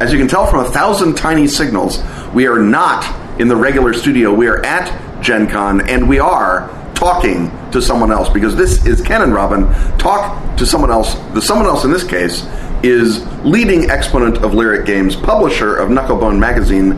As 0.02 0.12
you 0.12 0.18
can 0.18 0.28
tell 0.28 0.48
from 0.48 0.66
a 0.66 0.70
thousand 0.72 1.16
tiny 1.16 1.46
signals, 1.46 2.04
we 2.34 2.48
are 2.48 2.58
not 2.58 3.06
in 3.40 3.48
the 3.48 3.56
regular 3.56 3.94
studio. 3.94 4.34
We 4.34 4.48
are 4.48 4.66
at 4.66 5.22
Gen 5.22 5.48
Con 5.48 5.88
and 5.88 6.10
we 6.10 6.18
are 6.18 6.70
talking 6.96 7.52
to 7.70 7.84
someone 7.84 8.12
else 8.12 8.28
because 8.28 8.56
this 8.56 8.84
is 8.88 9.00
and 9.08 9.32
Robin. 9.32 9.72
Talk 10.00 10.58
to 10.58 10.66
someone 10.66 10.90
else. 10.90 11.14
The 11.36 11.42
someone 11.44 11.68
else 11.68 11.84
in 11.84 11.92
this 11.92 12.04
case 12.04 12.48
is 12.82 13.24
leading 13.46 13.92
exponent 13.92 14.38
of 14.38 14.56
lyric 14.56 14.88
games, 14.88 15.16
publisher 15.16 15.76
of 15.76 15.90
Knucklebone 15.90 16.40
magazine, 16.40 16.94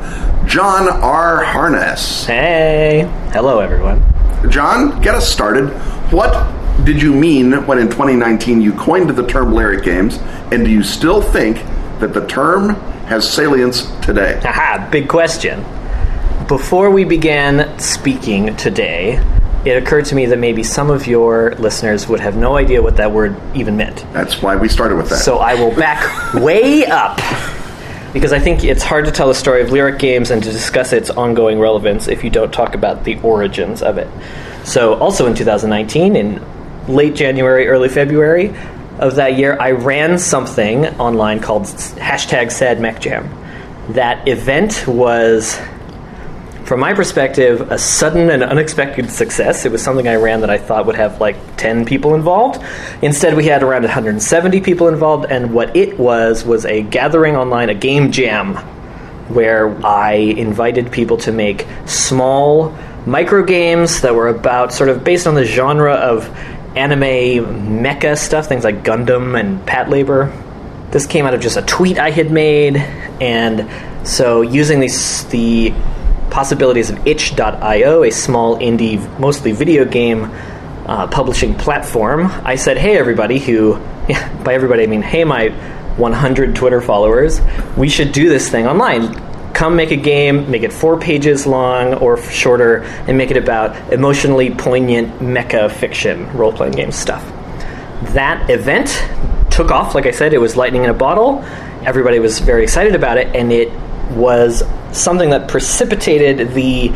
John 0.48 0.88
R. 0.88 1.44
Harness. 1.44 2.26
Hey, 2.26 3.02
hello 3.34 3.60
everyone. 3.60 4.02
John, 4.50 5.02
get 5.02 5.13
us 5.13 5.30
started. 5.30 5.72
What 6.13 6.32
did 6.86 7.02
you 7.02 7.13
mean 7.13 7.68
when 7.68 7.80
in 7.80 7.89
2019 7.89 8.62
you 8.62 8.72
coined 8.72 9.10
the 9.10 9.28
term 9.28 9.52
lyric 9.52 9.84
games, 9.84 10.20
and 10.54 10.63
do 10.63 10.72
you 10.72 10.84
still 10.84 11.22
think 11.22 11.58
that 12.04 12.13
the 12.13 12.28
term 12.28 12.76
has 13.06 13.30
salience 13.30 13.89
today? 14.02 14.39
Haha, 14.44 14.89
big 14.89 15.08
question. 15.08 15.63
Before 16.48 16.92
we 16.92 17.06
began 17.06 17.80
speaking 17.80 18.56
today, 18.58 19.24
it 19.66 19.82
occurred 19.82 20.06
to 20.06 20.16
me 20.16 20.26
that 20.26 20.38
maybe 20.38 20.63
some 20.63 20.89
of 20.89 21.08
your 21.08 21.56
listeners 21.56 22.08
would 22.10 22.20
have 22.20 22.36
no 22.36 22.58
idea 22.58 22.82
what 22.82 22.98
that 22.98 23.13
word 23.13 23.38
even 23.56 23.78
meant. 23.78 24.06
That's 24.12 24.42
why 24.42 24.58
we 24.58 24.68
started 24.68 24.98
with 24.98 25.10
that. 25.10 25.20
So 25.20 25.38
I 25.38 25.56
will 25.56 25.74
back 25.74 26.34
way 26.44 26.86
up 26.86 27.18
because 28.12 28.34
I 28.34 28.39
think 28.39 28.66
it's 28.66 28.84
hard 28.84 29.06
to 29.06 29.12
tell 29.12 29.30
the 29.30 29.36
story 29.36 29.62
of 29.62 29.72
lyric 29.72 29.98
games 29.98 30.30
and 30.30 30.44
to 30.44 30.52
discuss 30.52 30.92
its 30.92 31.10
ongoing 31.10 31.58
relevance 31.58 32.10
if 32.10 32.26
you 32.26 32.30
don't 32.30 32.52
talk 32.52 32.76
about 32.76 33.06
the 33.06 33.18
origins 33.22 33.82
of 33.82 33.98
it. 33.98 34.10
So, 34.66 34.96
also 34.96 35.26
in 35.26 35.36
2019, 35.36 36.16
in 36.18 36.46
late 36.88 37.16
January, 37.16 37.68
early 37.68 37.89
February 37.89 38.54
of 39.00 39.16
that 39.16 39.38
year, 39.38 39.58
I 39.60 39.72
ran 39.72 40.18
something 40.20 40.86
online 41.00 41.40
called 41.40 41.64
hashtag 41.64 42.52
Sad 42.52 42.80
Mech 42.80 43.02
Jam. 43.02 43.30
That 43.94 44.28
event 44.28 44.88
was 44.88 45.60
from 46.66 46.80
my 46.80 46.94
perspective, 46.94 47.72
a 47.72 47.78
sudden 47.78 48.30
and 48.30 48.42
unexpected 48.42 49.10
success. 49.10 49.66
It 49.66 49.72
was 49.72 49.84
something 49.84 50.08
I 50.08 50.16
ran 50.16 50.42
that 50.42 50.50
I 50.50 50.58
thought 50.58 50.86
would 50.86 50.96
have 50.96 51.20
like 51.20 51.36
10 51.58 51.86
people 51.86 52.16
involved. 52.16 52.64
Instead, 53.02 53.36
we 53.36 53.46
had 53.46 53.64
around 53.64 53.84
170 53.84 54.62
people 54.62 54.88
involved, 54.88 55.30
and 55.30 55.54
what 55.54 55.76
it 55.76 56.00
was 56.00 56.46
was 56.46 56.66
a 56.66 56.82
gathering 56.84 57.36
online, 57.36 57.70
a 57.70 57.76
game 57.76 58.12
jam, 58.12 58.56
where 59.28 59.76
I 59.86 60.14
invited 60.14 60.92
people 60.92 61.18
to 61.18 61.34
make 61.34 61.68
small 61.86 62.74
micro 63.06 63.44
games 63.44 64.00
that 64.02 64.16
were 64.16 64.30
about 64.30 64.72
sort 64.72 64.90
of 64.90 65.04
based 65.04 65.28
on 65.28 65.36
the 65.36 65.44
genre 65.44 65.94
of 65.94 66.30
anime 66.76 67.82
mecha 67.82 68.18
stuff, 68.18 68.48
things 68.48 68.64
like 68.64 68.84
Gundam 68.84 69.40
and 69.40 69.66
Patlabor. 69.66 70.32
This 70.92 71.06
came 71.06 71.26
out 71.26 71.34
of 71.34 71.42
just 71.42 71.58
a 71.58 71.62
tweet 71.62 71.98
I 71.98 72.12
had 72.12 72.32
made, 72.32 72.78
and 72.78 73.68
so 74.08 74.42
using 74.42 74.80
these 74.80 75.26
the 75.26 75.74
possibilities 76.30 76.90
of 76.90 77.06
itch.io, 77.06 78.04
a 78.04 78.12
small 78.12 78.58
indie, 78.58 79.20
mostly 79.20 79.52
video 79.52 79.86
game 79.86 80.26
uh, 80.86 81.08
publishing 81.08 81.56
platform, 81.56 82.26
I 82.44 82.56
said, 82.56 82.78
hey, 82.78 82.98
everybody 82.98 83.40
who, 83.40 83.80
yeah, 84.10 84.36
by 84.44 84.54
everybody 84.54 84.84
I 84.84 84.88
mean, 84.88 85.02
hey, 85.02 85.24
my 85.24 85.50
100 85.98 86.56
Twitter 86.56 86.82
followers, 86.82 87.40
we 87.78 87.88
should 87.88 88.12
do 88.12 88.30
this 88.30 88.50
thing 88.50 88.68
online. 88.68 89.14
Come 89.54 89.76
make 89.76 89.92
a 89.92 89.96
game, 89.96 90.50
make 90.50 90.63
it 90.63 90.74
four 90.74 91.00
pages 91.00 91.46
long 91.46 91.94
or 91.96 92.18
shorter, 92.18 92.84
and 93.08 93.18
make 93.18 93.32
it 93.32 93.38
about 93.38 93.94
emotionally 93.94 94.50
poignant 94.50 95.20
mecha 95.20 95.72
fiction 95.72 96.32
role 96.36 96.52
playing 96.52 96.74
game 96.74 96.92
stuff. 96.92 97.24
That 98.13 98.50
event 98.50 98.89
took 99.52 99.70
off, 99.70 99.94
like 99.94 100.08
I 100.08 100.12
said, 100.12 100.34
it 100.34 100.39
was 100.39 100.56
lightning 100.56 100.84
in 100.84 100.89
a 100.89 100.96
bottle. 100.96 101.44
Everybody 101.86 102.20
was 102.20 102.39
very 102.39 102.63
excited 102.63 102.96
about 102.96 103.18
it, 103.18 103.36
and 103.36 103.52
it 103.52 103.72
was 104.12 104.63
something 104.92 105.30
that 105.30 105.48
precipitated 105.48 106.54
the 106.54 106.89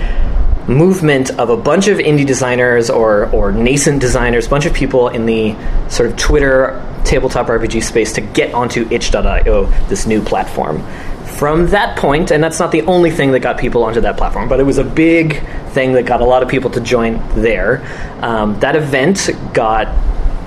movement 0.67 1.31
of 1.39 1.49
a 1.49 1.57
bunch 1.57 1.87
of 1.87 1.97
indie 1.97 2.25
designers 2.25 2.89
or, 2.89 3.29
or 3.31 3.51
nascent 3.51 4.01
designers, 4.01 4.47
a 4.47 4.49
bunch 4.49 4.65
of 4.65 4.73
people 4.73 5.07
in 5.07 5.25
the 5.25 5.55
sort 5.89 6.09
of 6.09 6.17
Twitter 6.17 6.83
tabletop 7.05 7.47
RPG 7.47 7.83
space 7.83 8.11
to 8.13 8.21
get 8.21 8.53
onto 8.53 8.87
itch.io, 8.91 9.65
this 9.87 10.05
new 10.05 10.21
platform. 10.21 10.83
From 11.37 11.67
that 11.67 11.97
point, 11.97 12.31
and 12.31 12.43
that's 12.43 12.59
not 12.59 12.71
the 12.71 12.81
only 12.83 13.11
thing 13.11 13.31
that 13.31 13.41
got 13.41 13.59
people 13.59 13.83
onto 13.83 14.01
that 14.01 14.17
platform, 14.17 14.49
but 14.49 14.59
it 14.59 14.63
was 14.63 14.79
a 14.79 14.83
big 14.83 15.45
thing 15.69 15.93
that 15.93 16.05
got 16.05 16.19
a 16.19 16.25
lot 16.25 16.41
of 16.41 16.49
people 16.49 16.71
to 16.71 16.81
join 16.81 17.17
there. 17.39 17.85
Um, 18.21 18.59
that 18.59 18.75
event 18.75 19.29
got 19.53 19.87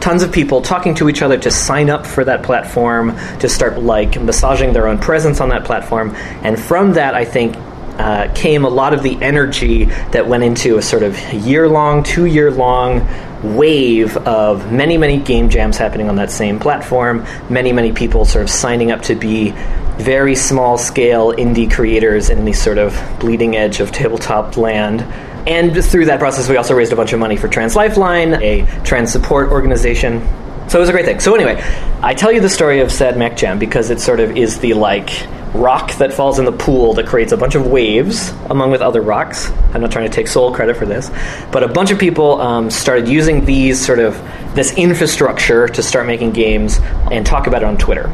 tons 0.00 0.22
of 0.22 0.32
people 0.32 0.62
talking 0.62 0.94
to 0.96 1.08
each 1.08 1.22
other 1.22 1.38
to 1.38 1.50
sign 1.50 1.90
up 1.90 2.06
for 2.06 2.24
that 2.24 2.42
platform, 2.42 3.16
to 3.38 3.48
start 3.48 3.80
like 3.80 4.20
massaging 4.20 4.72
their 4.72 4.88
own 4.88 4.98
presence 4.98 5.40
on 5.40 5.50
that 5.50 5.64
platform, 5.64 6.14
and 6.42 6.58
from 6.58 6.94
that, 6.94 7.14
I 7.14 7.24
think. 7.24 7.56
Uh, 7.90 8.32
came 8.34 8.64
a 8.64 8.68
lot 8.68 8.94
of 8.94 9.02
the 9.02 9.20
energy 9.20 9.84
that 9.84 10.26
went 10.26 10.42
into 10.42 10.78
a 10.78 10.82
sort 10.82 11.02
of 11.02 11.20
year 11.34 11.68
long, 11.68 12.02
two 12.02 12.24
year 12.24 12.50
long 12.50 13.06
wave 13.42 14.16
of 14.16 14.72
many, 14.72 14.96
many 14.96 15.18
game 15.18 15.50
jams 15.50 15.76
happening 15.76 16.08
on 16.08 16.16
that 16.16 16.30
same 16.30 16.58
platform. 16.58 17.26
Many, 17.50 17.72
many 17.72 17.92
people 17.92 18.24
sort 18.24 18.42
of 18.42 18.48
signing 18.48 18.90
up 18.90 19.02
to 19.02 19.14
be 19.14 19.52
very 20.00 20.34
small 20.34 20.76
scale 20.78 21.32
indie 21.32 21.70
creators 21.70 22.30
in 22.30 22.44
the 22.44 22.52
sort 22.52 22.78
of 22.78 22.98
bleeding 23.20 23.56
edge 23.56 23.80
of 23.80 23.92
tabletop 23.92 24.56
land. 24.56 25.02
And 25.48 25.84
through 25.84 26.06
that 26.06 26.18
process, 26.18 26.48
we 26.48 26.56
also 26.56 26.74
raised 26.74 26.92
a 26.92 26.96
bunch 26.96 27.12
of 27.12 27.18
money 27.18 27.36
for 27.36 27.48
Trans 27.48 27.76
Lifeline, 27.76 28.34
a 28.34 28.66
trans 28.84 29.12
support 29.12 29.50
organization. 29.50 30.20
So 30.68 30.78
it 30.78 30.80
was 30.80 30.88
a 30.88 30.92
great 30.92 31.04
thing. 31.04 31.20
So 31.20 31.34
anyway, 31.34 31.62
I 32.02 32.14
tell 32.14 32.30
you 32.30 32.40
the 32.40 32.48
story 32.48 32.80
of 32.80 32.92
Sad 32.92 33.16
Mech 33.16 33.36
Jam 33.36 33.58
because 33.58 33.90
it 33.90 34.00
sort 34.00 34.20
of 34.20 34.36
is 34.36 34.58
the 34.60 34.74
like 34.74 35.10
rock 35.54 35.92
that 35.96 36.12
falls 36.12 36.38
in 36.38 36.44
the 36.44 36.52
pool 36.52 36.94
that 36.94 37.06
creates 37.06 37.32
a 37.32 37.36
bunch 37.36 37.54
of 37.54 37.66
waves 37.66 38.30
among 38.50 38.70
with 38.70 38.80
other 38.80 39.00
rocks. 39.00 39.50
I'm 39.74 39.80
not 39.80 39.90
trying 39.90 40.08
to 40.08 40.14
take 40.14 40.28
sole 40.28 40.54
credit 40.54 40.76
for 40.76 40.86
this, 40.86 41.10
but 41.50 41.64
a 41.64 41.68
bunch 41.68 41.90
of 41.90 41.98
people 41.98 42.40
um, 42.40 42.70
started 42.70 43.08
using 43.08 43.44
these 43.44 43.84
sort 43.84 43.98
of 43.98 44.14
this 44.54 44.72
infrastructure 44.76 45.66
to 45.68 45.82
start 45.82 46.06
making 46.06 46.32
games 46.32 46.78
and 47.10 47.26
talk 47.26 47.46
about 47.46 47.62
it 47.62 47.66
on 47.66 47.76
Twitter. 47.76 48.12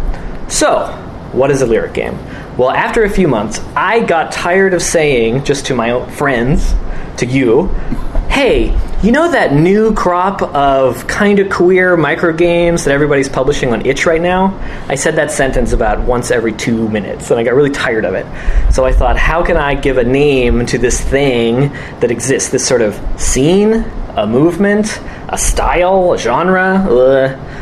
So, 0.49 1.06
what 1.37 1.51
is 1.51 1.61
a 1.63 1.67
lyric 1.67 1.93
game? 1.93 2.19
Well, 2.57 2.71
after 2.71 3.05
a 3.05 3.11
few 3.11 3.29
months, 3.29 3.61
I 3.77 4.01
got 4.01 4.33
tired 4.33 4.73
of 4.73 4.83
saying 4.83 5.45
just 5.45 5.67
to 5.67 5.75
my 5.75 6.09
friends, 6.13 6.75
to 7.19 7.27
you, 7.27 7.67
hey, 8.29 8.79
you 9.03 9.13
know 9.13 9.31
that 9.31 9.53
new 9.53 9.93
crop 9.95 10.43
of 10.43 11.07
kind 11.07 11.39
of 11.39 11.51
queer 11.51 11.97
micro 11.97 12.33
games 12.33 12.85
that 12.85 12.93
everybody's 12.93 13.29
publishing 13.29 13.73
on 13.73 13.85
itch 13.85 14.07
right 14.07 14.21
now? 14.21 14.59
I 14.89 14.95
said 14.95 15.17
that 15.17 15.31
sentence 15.31 15.73
about 15.73 16.01
once 16.01 16.31
every 16.31 16.53
two 16.53 16.89
minutes, 16.89 17.31
and 17.31 17.39
I 17.39 17.45
got 17.45 17.55
really 17.55 17.71
tired 17.71 18.05
of 18.05 18.15
it. 18.15 18.27
So 18.73 18.85
I 18.85 18.93
thought, 18.93 19.17
how 19.17 19.45
can 19.45 19.57
I 19.57 19.75
give 19.75 19.99
a 19.99 20.05
name 20.05 20.67
to 20.67 20.79
this 20.79 21.01
thing 21.01 21.73
that 22.01 22.11
exists, 22.11 22.51
this 22.51 22.67
sort 22.67 22.83
of 22.83 22.99
scene, 23.21 23.85
a 24.17 24.27
movement, 24.27 25.01
a 25.29 25.39
style, 25.39 26.13
a 26.15 26.19
genre? 26.19 26.87
Ugh. 26.89 27.56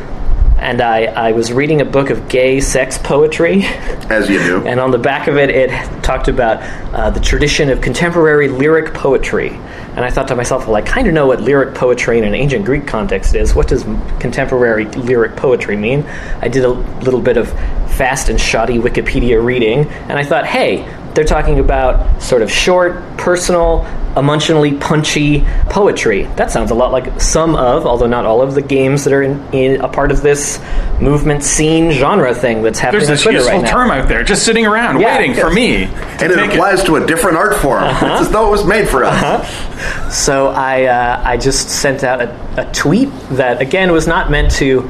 And 0.65 0.81
I, 0.81 1.05
I 1.05 1.33
was 1.33 1.53
reading 1.53 1.83
a 1.83 1.85
book 1.85 2.09
of 2.09 2.27
gay 2.27 2.59
sex 2.59 2.97
poetry. 2.97 3.65
As 4.09 4.31
you 4.31 4.39
do. 4.39 4.55
And 4.67 4.81
on 4.81 4.91
the 4.93 4.99
back 4.99 5.29
of 5.29 5.37
it, 5.37 5.51
it 5.51 5.69
talked 6.03 6.29
about 6.29 6.63
uh, 6.95 7.11
the 7.11 7.21
tradition 7.21 7.69
of 7.69 7.83
contemporary 7.83 8.49
lyric 8.49 8.95
poetry. 8.95 9.51
And 9.51 10.01
I 10.01 10.11
thought 10.11 10.27
to 10.29 10.35
myself, 10.35 10.67
well, 10.67 10.77
I 10.77 10.81
kind 10.81 11.07
of 11.07 11.13
know 11.13 11.27
what 11.27 11.43
lyric 11.43 11.75
poetry 11.75 12.17
in 12.17 12.25
an 12.25 12.35
ancient 12.35 12.65
Greek 12.65 12.87
context 12.87 13.35
is. 13.35 13.55
What 13.55 13.69
does 13.69 13.83
contemporary 14.19 14.87
lyric 14.87 15.37
poetry 15.37 15.77
mean? 15.77 16.03
I 16.41 16.49
did 16.49 16.65
a 16.65 16.71
little 16.71 17.21
bit 17.21 17.37
of 17.37 17.51
fast 17.93 18.31
and 18.31 18.41
shoddy 18.41 18.79
Wikipedia 18.79 19.45
reading, 19.45 19.87
and 20.09 20.13
I 20.13 20.25
thought, 20.25 20.47
hey, 20.47 20.91
they're 21.15 21.25
talking 21.25 21.61
about 21.61 22.23
sort 22.23 22.41
of 22.41 22.51
short, 22.51 23.03
personal, 23.19 23.85
emotionally 24.17 24.75
punchy 24.75 25.43
poetry. 25.71 26.25
That 26.37 26.51
sounds 26.51 26.71
a 26.71 26.75
lot 26.75 26.93
like 26.93 27.21
some 27.21 27.57
of, 27.57 27.87
although 27.87 28.07
not 28.07 28.25
all 28.27 28.43
of, 28.43 28.55
the 28.55 28.63
games 28.63 29.05
that 29.05 29.13
are 29.13 29.23
in, 29.23 29.43
in 29.53 29.81
a 29.81 29.89
part 29.89 30.13
of 30.13 30.23
this 30.23 30.61
movement 31.01 31.43
scene 31.43 31.91
genre 31.91 32.35
thing 32.35 32.63
that's 32.63 32.79
happening 32.79 33.01
There's 33.01 33.09
on 33.11 33.15
this 33.15 33.23
Twitter 33.23 33.39
useful 33.39 33.55
right 33.55 33.65
now. 33.65 33.71
term 33.71 33.91
out 33.91 34.09
there 34.09 34.23
just 34.23 34.45
sitting 34.45 34.67
around 34.67 35.01
Yeah, 35.01 35.19
waiting 35.19 35.35
for 35.35 35.51
me. 35.51 35.85
And 35.85 36.23
it 36.23 36.37
take 36.37 36.53
applies 36.53 36.85
to 36.85 36.97
a 36.97 37.07
different 37.07 37.37
art 37.37 37.57
form. 37.57 37.83
Uh-huh. 37.83 38.07
It's 38.13 38.27
as 38.27 38.31
though 38.31 38.47
it 38.47 38.51
was 38.51 38.65
made 38.65 38.89
for 38.89 39.05
us. 39.05 40.15
So 40.15 40.49
I, 40.49 40.85
uh, 40.85 41.23
I 41.25 41.37
just 41.37 41.69
sent 41.69 42.05
out 42.05 42.21
a, 42.21 42.69
a 42.69 42.73
tweet 42.73 43.09
that, 43.31 43.61
again, 43.61 43.91
was 43.91 44.07
not 44.07 44.31
meant 44.31 44.53
to, 44.53 44.83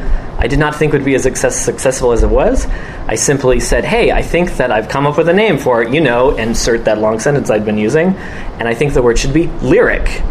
I 0.45 0.47
did 0.47 0.59
not 0.59 0.75
think 0.75 0.93
would 0.93 1.07
be 1.07 1.15
as 1.15 1.23
success, 1.23 1.57
successful 1.57 2.13
as 2.13 2.23
it 2.23 2.29
was. 2.29 2.67
I 3.09 3.15
simply 3.15 3.61
said, 3.61 3.83
hey, 3.83 4.13
I 4.13 4.21
think 4.21 4.59
that 4.59 4.71
I've 4.71 4.91
come 4.91 5.07
up 5.07 5.17
with 5.17 5.31
a 5.31 5.33
name 5.33 5.57
for 5.57 5.83
it, 5.83 5.95
you 5.95 6.03
know, 6.03 6.37
insert 6.37 6.85
that 6.85 6.99
long 6.99 7.19
sentence 7.19 7.49
I'd 7.49 7.65
been 7.65 7.79
using, 7.79 8.09
and 8.59 8.69
I 8.69 8.75
think 8.75 8.93
the 8.93 9.03
word 9.03 9.19
should 9.19 9.33
be 9.33 9.47
lyric. 9.63 10.23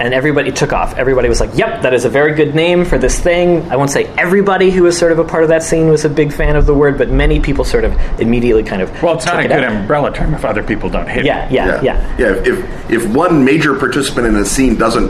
And 0.00 0.14
everybody 0.14 0.52
took 0.52 0.72
off. 0.72 0.94
Everybody 0.96 1.28
was 1.28 1.40
like, 1.40 1.50
yep, 1.58 1.82
that 1.82 1.92
is 1.92 2.04
a 2.04 2.08
very 2.08 2.32
good 2.34 2.54
name 2.54 2.84
for 2.84 2.98
this 2.98 3.18
thing. 3.18 3.68
I 3.68 3.74
won't 3.74 3.90
say 3.90 4.04
everybody 4.16 4.70
who 4.70 4.84
was 4.84 4.96
sort 4.96 5.10
of 5.10 5.18
a 5.18 5.24
part 5.24 5.42
of 5.42 5.48
that 5.48 5.64
scene 5.64 5.88
was 5.88 6.04
a 6.04 6.08
big 6.08 6.32
fan 6.32 6.54
of 6.54 6.66
the 6.66 6.72
word, 6.74 6.96
but 6.96 7.10
many 7.10 7.40
people 7.40 7.64
sort 7.64 7.82
of 7.84 8.20
immediately 8.20 8.62
kind 8.62 8.80
of. 8.80 9.02
Well, 9.02 9.16
it's 9.16 9.26
not 9.26 9.32
took 9.32 9.40
a 9.40 9.44
it 9.46 9.48
good 9.56 9.64
out. 9.64 9.72
umbrella 9.72 10.14
term 10.14 10.34
if 10.34 10.44
other 10.44 10.62
people 10.62 10.88
don't 10.88 11.08
hit 11.08 11.24
Yeah, 11.24 11.46
it. 11.48 11.52
yeah, 11.52 11.82
yeah. 11.82 12.16
yeah. 12.16 12.26
If 12.46 12.90
if 12.92 13.06
one 13.12 13.44
major 13.44 13.74
participant 13.76 14.28
in 14.28 14.36
a 14.36 14.44
scene 14.44 14.76
doesn't 14.76 15.08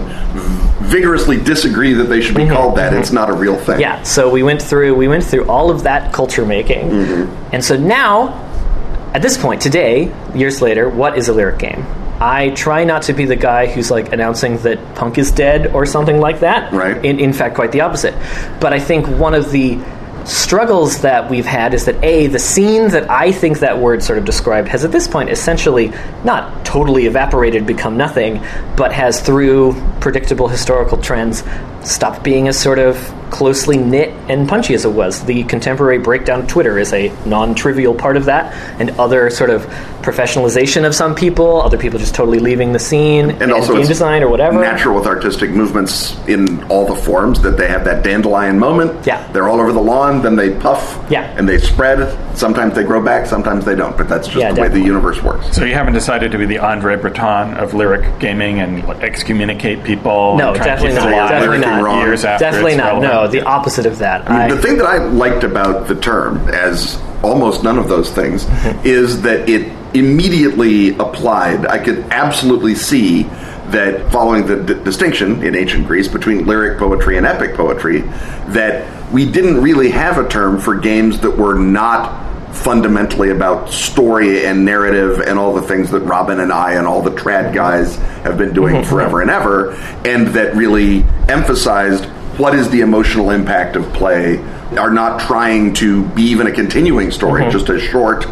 vigorously 0.89 1.39
disagree 1.39 1.93
that 1.95 2.05
they 2.05 2.21
should 2.21 2.37
be 2.37 2.47
called 2.47 2.77
that, 2.77 2.95
it's 2.95 3.13
not 3.13 3.29
a 3.31 3.33
real 3.33 3.57
thing. 3.57 3.75
Mm-hmm. 3.75 3.81
Yeah, 3.81 4.03
so 4.03 4.31
we 4.31 4.43
went 4.43 4.63
through 4.63 4.95
we 4.95 5.09
went 5.09 5.25
through 5.25 5.49
all 5.49 5.71
of 5.71 5.83
that 5.85 6.13
culture 6.13 6.45
making, 6.45 6.91
and 7.53 7.65
so 7.65 7.77
now, 7.77 8.45
at 9.15 9.23
this 9.23 9.37
point 9.39 9.63
today, 9.63 10.13
years 10.35 10.61
later, 10.63 10.89
what 10.89 11.17
is 11.17 11.29
a 11.29 11.33
lyric 11.33 11.59
game? 11.59 11.85
I 12.21 12.51
try 12.51 12.83
not 12.83 13.03
to 13.03 13.13
be 13.13 13.27
the 13.27 13.37
guy 13.37 13.67
who's 13.67 13.91
like 13.91 14.13
announcing 14.13 14.59
that 14.59 14.97
punk 14.97 15.19
is 15.19 15.31
dead 15.31 15.69
or 15.69 15.87
something 15.87 16.19
like 16.19 16.41
that. 16.41 16.73
Right. 16.73 17.05
In, 17.05 17.21
in 17.21 17.33
fact, 17.33 17.55
quite 17.55 17.71
the 17.71 17.83
opposite. 17.83 18.15
But 18.61 18.73
I 18.73 18.81
think 18.81 19.07
one 19.07 19.35
of 19.35 19.53
the 19.53 19.79
struggles 20.29 21.01
that 21.01 21.31
we've 21.31 21.47
had 21.47 21.73
is 21.73 21.87
that 21.87 22.03
a 22.05 22.27
the 22.27 22.39
scene 22.39 22.89
that 22.89 23.11
I 23.11 23.33
think 23.33 23.61
that 23.61 23.79
word 23.79 24.03
sort 24.03 24.19
of 24.19 24.25
described 24.25 24.69
has 24.69 24.85
at 24.85 24.93
this 24.93 25.09
point 25.09 25.31
essentially 25.31 25.89
not 26.23 26.67
totally 26.67 27.07
evaporated, 27.07 27.67
become 27.67 27.97
nothing, 27.97 28.45
but 28.77 28.93
has 28.93 29.21
through 29.21 29.75
predictable 30.01 30.47
historical 30.49 30.99
trends 30.99 31.43
stopped 31.83 32.23
being 32.23 32.49
a 32.49 32.53
sort 32.53 32.79
of 32.79 32.97
closely 33.31 33.77
knit 33.77 34.11
and 34.29 34.49
punchy 34.49 34.75
as 34.75 34.85
it 34.85 34.93
was. 34.93 35.25
The 35.25 35.45
contemporary 35.45 35.99
breakdown 35.99 36.41
of 36.41 36.49
Twitter 36.49 36.79
is 36.79 36.93
a 36.93 37.09
non-trivial 37.27 37.95
part 37.95 38.17
of 38.17 38.25
that, 38.27 38.53
and 38.81 38.91
other 38.99 39.31
sort 39.31 39.51
of 39.51 39.65
professionalization 40.03 40.87
of 40.87 40.95
some 40.95 41.15
people, 41.15 41.61
other 41.61 41.77
people 41.77 41.99
just 41.99 42.15
totally 42.15 42.39
leaving 42.39 42.73
the 42.73 42.79
scene, 42.79 43.31
And 43.43 43.53
also 43.53 43.75
game 43.77 43.87
design 43.87 44.23
or 44.23 44.29
whatever. 44.29 44.61
Natural 44.61 44.95
with 44.95 45.07
artistic 45.07 45.51
movements 45.51 46.17
in 46.27 46.65
all 46.65 46.87
the 46.87 46.95
forms 46.95 47.43
that 47.43 47.57
they 47.59 47.69
have 47.69 47.85
that 47.85 48.03
dandelion 48.05 48.59
moment. 48.59 49.07
Yeah. 49.07 49.31
They're 49.33 49.49
all 49.49 49.61
over 49.61 49.73
the 49.73 49.83
lawn, 49.83 50.23
then 50.23 50.37
they 50.37 50.55
puff. 50.59 50.99
Yeah. 51.11 51.25
And 51.37 51.49
they 51.49 51.59
spread. 51.59 52.17
Sometimes 52.39 52.75
they 52.75 52.85
grow 52.85 53.03
back, 53.03 53.27
sometimes 53.27 53.65
they 53.65 53.75
don't. 53.75 53.97
But 53.97 54.09
that's 54.09 54.29
just 54.29 54.39
Yeah, 54.39 54.53
the 54.53 54.63
way 54.63 54.69
the 54.69 54.81
universe 54.81 55.23
works. 55.23 55.55
So 55.55 55.65
you 55.65 55.75
haven't 55.75 55.95
decided 55.95 56.33
to 56.33 56.39
be 56.39 56.47
the 56.47 56.59
Andre 56.59 56.97
Breton 56.97 57.55
of 57.59 57.75
lyric 57.75 58.19
gaming 58.19 58.61
and 58.61 58.87
like, 58.87 59.03
excommunicate 59.03 59.85
people? 59.85 60.37
No, 60.39 60.49
and 60.55 60.57
try 60.57 60.69
and 60.69 60.81
definitely 60.83 60.95
not. 61.17 61.29
Definitely 61.31 61.59
not. 61.59 62.07
Years 62.07 62.25
after 62.25 62.45
Definitely 62.45 62.77
not. 62.77 62.85
relevant? 62.85 63.13
No, 63.19 63.29
the 63.29 63.43
opposite 63.43 63.87
of 63.87 63.99
that. 63.99 64.29
I, 64.31 64.49
the 64.55 64.61
thing 64.61 64.79
that 64.79 64.87
I 64.87 64.99
liked 64.99 65.45
about 65.45 65.89
the 65.89 65.95
term, 65.95 66.49
as 66.49 67.01
almost 67.23 67.65
none 67.65 67.79
of 67.79 67.89
those 67.89 68.11
things, 68.11 68.47
is 68.85 69.23
that 69.23 69.49
it 69.49 69.73
immediately 69.95 70.91
applied. 70.91 71.67
I 71.67 71.79
could 71.79 71.99
absolutely 72.11 72.75
see 72.75 73.25
that 73.71 74.11
following 74.11 74.47
the 74.47 74.57
d- 74.63 74.85
distinction 74.85 75.43
in 75.43 75.55
ancient 75.55 75.87
Greece 75.87 76.09
between 76.09 76.47
lyric 76.47 76.79
poetry 76.79 77.19
and 77.19 77.27
epic 77.27 77.55
poetry, 77.55 78.01
that 78.49 79.13
we 79.13 79.31
didn't 79.31 79.61
really 79.61 79.91
have 79.91 80.19
a 80.19 80.29
term 80.29 80.59
for 80.59 80.77
games 80.77 81.21
that 81.21 81.37
were 81.37 81.55
not 81.55 82.27
fundamentally 82.55 83.31
about 83.31 83.71
story 83.71 84.47
and 84.47 84.65
narrative 84.65 85.21
and 85.21 85.39
all 85.39 85.55
the 85.55 85.63
things 85.63 85.91
that 85.91 86.01
Robin 86.01 86.41
and 86.41 86.53
I 86.53 86.75
and 86.75 86.87
all 86.87 87.03
the 87.03 87.11
trad 87.11 87.55
guys 87.55 87.97
have 87.97 88.39
been 88.39 88.55
doing 88.55 88.85
forever 88.85 89.21
and 89.21 89.31
ever, 89.31 89.75
and 90.05 90.29
that 90.29 90.55
really 90.55 91.05
emphasized 91.29 92.05
what 92.39 92.55
is 92.55 92.71
the 92.71 92.81
emotional 92.81 93.31
impact 93.31 93.77
of 93.77 93.93
play, 93.93 94.39
are 94.77 94.91
not 94.91 95.21
trying 95.21 95.75
to 95.75 96.05
be 96.11 96.23
even 96.23 96.47
a 96.47 96.53
continuing 96.53 97.11
story, 97.11 97.43
mm-hmm. 97.43 97.51
just 97.51 97.69
a 97.69 97.79
short. 97.79 98.27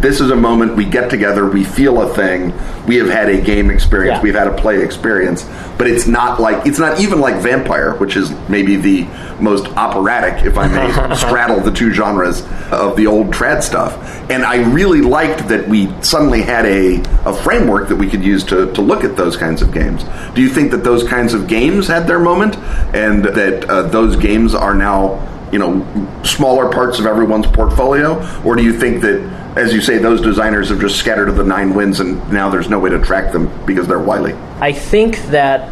This 0.00 0.20
is 0.20 0.30
a 0.30 0.36
moment 0.36 0.76
we 0.76 0.84
get 0.84 1.08
together, 1.10 1.48
we 1.48 1.64
feel 1.64 2.02
a 2.02 2.14
thing, 2.14 2.52
we 2.86 2.96
have 2.96 3.08
had 3.08 3.28
a 3.28 3.40
game 3.40 3.70
experience, 3.70 4.16
Yeah. 4.18 4.22
we've 4.22 4.34
had 4.34 4.46
a 4.46 4.52
play 4.54 4.82
experience, 4.82 5.48
but 5.78 5.86
it's 5.86 6.06
not 6.06 6.38
like 6.40 6.66
it's 6.66 6.78
not 6.78 7.00
even 7.00 7.20
like 7.20 7.36
Vampire, 7.36 7.94
which 7.96 8.14
is 8.16 8.30
maybe 8.48 8.76
the 8.76 9.06
most 9.40 9.66
operatic, 9.76 10.44
if 10.46 10.56
I 10.58 10.68
may 10.68 10.92
straddle 11.16 11.60
the 11.60 11.72
two 11.72 11.90
genres 11.90 12.42
of 12.70 12.96
the 12.96 13.06
old 13.06 13.32
trad 13.32 13.62
stuff. 13.62 13.96
And 14.30 14.44
I 14.44 14.56
really 14.70 15.00
liked 15.00 15.48
that 15.48 15.66
we 15.68 15.90
suddenly 16.02 16.42
had 16.42 16.66
a, 16.66 17.00
a 17.24 17.32
framework 17.32 17.88
that 17.88 17.96
we 17.96 18.08
could 18.08 18.22
use 18.22 18.44
to, 18.44 18.72
to 18.74 18.80
look 18.82 19.04
at 19.04 19.16
those 19.16 19.36
kinds 19.36 19.60
of 19.62 19.72
games. 19.72 20.04
Do 20.34 20.42
you 20.42 20.48
think 20.50 20.70
that 20.70 20.84
those 20.84 21.02
kinds 21.02 21.34
of 21.34 21.46
games 21.48 21.88
had 21.88 22.06
their 22.06 22.20
moment 22.20 22.56
and 22.94 23.24
that 23.24 23.64
uh, 23.68 23.82
those 23.82 24.16
games 24.16 24.54
are 24.54 24.74
now, 24.74 25.18
you 25.54 25.60
know, 25.60 26.22
smaller 26.24 26.68
parts 26.68 26.98
of 26.98 27.06
everyone's 27.06 27.46
portfolio? 27.46 28.18
Or 28.42 28.56
do 28.56 28.64
you 28.64 28.76
think 28.76 29.02
that, 29.02 29.20
as 29.56 29.72
you 29.72 29.80
say, 29.80 29.98
those 29.98 30.20
designers 30.20 30.68
have 30.70 30.80
just 30.80 30.96
scattered 30.96 31.26
to 31.26 31.32
the 31.32 31.44
nine 31.44 31.74
winds 31.74 32.00
and 32.00 32.28
now 32.32 32.50
there's 32.50 32.68
no 32.68 32.80
way 32.80 32.90
to 32.90 32.98
track 32.98 33.32
them 33.32 33.48
because 33.64 33.86
they're 33.86 34.00
wily? 34.00 34.32
I 34.60 34.72
think 34.72 35.16
that 35.26 35.70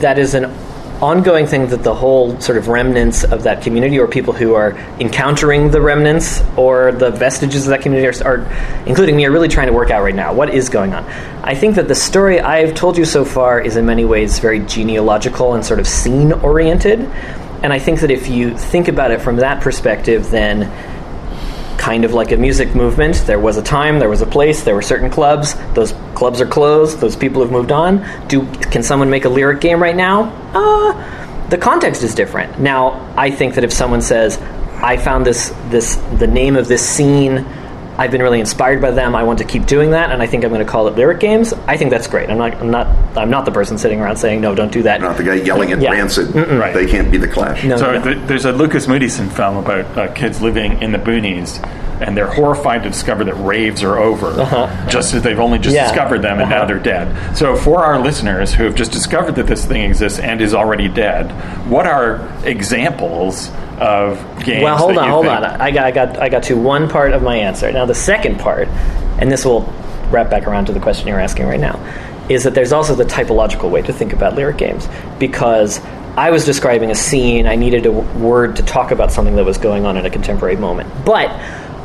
that 0.00 0.20
is 0.20 0.34
an 0.34 0.44
ongoing 1.02 1.46
thing 1.46 1.66
that 1.68 1.82
the 1.82 1.94
whole 1.94 2.40
sort 2.40 2.58
of 2.58 2.68
remnants 2.68 3.24
of 3.24 3.42
that 3.42 3.60
community, 3.60 3.98
or 3.98 4.06
people 4.06 4.32
who 4.32 4.54
are 4.54 4.76
encountering 5.00 5.72
the 5.72 5.80
remnants 5.80 6.44
or 6.56 6.92
the 6.92 7.10
vestiges 7.10 7.64
of 7.64 7.70
that 7.70 7.82
community, 7.82 8.22
are, 8.22 8.38
are 8.38 8.84
including 8.86 9.16
me, 9.16 9.26
are 9.26 9.32
really 9.32 9.48
trying 9.48 9.66
to 9.66 9.72
work 9.72 9.90
out 9.90 10.04
right 10.04 10.14
now. 10.14 10.32
What 10.32 10.54
is 10.54 10.68
going 10.68 10.94
on? 10.94 11.04
I 11.42 11.56
think 11.56 11.74
that 11.74 11.88
the 11.88 11.94
story 11.96 12.38
I've 12.38 12.74
told 12.74 12.96
you 12.96 13.04
so 13.04 13.24
far 13.24 13.60
is 13.60 13.76
in 13.76 13.84
many 13.84 14.04
ways 14.04 14.38
very 14.38 14.60
genealogical 14.60 15.54
and 15.54 15.64
sort 15.64 15.80
of 15.80 15.88
scene 15.88 16.32
oriented. 16.32 17.10
And 17.62 17.72
I 17.72 17.78
think 17.78 18.00
that 18.00 18.10
if 18.10 18.28
you 18.28 18.56
think 18.56 18.88
about 18.88 19.10
it 19.10 19.20
from 19.20 19.36
that 19.36 19.62
perspective, 19.62 20.30
then 20.30 20.70
kind 21.78 22.04
of 22.04 22.12
like 22.12 22.32
a 22.32 22.36
music 22.36 22.74
movement. 22.74 23.16
There 23.26 23.38
was 23.38 23.56
a 23.56 23.62
time, 23.62 23.98
there 23.98 24.08
was 24.08 24.20
a 24.20 24.26
place, 24.26 24.62
there 24.62 24.74
were 24.74 24.82
certain 24.82 25.10
clubs. 25.10 25.54
Those 25.74 25.92
clubs 26.14 26.40
are 26.40 26.46
closed. 26.46 27.00
Those 27.00 27.16
people 27.16 27.40
have 27.40 27.50
moved 27.50 27.72
on. 27.72 28.04
Do 28.28 28.46
can 28.72 28.82
someone 28.82 29.08
make 29.08 29.24
a 29.24 29.28
lyric 29.28 29.60
game 29.60 29.80
right 29.82 29.96
now? 29.96 30.24
Uh, 30.52 31.48
the 31.48 31.56
context 31.56 32.02
is 32.02 32.14
different. 32.14 32.60
Now, 32.60 33.12
I 33.16 33.30
think 33.30 33.54
that 33.54 33.64
if 33.64 33.72
someone 33.72 34.02
says, 34.02 34.38
"I 34.82 34.96
found 34.96 35.24
this 35.24 35.54
this 35.70 35.96
the 36.18 36.26
name 36.26 36.56
of 36.56 36.68
this 36.68 36.86
scene." 36.86 37.46
I've 37.98 38.12
been 38.12 38.22
really 38.22 38.38
inspired 38.38 38.80
by 38.80 38.92
them. 38.92 39.16
I 39.16 39.24
want 39.24 39.40
to 39.40 39.44
keep 39.44 39.66
doing 39.66 39.90
that, 39.90 40.12
and 40.12 40.22
I 40.22 40.26
think 40.28 40.44
I'm 40.44 40.50
going 40.50 40.64
to 40.64 40.70
call 40.70 40.86
it 40.86 40.94
lyric 40.94 41.18
games. 41.18 41.52
I 41.66 41.76
think 41.76 41.90
that's 41.90 42.06
great. 42.06 42.30
I'm 42.30 42.38
not. 42.38 42.54
I'm 42.54 42.70
not. 42.70 42.86
I'm 43.18 43.30
not 43.30 43.44
the 43.44 43.50
person 43.50 43.76
sitting 43.76 44.00
around 44.00 44.16
saying 44.18 44.40
no, 44.40 44.54
don't 44.54 44.70
do 44.72 44.82
that. 44.84 45.00
Not 45.00 45.16
the 45.16 45.24
guy 45.24 45.34
yelling 45.34 45.72
at 45.72 45.80
Yeah. 45.80 45.90
Rancid. 45.90 46.32
Right. 46.34 46.72
They 46.72 46.86
can't 46.86 47.10
be 47.10 47.18
the 47.18 47.26
Clash. 47.26 47.64
No, 47.64 47.76
So 47.76 47.92
no. 47.98 48.02
th- 48.02 48.18
there's 48.28 48.44
a 48.44 48.52
Lukas 48.52 48.86
Moodysson 48.86 49.30
film 49.32 49.56
about 49.56 49.98
uh, 49.98 50.12
kids 50.14 50.40
living 50.40 50.80
in 50.80 50.92
the 50.92 50.98
boonies, 50.98 51.58
and 52.00 52.16
they're 52.16 52.30
horrified 52.30 52.84
to 52.84 52.88
discover 52.90 53.24
that 53.24 53.34
raves 53.34 53.82
are 53.82 53.98
over, 53.98 54.30
just 54.88 55.12
as 55.14 55.22
they've 55.22 55.40
only 55.40 55.58
just 55.58 55.76
Uh-huh. 55.76 55.84
Yeah. 55.84 55.90
discovered 55.92 56.22
them 56.22 56.38
and 56.40 56.48
now 56.50 56.64
they're 56.66 56.78
dead. 56.78 57.36
So 57.36 57.56
for 57.56 57.84
our 57.84 57.98
listeners 57.98 58.54
who 58.54 58.62
have 58.64 58.76
just 58.76 58.92
discovered 58.92 59.34
that 59.34 59.48
this 59.48 59.64
thing 59.64 59.82
exists 59.90 60.20
and 60.20 60.40
is 60.40 60.54
already 60.54 60.86
dead, 60.86 61.32
what 61.68 61.86
are 61.86 62.20
examples 62.44 63.50
of 63.80 64.18
games? 64.44 64.62
Well, 64.62 64.76
hold 64.76 64.98
on, 64.98 65.08
hold 65.08 65.26
think- 65.26 65.36
on. 65.38 65.44
I 65.60 65.70
got, 65.70 65.84
I 65.86 65.90
got, 65.90 66.18
I 66.20 66.28
got 66.28 66.42
to 66.44 66.56
one 66.56 66.88
part 66.88 67.12
of 67.12 67.22
my 67.22 67.36
answer. 67.36 67.70
Now, 67.72 67.84
the 67.86 67.94
second 67.94 68.38
part, 68.40 68.68
and 69.18 69.30
this 69.30 69.44
will 69.44 69.62
wrap 70.10 70.30
back 70.30 70.46
around 70.46 70.66
to 70.66 70.72
the 70.72 70.80
question 70.80 71.08
you're 71.08 71.20
asking 71.20 71.46
right 71.46 71.60
now, 71.60 71.78
is 72.28 72.44
that 72.44 72.54
there's 72.54 72.72
also 72.72 72.94
the 72.94 73.04
typological 73.04 73.70
way 73.70 73.82
to 73.82 73.92
think 73.92 74.12
about 74.12 74.34
lyric 74.34 74.58
games 74.58 74.86
because 75.18 75.80
I 76.16 76.30
was 76.30 76.44
describing 76.44 76.90
a 76.90 76.94
scene. 76.94 77.46
I 77.46 77.56
needed 77.56 77.86
a 77.86 77.92
word 77.92 78.56
to 78.56 78.62
talk 78.62 78.90
about 78.90 79.12
something 79.12 79.36
that 79.36 79.44
was 79.44 79.56
going 79.58 79.86
on 79.86 79.96
in 79.96 80.04
a 80.04 80.10
contemporary 80.10 80.56
moment, 80.56 80.90
but 81.04 81.30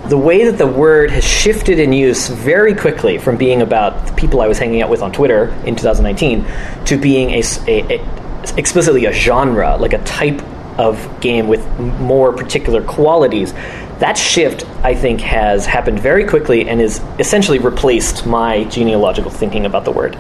the 0.10 0.18
way 0.18 0.44
that 0.46 0.58
the 0.58 0.68
word 0.68 1.12
has 1.12 1.24
shifted 1.24 1.80
in 1.80 1.94
use 1.94 2.28
very 2.28 2.76
quickly 2.76 3.18
from 3.18 3.38
being 3.38 3.62
about 3.62 4.06
the 4.08 4.14
people 4.14 4.42
I 4.42 4.48
was 4.50 4.60
hanging 4.60 4.82
out 4.82 4.90
with 4.90 5.02
on 5.02 5.14
Twitter 5.14 5.46
in 5.66 5.78
2019 5.78 6.46
to 6.88 6.98
being 6.98 7.30
a, 7.32 7.42
a- 7.68 7.96
a- 8.00 8.58
explicitly 8.58 9.06
a 9.06 9.14
genre, 9.14 9.78
like 9.78 9.94
a 9.94 10.04
type 10.04 10.42
of 10.78 11.20
game 11.22 11.48
with 11.48 11.66
more 11.80 12.34
particular 12.34 12.84
qualities. 12.84 13.54
That 14.00 14.18
shift, 14.18 14.66
I 14.84 14.96
think, 14.96 15.22
has 15.22 15.66
happened 15.66 16.00
very 16.00 16.26
quickly 16.26 16.68
and 16.68 16.82
is 16.82 17.00
essentially 17.20 17.60
replaced 17.60 18.26
my 18.26 18.64
genealogical 18.66 19.32
thinking 19.32 19.66
about 19.66 19.86
the 19.86 19.92
word. 19.92 20.18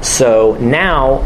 So 0.00 0.54
now, 0.60 1.22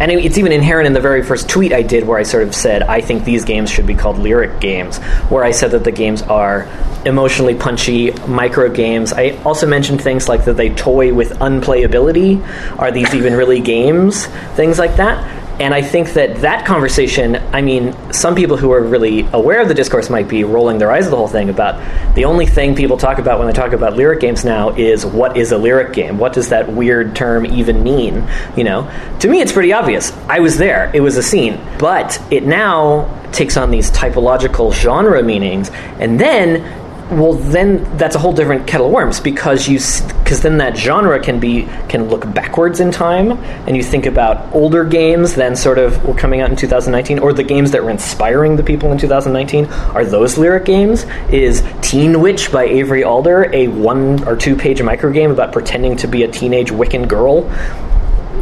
and 0.00 0.10
it's 0.10 0.38
even 0.38 0.50
inherent 0.50 0.88
in 0.88 0.92
the 0.92 1.00
very 1.00 1.22
first 1.22 1.48
tweet 1.48 1.72
I 1.72 1.82
did 1.82 2.04
where 2.04 2.18
I 2.18 2.24
sort 2.24 2.42
of 2.42 2.54
said, 2.54 2.82
I 2.82 3.00
think 3.00 3.24
these 3.24 3.44
games 3.44 3.70
should 3.70 3.86
be 3.86 3.94
called 3.94 4.18
lyric 4.18 4.58
games, 4.60 4.98
where 5.28 5.44
I 5.44 5.52
said 5.52 5.70
that 5.70 5.84
the 5.84 5.92
games 5.92 6.22
are 6.22 6.68
emotionally 7.06 7.54
punchy 7.54 8.10
micro 8.26 8.68
games. 8.68 9.12
I 9.12 9.40
also 9.44 9.66
mentioned 9.66 10.02
things 10.02 10.28
like 10.28 10.46
that 10.46 10.56
they 10.56 10.70
toy 10.70 11.14
with 11.14 11.30
unplayability. 11.38 12.42
Are 12.78 12.90
these 12.90 13.14
even 13.14 13.34
really 13.34 13.60
games? 13.60 14.26
Things 14.56 14.78
like 14.78 14.96
that. 14.96 15.43
And 15.60 15.72
I 15.72 15.82
think 15.82 16.14
that 16.14 16.36
that 16.36 16.66
conversation, 16.66 17.36
I 17.52 17.62
mean, 17.62 17.94
some 18.12 18.34
people 18.34 18.56
who 18.56 18.72
are 18.72 18.82
really 18.82 19.22
aware 19.32 19.60
of 19.60 19.68
the 19.68 19.74
discourse 19.74 20.10
might 20.10 20.28
be 20.28 20.42
rolling 20.42 20.78
their 20.78 20.90
eyes 20.90 21.06
at 21.06 21.10
the 21.10 21.16
whole 21.16 21.28
thing 21.28 21.48
about 21.48 21.80
the 22.14 22.24
only 22.24 22.46
thing 22.46 22.74
people 22.74 22.96
talk 22.96 23.18
about 23.18 23.38
when 23.38 23.46
they 23.46 23.52
talk 23.52 23.72
about 23.72 23.94
lyric 23.94 24.20
games 24.20 24.44
now 24.44 24.70
is 24.70 25.06
what 25.06 25.36
is 25.36 25.52
a 25.52 25.58
lyric 25.58 25.92
game? 25.92 26.18
What 26.18 26.32
does 26.32 26.48
that 26.48 26.72
weird 26.72 27.14
term 27.14 27.46
even 27.46 27.82
mean? 27.84 28.26
You 28.56 28.64
know, 28.64 28.90
to 29.20 29.28
me, 29.28 29.40
it's 29.40 29.52
pretty 29.52 29.72
obvious. 29.72 30.12
I 30.28 30.40
was 30.40 30.58
there, 30.58 30.90
it 30.92 31.00
was 31.00 31.16
a 31.16 31.22
scene. 31.22 31.60
But 31.78 32.20
it 32.32 32.44
now 32.44 33.22
takes 33.32 33.56
on 33.56 33.70
these 33.70 33.90
typological 33.90 34.72
genre 34.72 35.22
meanings, 35.22 35.70
and 35.98 36.18
then 36.18 36.83
well 37.10 37.34
then 37.34 37.84
that's 37.98 38.16
a 38.16 38.18
whole 38.18 38.32
different 38.32 38.66
kettle 38.66 38.86
of 38.86 38.92
worms 38.92 39.20
because 39.20 39.68
you 39.68 39.78
because 40.22 40.40
then 40.40 40.56
that 40.58 40.76
genre 40.76 41.20
can 41.20 41.38
be 41.38 41.68
can 41.88 42.08
look 42.08 42.32
backwards 42.32 42.80
in 42.80 42.90
time 42.90 43.32
and 43.66 43.76
you 43.76 43.82
think 43.82 44.06
about 44.06 44.52
older 44.54 44.84
games 44.84 45.34
then 45.34 45.54
sort 45.54 45.78
of 45.78 46.02
were 46.04 46.14
coming 46.14 46.40
out 46.40 46.48
in 46.48 46.56
2019 46.56 47.18
or 47.18 47.32
the 47.32 47.42
games 47.42 47.70
that 47.72 47.84
were 47.84 47.90
inspiring 47.90 48.56
the 48.56 48.62
people 48.62 48.90
in 48.90 48.98
2019 48.98 49.66
are 49.94 50.04
those 50.04 50.38
lyric 50.38 50.64
games? 50.64 51.04
Is 51.30 51.62
teen 51.82 52.20
witch 52.20 52.50
by 52.50 52.64
avery 52.64 53.04
alder 53.04 53.50
a 53.52 53.68
one 53.68 54.26
or 54.26 54.36
two 54.36 54.56
page 54.56 54.82
micro 54.82 55.12
game 55.12 55.30
about 55.30 55.52
pretending 55.52 55.96
to 55.98 56.06
be 56.06 56.22
a 56.22 56.28
teenage 56.28 56.70
wiccan 56.70 57.06
girl 57.06 57.50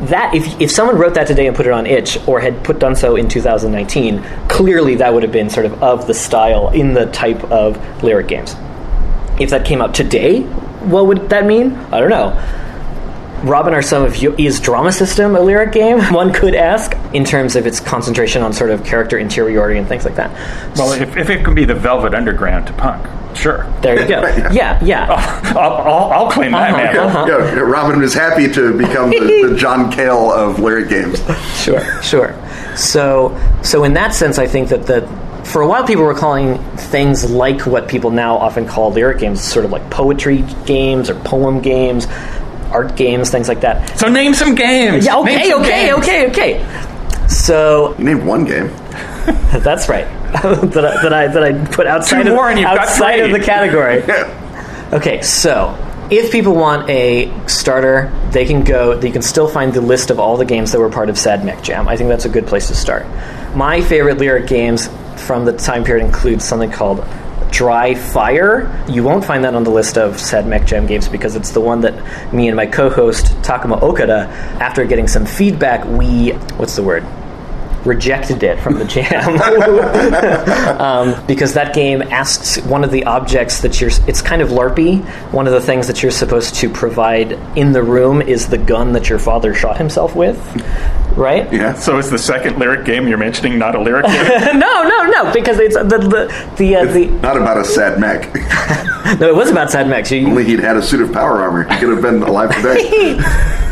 that 0.09 0.35
if, 0.35 0.61
if 0.61 0.71
someone 0.71 0.97
wrote 0.97 1.15
that 1.15 1.27
today 1.27 1.47
and 1.47 1.57
put 1.57 1.67
it 1.67 1.73
on 1.73 1.87
itch 1.87 2.19
or 2.27 2.41
had 2.41 2.63
put 2.65 2.79
done 2.79 2.97
so 2.97 3.17
in 3.17 3.29
2019 3.29 4.23
clearly 4.49 4.97
that 4.97 5.13
would 5.13 5.23
have 5.23 5.33
been 5.33 5.51
sort 5.51 5.67
of 5.67 5.83
of 5.83 6.07
the 6.07 6.15
style 6.15 6.71
in 6.71 6.93
the 6.93 7.07
type 7.07 7.43
of 7.45 8.03
lyric 8.03 8.29
games 8.29 8.55
if 9.41 9.51
that 9.51 9.65
came 9.65 9.81
out 9.81 9.95
today 9.95 10.43
what 10.43 11.07
would 11.07 11.29
that 11.29 11.47
mean 11.47 11.73
i 11.93 12.01
don't 12.01 12.11
know 12.11 12.33
Robin, 13.43 13.75
are 13.75 13.83
some 13.83 14.05
of 14.05 14.17
you 14.17 14.37
is 14.37 14.61
drama 14.61 14.93
system 14.93 15.35
a 15.35 15.41
lyric 15.41 15.73
game? 15.73 15.99
One 16.15 16.33
could 16.33 16.55
ask 16.55 16.97
in 17.13 17.25
terms 17.25 17.57
of 17.57 17.67
its 17.67 17.81
concentration 17.81 18.41
on 18.43 18.53
sort 18.53 18.71
of 18.71 18.85
character 18.85 19.19
interiority 19.19 19.81
and 19.81 19.89
things 19.89 20.05
like 20.05 20.15
that. 20.15 20.31
Well, 20.77 20.93
if, 20.93 21.17
if 21.17 21.29
it 21.29 21.45
can 21.45 21.53
be 21.53 21.65
the 21.65 21.75
Velvet 21.75 22.15
Underground 22.15 22.69
to 22.69 22.73
punk, 22.75 23.05
sure. 23.35 23.67
There 23.83 24.01
you 24.01 24.09
go. 24.09 24.21
Yeah, 24.53 24.79
yeah. 24.85 25.07
I'll, 25.57 25.59
I'll, 25.59 26.13
I'll 26.13 26.31
claim 26.31 26.53
that 26.53 26.71
Uh-huh, 26.73 26.77
mantle. 26.83 27.07
uh-huh. 27.09 27.27
Yeah, 27.29 27.61
Robin 27.61 28.01
was 28.01 28.15
happy 28.15 28.51
to 28.53 28.77
become 28.77 29.11
the, 29.11 29.49
the 29.51 29.57
John 29.59 29.91
Cale 29.91 30.31
of 30.33 30.59
lyric 30.61 30.89
games. 30.89 31.23
Sure, 31.63 32.03
sure. 32.03 32.35
So, 32.77 33.39
so 33.63 33.85
in 33.85 33.95
that 33.95 34.15
sense, 34.15 34.39
I 34.39 34.47
think 34.47 34.69
that 34.71 34.87
the 34.87 35.07
for 35.45 35.61
a 35.63 35.67
while 35.67 35.85
people 35.87 36.05
were 36.05 36.15
calling 36.15 36.59
things 36.77 37.29
like 37.31 37.67
what 37.67 37.89
people 37.89 38.11
now 38.11 38.37
often 38.37 38.67
call 38.67 38.93
lyric 38.93 39.19
games, 39.19 39.43
sort 39.43 39.65
of 39.65 39.73
like 39.73 39.89
poetry 39.91 40.45
games 40.67 41.11
or 41.11 41.15
poem 41.17 41.61
games, 41.61 42.07
art 42.71 42.95
games, 42.97 43.29
things 43.31 43.49
like 43.49 43.61
that. 43.63 43.99
So 43.99 44.09
name 44.09 44.35
some 44.35 44.55
games. 44.55 45.05
Yeah, 45.05 45.15
Name 45.15 45.25
okay, 45.25 45.51
some 45.51 45.61
okay, 45.63 45.93
okay, 45.95 46.29
okay. 46.31 47.27
So 47.29 47.95
You 47.99 48.05
named 48.05 48.25
one 48.25 48.45
game. 48.45 48.69
that's 49.63 49.89
right. 49.89 50.07
that, 50.73 50.85
I, 50.85 51.03
that 51.03 51.13
I 51.13 51.27
that 51.29 51.43
I 51.43 51.65
put 51.67 51.87
outside 51.87 52.25
Two 52.25 52.33
of 52.33 52.39
and 52.39 52.59
you've 52.59 52.67
got 52.67 52.79
outside 52.79 53.21
of 53.21 53.31
three. 53.31 53.39
the 53.39 53.45
category. 53.45 54.03
Okay, 54.93 55.23
so 55.23 55.75
if 56.11 56.31
people 56.31 56.55
want 56.55 56.87
a 56.91 57.33
starter, 57.49 58.13
they 58.31 58.45
can 58.45 58.63
go. 58.63 59.01
You 59.01 59.11
can 59.11 59.23
still 59.23 59.49
find 59.49 59.73
the 59.73 59.81
list 59.81 60.11
of 60.11 60.21
all 60.21 60.37
the 60.37 60.45
games 60.45 60.73
that 60.73 60.79
were 60.81 60.91
part 60.91 61.09
of 61.09 61.17
Sad 61.17 61.47
Mech 61.47 61.63
Jam. 61.63 61.89
I 61.89 61.97
think 61.97 62.11
that's 62.11 62.27
a 62.27 62.29
good 62.29 62.47
place 62.47 62.69
to 62.69 62.75
start. 62.75 63.07
My 63.57 63.81
favorite 63.81 64.19
lyric 64.19 64.47
games 64.47 64.91
from 65.17 65.47
the 65.47 65.55
time 65.55 65.83
period 65.83 66.05
include 66.05 66.43
something 66.43 66.71
called 66.71 67.03
Dry 67.51 67.95
Fire. 67.95 68.85
You 68.87 69.03
won't 69.03 69.25
find 69.25 69.45
that 69.45 69.55
on 69.55 69.65
the 69.65 69.71
list 69.71 69.97
of 69.97 70.21
Sad 70.21 70.47
Mech 70.47 70.67
Jam 70.67 70.85
games 70.87 71.09
because 71.09 71.37
it's 71.37 71.53
the 71.53 71.61
one 71.63 71.81
that 71.81 72.33
me 72.35 72.49
and 72.49 72.57
my 72.57 72.67
co-host 72.67 73.27
Takuma 73.43 73.81
Okada, 73.81 74.29
after 74.61 74.85
getting 74.85 75.09
some 75.09 75.25
feedback, 75.25 75.87
we 75.87 76.33
what's 76.59 76.77
the 76.77 76.83
word? 76.83 77.03
Rejected 77.85 78.43
it 78.43 78.59
from 78.61 78.79
the 78.79 78.85
jam 78.85 79.13
um, 80.81 81.27
because 81.27 81.55
that 81.55 81.75
game 81.75 82.03
asks 82.03 82.59
one 82.67 82.85
of 82.85 82.91
the 82.91 83.05
objects 83.05 83.61
that 83.61 83.81
you're 83.81 83.91
it's 84.07 84.23
kind 84.23 84.41
of 84.41 84.51
larpy 84.51 85.03
one 85.33 85.47
of 85.47 85.53
the 85.53 85.61
things 85.61 85.87
that 85.87 86.03
you're 86.03 86.13
supposed 86.13 86.55
to 86.55 86.69
provide 86.69 87.33
in 87.57 87.73
the 87.73 87.83
room 87.83 88.23
is 88.23 88.49
the 88.49 88.59
gun 88.59 88.93
that 88.93 89.09
your 89.09 89.19
father 89.19 89.55
shot 89.55 89.77
himself 89.77 90.15
with 90.15 90.39
right 91.17 91.53
Yeah. 91.53 91.75
So 91.75 91.99
is 91.99 92.11
the 92.11 92.19
second 92.19 92.59
lyric 92.59 92.85
game 92.87 93.07
you're 93.07 93.19
mentioning 93.19 93.59
not 93.59 93.75
a 93.75 93.81
lyric 93.81 94.07
game? 94.07 94.25
no 94.59 94.83
no 94.83 95.07
no 95.07 95.33
because 95.33 95.59
it's 95.59 95.75
the 95.75 95.85
the 95.85 96.55
the, 96.57 96.77
uh, 96.77 96.85
the 96.87 97.07
Not 97.21 97.37
about 97.37 97.59
a 97.59 97.65
sad 97.65 97.99
mech. 98.01 98.33
no 99.21 99.29
it 99.29 99.35
was 99.35 99.51
about 99.51 99.71
sad 99.71 99.89
mechs 99.89 100.11
you, 100.11 100.27
Only 100.27 100.45
he'd 100.45 100.61
had 100.61 100.77
a 100.77 100.83
suit 100.83 101.01
of 101.01 101.13
power 101.13 101.43
armor. 101.43 101.65
He 101.65 101.79
could 101.79 101.91
have 101.91 102.03
been 102.03 102.23
alive 102.23 102.55
today. 102.57 103.19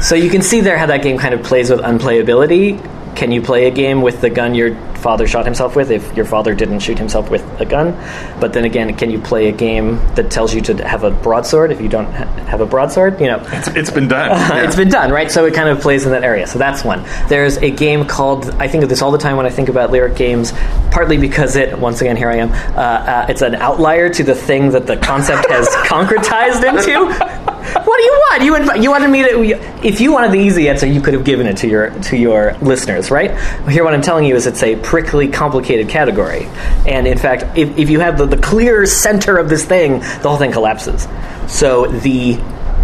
So 0.01 0.15
you 0.15 0.31
can 0.31 0.43
see 0.43 0.61
there 0.61 0.79
how 0.79 0.87
that 0.87 1.03
game 1.03 1.19
kind 1.19 1.35
of 1.35 1.43
plays 1.43 1.71
with 1.71 1.81
unplayability. 1.81 2.79
Can 3.21 3.33
you 3.33 3.43
play 3.43 3.67
a 3.67 3.71
game 3.71 4.01
with 4.01 4.23
the 4.23 4.31
gun 4.31 4.55
your 4.55 4.75
father 4.95 5.27
shot 5.27 5.45
himself 5.45 5.77
with 5.77 5.91
if 5.91 6.17
your 6.17 6.25
father 6.25 6.55
didn't 6.55 6.79
shoot 6.79 6.97
himself 6.97 7.29
with 7.29 7.43
a 7.61 7.67
gun? 7.67 7.93
But 8.41 8.55
then 8.55 8.65
again, 8.65 8.97
can 8.97 9.11
you 9.11 9.21
play 9.21 9.51
a 9.51 9.53
game 9.53 9.97
that 10.15 10.31
tells 10.31 10.55
you 10.55 10.63
to 10.63 10.89
have 10.89 11.05
a 11.05 11.11
broadsword 11.11 11.71
if 11.71 11.83
you 11.83 11.89
don't 11.91 12.11
ha- 12.11 12.25
have 12.47 12.63
a 12.63 12.67
broadsword? 12.67 13.21
You 13.21 13.27
know, 13.27 13.47
it's, 13.49 13.69
it's 13.69 13.91
been 13.91 14.09
done. 14.09 14.31
it's 14.65 14.75
been 14.75 14.89
done, 14.89 15.13
right? 15.13 15.31
So 15.31 15.45
it 15.45 15.53
kind 15.53 15.69
of 15.69 15.83
plays 15.83 16.07
in 16.07 16.13
that 16.13 16.25
area. 16.25 16.47
So 16.47 16.59
that's 16.59 16.83
one. 16.83 17.05
There's 17.29 17.59
a 17.59 17.71
game 17.71 18.07
called, 18.07 18.49
I 18.53 18.69
think 18.69 18.85
of 18.85 18.89
this 18.89 19.03
all 19.03 19.11
the 19.11 19.19
time 19.19 19.37
when 19.37 19.45
I 19.45 19.51
think 19.51 19.69
about 19.69 19.91
lyric 19.91 20.17
games, 20.17 20.53
partly 20.91 21.19
because 21.19 21.57
it, 21.57 21.79
once 21.79 22.01
again, 22.01 22.17
here 22.17 22.31
I 22.31 22.37
am, 22.37 22.51
uh, 22.51 22.81
uh, 22.81 23.27
it's 23.29 23.43
an 23.43 23.55
outlier 23.57 24.09
to 24.15 24.25
the 24.25 24.35
thing 24.35 24.71
that 24.71 24.87
the 24.87 24.97
concept 24.97 25.47
has 25.51 25.69
concretized 25.85 26.65
into. 26.67 27.50
What 27.61 27.97
do 27.97 28.03
you 28.03 28.13
want? 28.13 28.43
You 28.43 28.55
inv- 28.55 28.83
you 28.83 28.91
wanted 28.91 29.09
me 29.11 29.23
to. 29.23 29.87
If 29.87 30.01
you 30.01 30.13
wanted 30.13 30.33
the 30.33 30.39
easy 30.39 30.69
answer, 30.69 30.87
you 30.87 31.01
could 31.01 31.15
have 31.15 31.25
given 31.25 31.47
it 31.47 31.57
to 31.59 31.69
your 31.69 31.91
to 31.91 32.17
your 32.17 32.57
listeners, 32.61 33.11
right? 33.11 33.31
Here, 33.69 33.85
what 33.85 33.95
I'm 33.95 34.03
telling 34.03 34.25
you 34.25 34.35
is 34.37 34.47
it's 34.47 34.63
a 34.63 34.77
prickly, 34.77 35.29
complicated 35.29 35.89
category, 35.89 36.47
and 36.87 37.07
in 37.07 37.19
fact, 37.19 37.59
if, 37.59 37.77
if 37.79 37.91
you 37.91 38.01
have 38.01 38.19
the, 38.19 38.27
the 38.27 38.39
clear 38.39 38.87
center 38.87 39.39
of 39.39 39.49
this 39.49 39.65
thing, 39.65 40.01
the 40.01 40.29
whole 40.29 40.39
thing 40.39 40.53
collapses. 40.53 41.07
So 41.49 41.87
the 41.87 42.39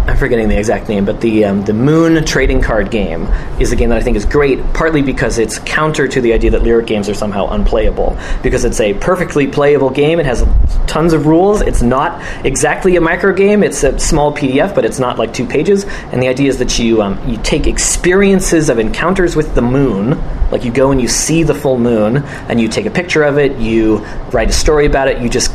I'm 0.07 0.15
forgetting 0.15 0.47
the 0.47 0.57
exact 0.57 0.87
name, 0.87 1.03
but 1.03 1.19
the 1.19 1.43
um, 1.43 1.65
the 1.65 1.73
Moon 1.73 2.23
trading 2.23 2.61
card 2.61 2.89
game 2.91 3.27
is 3.59 3.73
a 3.73 3.75
game 3.75 3.89
that 3.89 3.97
I 3.97 4.01
think 4.01 4.15
is 4.15 4.23
great, 4.23 4.63
partly 4.73 5.01
because 5.01 5.37
it's 5.37 5.59
counter 5.59 6.07
to 6.07 6.21
the 6.21 6.31
idea 6.31 6.51
that 6.51 6.63
lyric 6.63 6.87
games 6.87 7.09
are 7.09 7.13
somehow 7.13 7.49
unplayable. 7.49 8.17
Because 8.41 8.63
it's 8.63 8.79
a 8.79 8.93
perfectly 8.93 9.47
playable 9.47 9.89
game, 9.89 10.21
it 10.21 10.25
has 10.25 10.45
tons 10.87 11.11
of 11.11 11.25
rules. 11.25 11.59
It's 11.59 11.81
not 11.81 12.21
exactly 12.45 12.95
a 12.95 13.01
micro 13.01 13.33
game; 13.33 13.63
it's 13.63 13.83
a 13.83 13.99
small 13.99 14.33
PDF, 14.33 14.73
but 14.73 14.85
it's 14.85 14.97
not 14.97 15.19
like 15.19 15.33
two 15.33 15.45
pages. 15.45 15.83
And 15.83 16.21
the 16.21 16.29
idea 16.29 16.47
is 16.47 16.57
that 16.59 16.79
you 16.79 17.01
um, 17.01 17.19
you 17.27 17.37
take 17.43 17.67
experiences 17.67 18.69
of 18.69 18.79
encounters 18.79 19.35
with 19.35 19.55
the 19.55 19.61
moon, 19.61 20.11
like 20.51 20.63
you 20.63 20.71
go 20.71 20.91
and 20.91 21.01
you 21.01 21.09
see 21.09 21.43
the 21.43 21.53
full 21.53 21.77
moon, 21.77 22.17
and 22.47 22.61
you 22.61 22.69
take 22.69 22.85
a 22.85 22.91
picture 22.91 23.23
of 23.23 23.37
it, 23.37 23.57
you 23.57 23.97
write 24.31 24.49
a 24.49 24.53
story 24.53 24.85
about 24.85 25.09
it, 25.09 25.21
you 25.21 25.27
just 25.27 25.51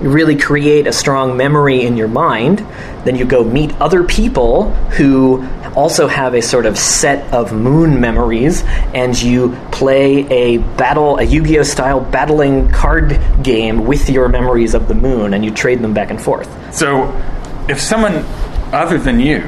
really 0.00 0.36
create 0.36 0.86
a 0.86 0.92
strong 0.92 1.36
memory 1.36 1.82
in 1.84 1.96
your 1.96 2.08
mind. 2.08 2.58
Then 3.04 3.16
you 3.16 3.24
go 3.24 3.44
meet 3.44 3.72
other 3.80 4.04
people 4.04 4.70
who 4.96 5.46
also 5.74 6.06
have 6.06 6.34
a 6.34 6.40
sort 6.42 6.66
of 6.66 6.78
set 6.78 7.32
of 7.32 7.52
moon 7.52 8.00
memories, 8.00 8.62
and 8.94 9.20
you 9.20 9.56
play 9.72 10.26
a 10.28 10.58
battle, 10.58 11.18
a 11.18 11.24
Yu 11.24 11.44
Gi 11.44 11.58
Oh 11.58 11.62
style 11.62 12.00
battling 12.00 12.70
card 12.70 13.20
game 13.42 13.84
with 13.84 14.08
your 14.08 14.28
memories 14.28 14.74
of 14.74 14.88
the 14.88 14.94
moon, 14.94 15.34
and 15.34 15.44
you 15.44 15.50
trade 15.50 15.80
them 15.82 15.92
back 15.92 16.10
and 16.10 16.20
forth. 16.20 16.48
So, 16.74 17.12
if 17.68 17.80
someone 17.80 18.24
other 18.72 18.98
than 18.98 19.20
you 19.20 19.40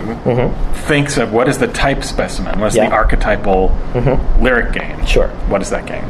thinks 0.87 1.17
of 1.17 1.33
what 1.33 1.49
is 1.49 1.59
the 1.59 1.67
type 1.69 2.05
specimen, 2.05 2.59
what's 2.61 2.77
Mm-hmm. 2.77 2.77
Yeah. 2.77 2.85
Mm-hmm. 2.85 2.91
the 2.91 2.97
archetypal 2.97 4.41
lyric 4.41 4.73
game? 4.73 5.05
Sure. 5.07 5.29
What 5.49 5.63
is 5.63 5.71
that 5.71 5.87
game? 5.87 6.05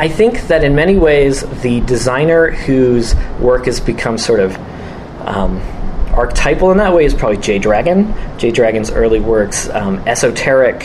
I 0.00 0.08
think 0.08 0.48
that 0.48 0.64
in 0.64 0.74
many 0.74 0.96
ways, 0.96 1.42
the 1.60 1.80
designer 1.82 2.50
whose 2.50 3.14
work 3.38 3.66
has 3.66 3.80
become 3.80 4.16
sort 4.16 4.40
of 4.40 4.56
um, 5.28 5.58
archetypal 6.14 6.70
in 6.72 6.78
that 6.78 6.94
way 6.94 7.04
is 7.04 7.12
probably 7.12 7.36
Jay 7.36 7.58
Dragon. 7.58 8.14
Jay 8.38 8.50
Dragon's 8.50 8.90
early 8.90 9.20
works, 9.20 9.68
um, 9.68 9.98
esoteric, 10.08 10.82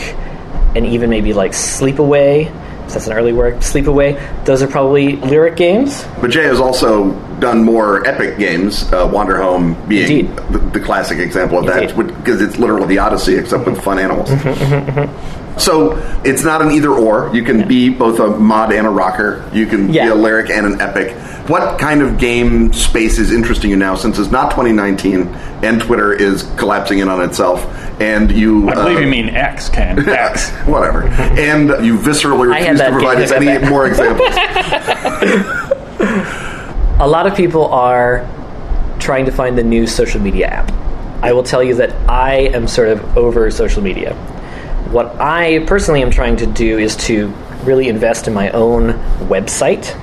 and 0.76 0.84
even 0.84 1.08
maybe 1.08 1.32
like 1.32 1.52
Sleepaway. 1.52 2.52
That's 2.88 3.06
an 3.06 3.14
early 3.14 3.32
work. 3.32 3.54
Sleepaway. 3.56 4.44
Those 4.44 4.60
are 4.60 4.66
probably 4.68 5.16
lyric 5.16 5.56
games. 5.56 6.04
But 6.20 6.30
Jay 6.30 6.44
has 6.44 6.60
also 6.60 7.12
done 7.40 7.64
more 7.64 8.06
epic 8.06 8.36
games, 8.38 8.84
uh, 8.92 9.10
Wander 9.10 9.40
Home 9.40 9.88
being 9.88 10.34
the, 10.52 10.58
the 10.74 10.80
classic 10.80 11.20
example 11.20 11.58
of 11.58 11.64
Indeed. 11.64 11.96
that, 11.96 12.16
because 12.18 12.42
it's 12.42 12.58
literally 12.58 12.86
the 12.88 12.98
Odyssey 12.98 13.36
except 13.36 13.64
with 13.64 13.82
fun 13.82 13.98
animals. 13.98 14.28
So 15.56 15.96
it's 16.24 16.44
not 16.44 16.62
an 16.62 16.70
either 16.70 16.90
or. 16.90 17.34
You 17.34 17.42
can 17.42 17.66
be 17.66 17.88
both 17.88 18.20
a 18.20 18.28
mod 18.28 18.72
and 18.72 18.86
a 18.86 18.90
rocker. 18.90 19.48
You 19.52 19.66
can 19.66 19.92
Yeah. 19.92 20.06
be 20.06 20.10
a 20.10 20.14
lyric 20.14 20.50
and 20.50 20.66
an 20.66 20.80
epic. 20.80 21.12
What 21.48 21.78
kind 21.78 22.02
of 22.02 22.18
game 22.18 22.72
space 22.72 23.18
is 23.18 23.30
interesting 23.32 23.70
you 23.70 23.76
now 23.76 23.94
since 23.94 24.18
it's 24.18 24.30
not 24.30 24.50
2019 24.50 25.28
and 25.62 25.80
Twitter 25.80 26.12
is 26.12 26.42
collapsing 26.56 26.98
in 26.98 27.08
on 27.08 27.22
itself 27.22 27.64
and 28.00 28.30
you... 28.30 28.68
I 28.68 28.74
believe 28.74 28.96
uh, 28.98 29.00
you 29.00 29.06
mean 29.06 29.28
X, 29.30 29.68
Ken. 29.68 30.06
X. 30.08 30.50
Whatever. 30.66 31.04
And 31.04 31.68
you 31.84 31.96
viscerally 31.96 32.52
refuse 32.52 32.80
to 32.80 32.90
provide 32.90 33.22
us 33.22 33.30
any 33.30 33.48
epic. 33.48 33.68
more 33.70 33.86
examples. 33.86 34.28
a 37.00 37.06
lot 37.06 37.26
of 37.26 37.36
people 37.36 37.66
are 37.66 38.28
trying 38.98 39.24
to 39.26 39.32
find 39.32 39.56
the 39.56 39.62
new 39.62 39.86
social 39.86 40.20
media 40.20 40.46
app. 40.48 40.72
I 41.22 41.32
will 41.32 41.42
tell 41.42 41.62
you 41.62 41.74
that 41.76 41.92
I 42.08 42.34
am 42.34 42.68
sort 42.68 42.88
of 42.88 43.16
over 43.16 43.50
social 43.50 43.82
media. 43.82 44.14
What 44.90 45.20
I 45.20 45.64
personally 45.66 46.02
am 46.02 46.10
trying 46.10 46.36
to 46.36 46.46
do 46.46 46.78
is 46.78 46.96
to 47.06 47.28
really 47.64 47.88
invest 47.88 48.28
in 48.28 48.34
my 48.34 48.50
own 48.50 48.92
website 49.28 49.94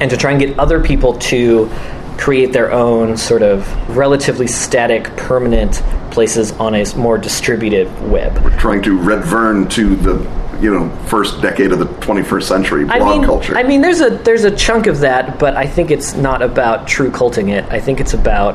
and 0.00 0.10
to 0.10 0.16
try 0.16 0.30
and 0.32 0.40
get 0.40 0.58
other 0.58 0.82
people 0.82 1.18
to 1.18 1.70
create 2.18 2.52
their 2.52 2.72
own 2.72 3.16
sort 3.16 3.42
of 3.42 3.66
relatively 3.96 4.46
static, 4.46 5.04
permanent 5.16 5.82
places 6.10 6.52
on 6.52 6.74
a 6.74 6.96
more 6.96 7.18
distributed 7.18 7.88
web. 8.10 8.36
We're 8.44 8.58
trying 8.58 8.82
to 8.82 8.98
redvern 8.98 9.68
to 9.70 9.96
the 9.96 10.42
you 10.60 10.72
know 10.72 10.94
first 11.06 11.42
decade 11.42 11.72
of 11.72 11.80
the 11.80 11.86
21st 11.86 12.42
century 12.44 12.84
blog 12.84 13.02
I 13.02 13.04
mean, 13.04 13.24
culture. 13.24 13.56
I 13.56 13.62
mean, 13.64 13.80
there's 13.80 14.00
a 14.00 14.10
there's 14.10 14.44
a 14.44 14.54
chunk 14.54 14.86
of 14.86 15.00
that, 15.00 15.38
but 15.38 15.56
I 15.56 15.66
think 15.66 15.90
it's 15.90 16.14
not 16.14 16.42
about 16.42 16.86
true 16.86 17.10
culting 17.10 17.48
it. 17.48 17.64
I 17.70 17.80
think 17.80 18.00
it's 18.00 18.14
about 18.14 18.54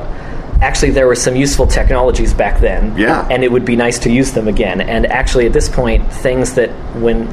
actually 0.62 0.92
there 0.92 1.08
were 1.08 1.16
some 1.16 1.36
useful 1.36 1.68
technologies 1.68 2.34
back 2.34 2.60
then, 2.60 2.96
Yeah. 2.98 3.28
and 3.30 3.44
it 3.44 3.52
would 3.52 3.66
be 3.66 3.76
nice 3.76 4.00
to 4.00 4.12
use 4.12 4.32
them 4.32 4.48
again. 4.48 4.82
And 4.82 5.06
actually, 5.12 5.46
at 5.46 5.54
this 5.54 5.70
point, 5.70 6.12
things 6.12 6.54
that 6.56 6.70
when 6.96 7.28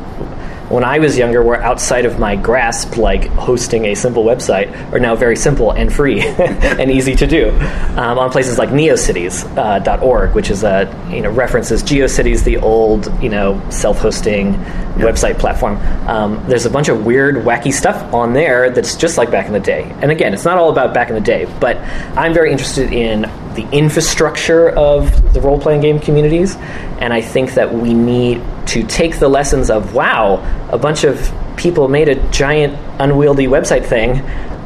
when 0.68 0.82
I 0.82 0.98
was 0.98 1.18
younger 1.18 1.42
were 1.42 1.56
outside 1.62 2.06
of 2.06 2.18
my 2.18 2.36
grasp, 2.36 2.96
like 2.96 3.26
hosting 3.26 3.86
a 3.86 3.94
simple 3.94 4.24
website, 4.24 4.92
are 4.92 4.98
now 4.98 5.14
very 5.14 5.36
simple 5.36 5.72
and 5.72 5.92
free 5.92 6.20
and 6.22 6.90
easy 6.90 7.14
to 7.16 7.26
do 7.26 7.50
um, 7.96 8.18
on 8.18 8.30
places 8.30 8.58
like 8.58 8.70
neocities.org, 8.70 10.34
which 10.34 10.50
is 10.50 10.64
a 10.64 11.08
you 11.10 11.20
know 11.20 11.30
references 11.30 11.82
GeoCities, 11.82 12.44
the 12.44 12.56
old 12.58 13.12
you 13.22 13.28
know 13.28 13.60
self-hosting 13.70 14.54
website 14.94 15.38
platform. 15.38 15.76
Um, 16.08 16.42
there's 16.48 16.66
a 16.66 16.70
bunch 16.70 16.88
of 16.88 17.04
weird, 17.04 17.36
wacky 17.36 17.72
stuff 17.72 18.12
on 18.14 18.32
there 18.32 18.70
that's 18.70 18.96
just 18.96 19.18
like 19.18 19.30
back 19.30 19.46
in 19.46 19.52
the 19.52 19.60
day. 19.60 19.82
And 20.00 20.10
again, 20.10 20.32
it's 20.32 20.44
not 20.44 20.56
all 20.56 20.70
about 20.70 20.94
back 20.94 21.08
in 21.08 21.14
the 21.14 21.20
day, 21.20 21.46
but 21.60 21.76
I'm 22.16 22.32
very 22.32 22.50
interested 22.52 22.92
in 22.92 23.24
the 23.54 23.68
infrastructure 23.70 24.70
of 24.70 25.32
the 25.32 25.40
role-playing 25.40 25.80
game 25.80 26.00
communities, 26.00 26.56
and 27.00 27.12
I 27.12 27.20
think 27.20 27.54
that 27.54 27.72
we 27.72 27.94
need 27.94 28.42
to 28.68 28.82
take 28.84 29.18
the 29.18 29.28
lessons 29.28 29.70
of 29.70 29.94
wow, 29.94 30.68
a 30.70 30.78
bunch 30.78 31.04
of 31.04 31.32
people 31.56 31.88
made 31.88 32.08
a 32.08 32.16
giant 32.30 32.78
unwieldy 33.00 33.46
website 33.46 33.86
thing 33.86 34.22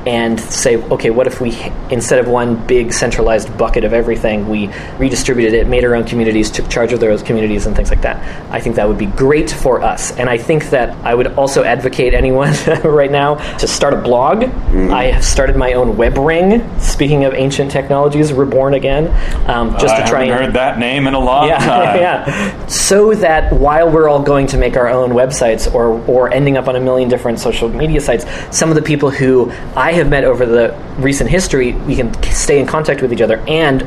and 0.09 0.40
say, 0.40 0.76
okay, 0.76 1.11
what 1.11 1.26
if 1.26 1.38
we, 1.38 1.54
instead 1.90 2.18
of 2.18 2.26
one 2.26 2.56
big 2.66 2.94
centralized 2.94 3.54
bucket 3.59 3.84
of 3.84 3.92
everything, 3.92 4.48
we 4.48 4.68
redistributed 4.96 5.52
it, 5.52 5.68
made 5.68 5.84
our 5.84 5.94
own 5.94 6.04
communities, 6.04 6.50
took 6.50 6.66
charge 6.70 6.94
of 6.94 7.00
those 7.00 7.22
communities, 7.22 7.66
and 7.66 7.76
things 7.76 7.90
like 7.90 8.00
that? 8.00 8.16
I 8.50 8.59
think 8.59 8.76
that 8.76 8.88
would 8.88 8.96
be 8.96 9.04
great 9.04 9.50
for 9.50 9.82
us. 9.82 10.12
And 10.12 10.30
I 10.30 10.38
think 10.38 10.70
that 10.70 10.96
I 11.04 11.14
would 11.14 11.26
also 11.34 11.62
advocate 11.62 12.14
anyone 12.14 12.54
right 12.84 13.11
now 13.11 13.34
to 13.59 13.68
start 13.68 13.92
a 13.92 13.98
blog. 13.98 14.44
I 14.44 15.11
have 15.11 15.22
started 15.22 15.56
my 15.56 15.74
own 15.74 15.98
web 15.98 16.16
ring, 16.16 16.66
speaking 16.80 17.26
of 17.26 17.34
ancient 17.34 17.70
technologies, 17.70 18.32
reborn 18.32 18.72
again, 18.72 19.09
um, 19.46 19.72
just 19.72 19.94
I 19.94 20.00
to 20.00 20.09
try 20.09 20.22
I 20.22 20.24
haven't 20.24 20.36
and 20.36 20.44
heard 20.46 20.54
that 20.54 20.78
name 20.78 21.06
in 21.06 21.12
a 21.12 21.18
long 21.18 21.48
yeah, 21.48 21.59
time. 21.66 21.96
yeah. 22.00 22.66
So 22.66 23.12
that 23.16 23.52
while 23.52 23.90
we're 23.90 24.09
all 24.09 24.22
going 24.22 24.46
to 24.46 24.56
make 24.56 24.78
our 24.78 24.88
own 24.88 25.11
websites 25.11 25.72
or 25.74 26.02
or 26.09 26.32
ending 26.32 26.56
up 26.56 26.66
on 26.66 26.76
a 26.76 26.80
million 26.80 27.11
different 27.11 27.40
social 27.40 27.68
media 27.68 28.00
sites, 28.00 28.24
some 28.56 28.70
of 28.70 28.74
the 28.74 28.82
people 28.82 29.11
who 29.11 29.52
I 29.76 29.97
have 29.99 30.09
met 30.09 30.24
over 30.24 30.46
the 30.46 30.74
recent 30.99 31.30
history, 31.30 31.72
we 31.72 31.94
can 31.94 32.12
stay 32.24 32.59
in 32.59 32.66
contact 32.66 33.03
with 33.03 33.12
each 33.12 33.20
other 33.20 33.38
and 33.46 33.82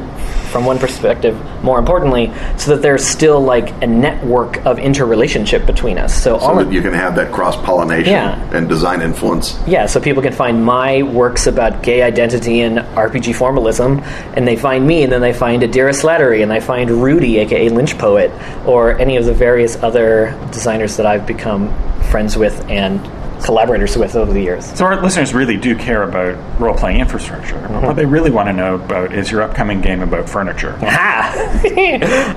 from 0.52 0.66
one 0.66 0.78
perspective, 0.78 1.36
more 1.64 1.80
importantly, 1.80 2.32
so 2.58 2.76
that 2.76 2.82
there's 2.82 3.06
still 3.08 3.40
like 3.40 3.70
a 3.82 3.88
network 3.88 4.64
of 4.66 4.80
interrelationship 4.80 5.66
between 5.66 5.98
us. 5.98 6.14
So, 6.14 6.38
so 6.38 6.46
all 6.46 6.56
that 6.58 6.72
you 6.72 6.82
can 6.82 6.94
have 6.94 7.16
that 7.16 7.32
cross 7.32 7.56
pollination 7.58 8.12
Yeah. 8.12 8.38
and 8.56 8.68
design 8.68 9.02
influence. 9.02 9.58
yeah, 9.66 9.86
so 9.86 10.02
people 10.02 10.22
can 10.22 10.34
find 10.34 10.64
my 10.64 11.04
works 11.04 11.48
about 11.48 11.82
gay 11.84 12.02
identity 12.02 12.62
and 12.62 12.80
RPG 12.80 13.34
formalism, 13.34 14.00
and 14.36 14.46
they 14.46 14.58
find 14.58 14.86
me, 14.86 15.04
and 15.04 15.12
then 15.12 15.22
they 15.22 15.32
find 15.34 15.64
Adira 15.64 15.94
Slattery, 15.94 16.42
and 16.42 16.52
they 16.52 16.60
find 16.60 16.92
Rudy, 16.92 17.38
aka 17.40 17.70
Lynch 17.70 17.98
Poet, 17.98 18.30
or 18.66 18.98
any 19.00 19.16
of 19.16 19.26
the 19.26 19.34
various 19.34 19.82
other 19.82 20.38
designers 20.52 20.98
that 20.98 21.06
I've 21.06 21.26
become 21.26 21.74
friends 22.12 22.36
with 22.38 22.70
and 22.70 23.00
collaborators 23.44 23.98
with 23.98 24.16
over 24.16 24.32
the 24.32 24.42
years. 24.42 24.66
So 24.78 24.86
our 24.86 25.02
listeners 25.02 25.34
really 25.34 25.58
do 25.58 25.76
care 25.76 26.04
about 26.04 26.60
role-playing 26.60 27.00
infrastructure. 27.00 27.56
Mm-hmm. 27.56 27.86
What 27.86 27.96
they 27.96 28.06
really 28.06 28.32
want 28.32 28.48
to 28.50 28.54
know 28.54 28.76
about 28.76 29.14
is 29.14 29.32
your 29.32 29.42
upcoming 29.42 29.82
game 29.82 30.02
about 30.02 30.30
furniture. 30.30 30.78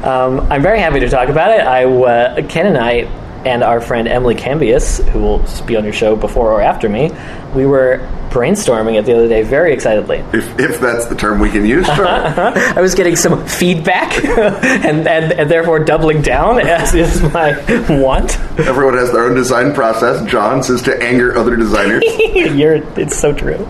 Um, 0.05 0.41
I'm 0.53 0.63
very 0.63 0.81
happy 0.81 1.01
to 1.01 1.09
talk 1.09 1.29
about 1.29 1.51
it. 1.51 1.61
I, 1.61 1.85
uh, 1.85 2.47
Ken 2.49 2.67
and 2.67 2.77
I, 2.77 3.09
and 3.45 3.63
our 3.63 3.81
friend 3.81 4.09
Emily 4.09 4.35
Cambius, 4.35 5.07
who 5.11 5.21
will 5.21 5.67
be 5.67 5.77
on 5.77 5.85
your 5.85 5.93
show 5.93 6.17
before 6.17 6.53
or 6.53 6.61
after 6.61 6.89
me, 6.89 7.11
we 7.55 7.67
were 7.67 8.07
brainstorming 8.35 8.99
it 8.99 9.05
the 9.07 9.14
other 9.14 9.28
day 9.28 9.43
very 9.43 9.72
excitedly. 9.72 10.18
If, 10.32 10.59
if 10.59 10.80
that's 10.80 11.07
the 11.07 11.14
term 11.14 11.39
we 11.39 11.51
can 11.51 11.64
use. 11.64 11.87
Sure. 11.87 12.07
I 12.09 12.80
was 12.80 12.95
getting 12.97 13.14
some 13.14 13.47
feedback 13.47 14.12
and, 14.85 15.07
and, 15.07 15.32
and 15.32 15.49
therefore 15.51 15.78
doubling 15.78 16.20
down 16.20 16.59
as 16.66 16.95
is 16.95 17.22
my 17.32 17.53
want. 17.89 18.39
Everyone 18.59 18.95
has 18.95 19.12
their 19.12 19.22
own 19.24 19.35
design 19.37 19.72
process. 19.72 20.28
John 20.28 20.62
says 20.64 20.82
to 20.82 21.03
anger 21.03 21.39
other 21.39 21.55
designers. 21.57 22.03
You're, 22.35 22.82
it's 22.99 23.16
so 23.16 23.32
true. 23.32 23.68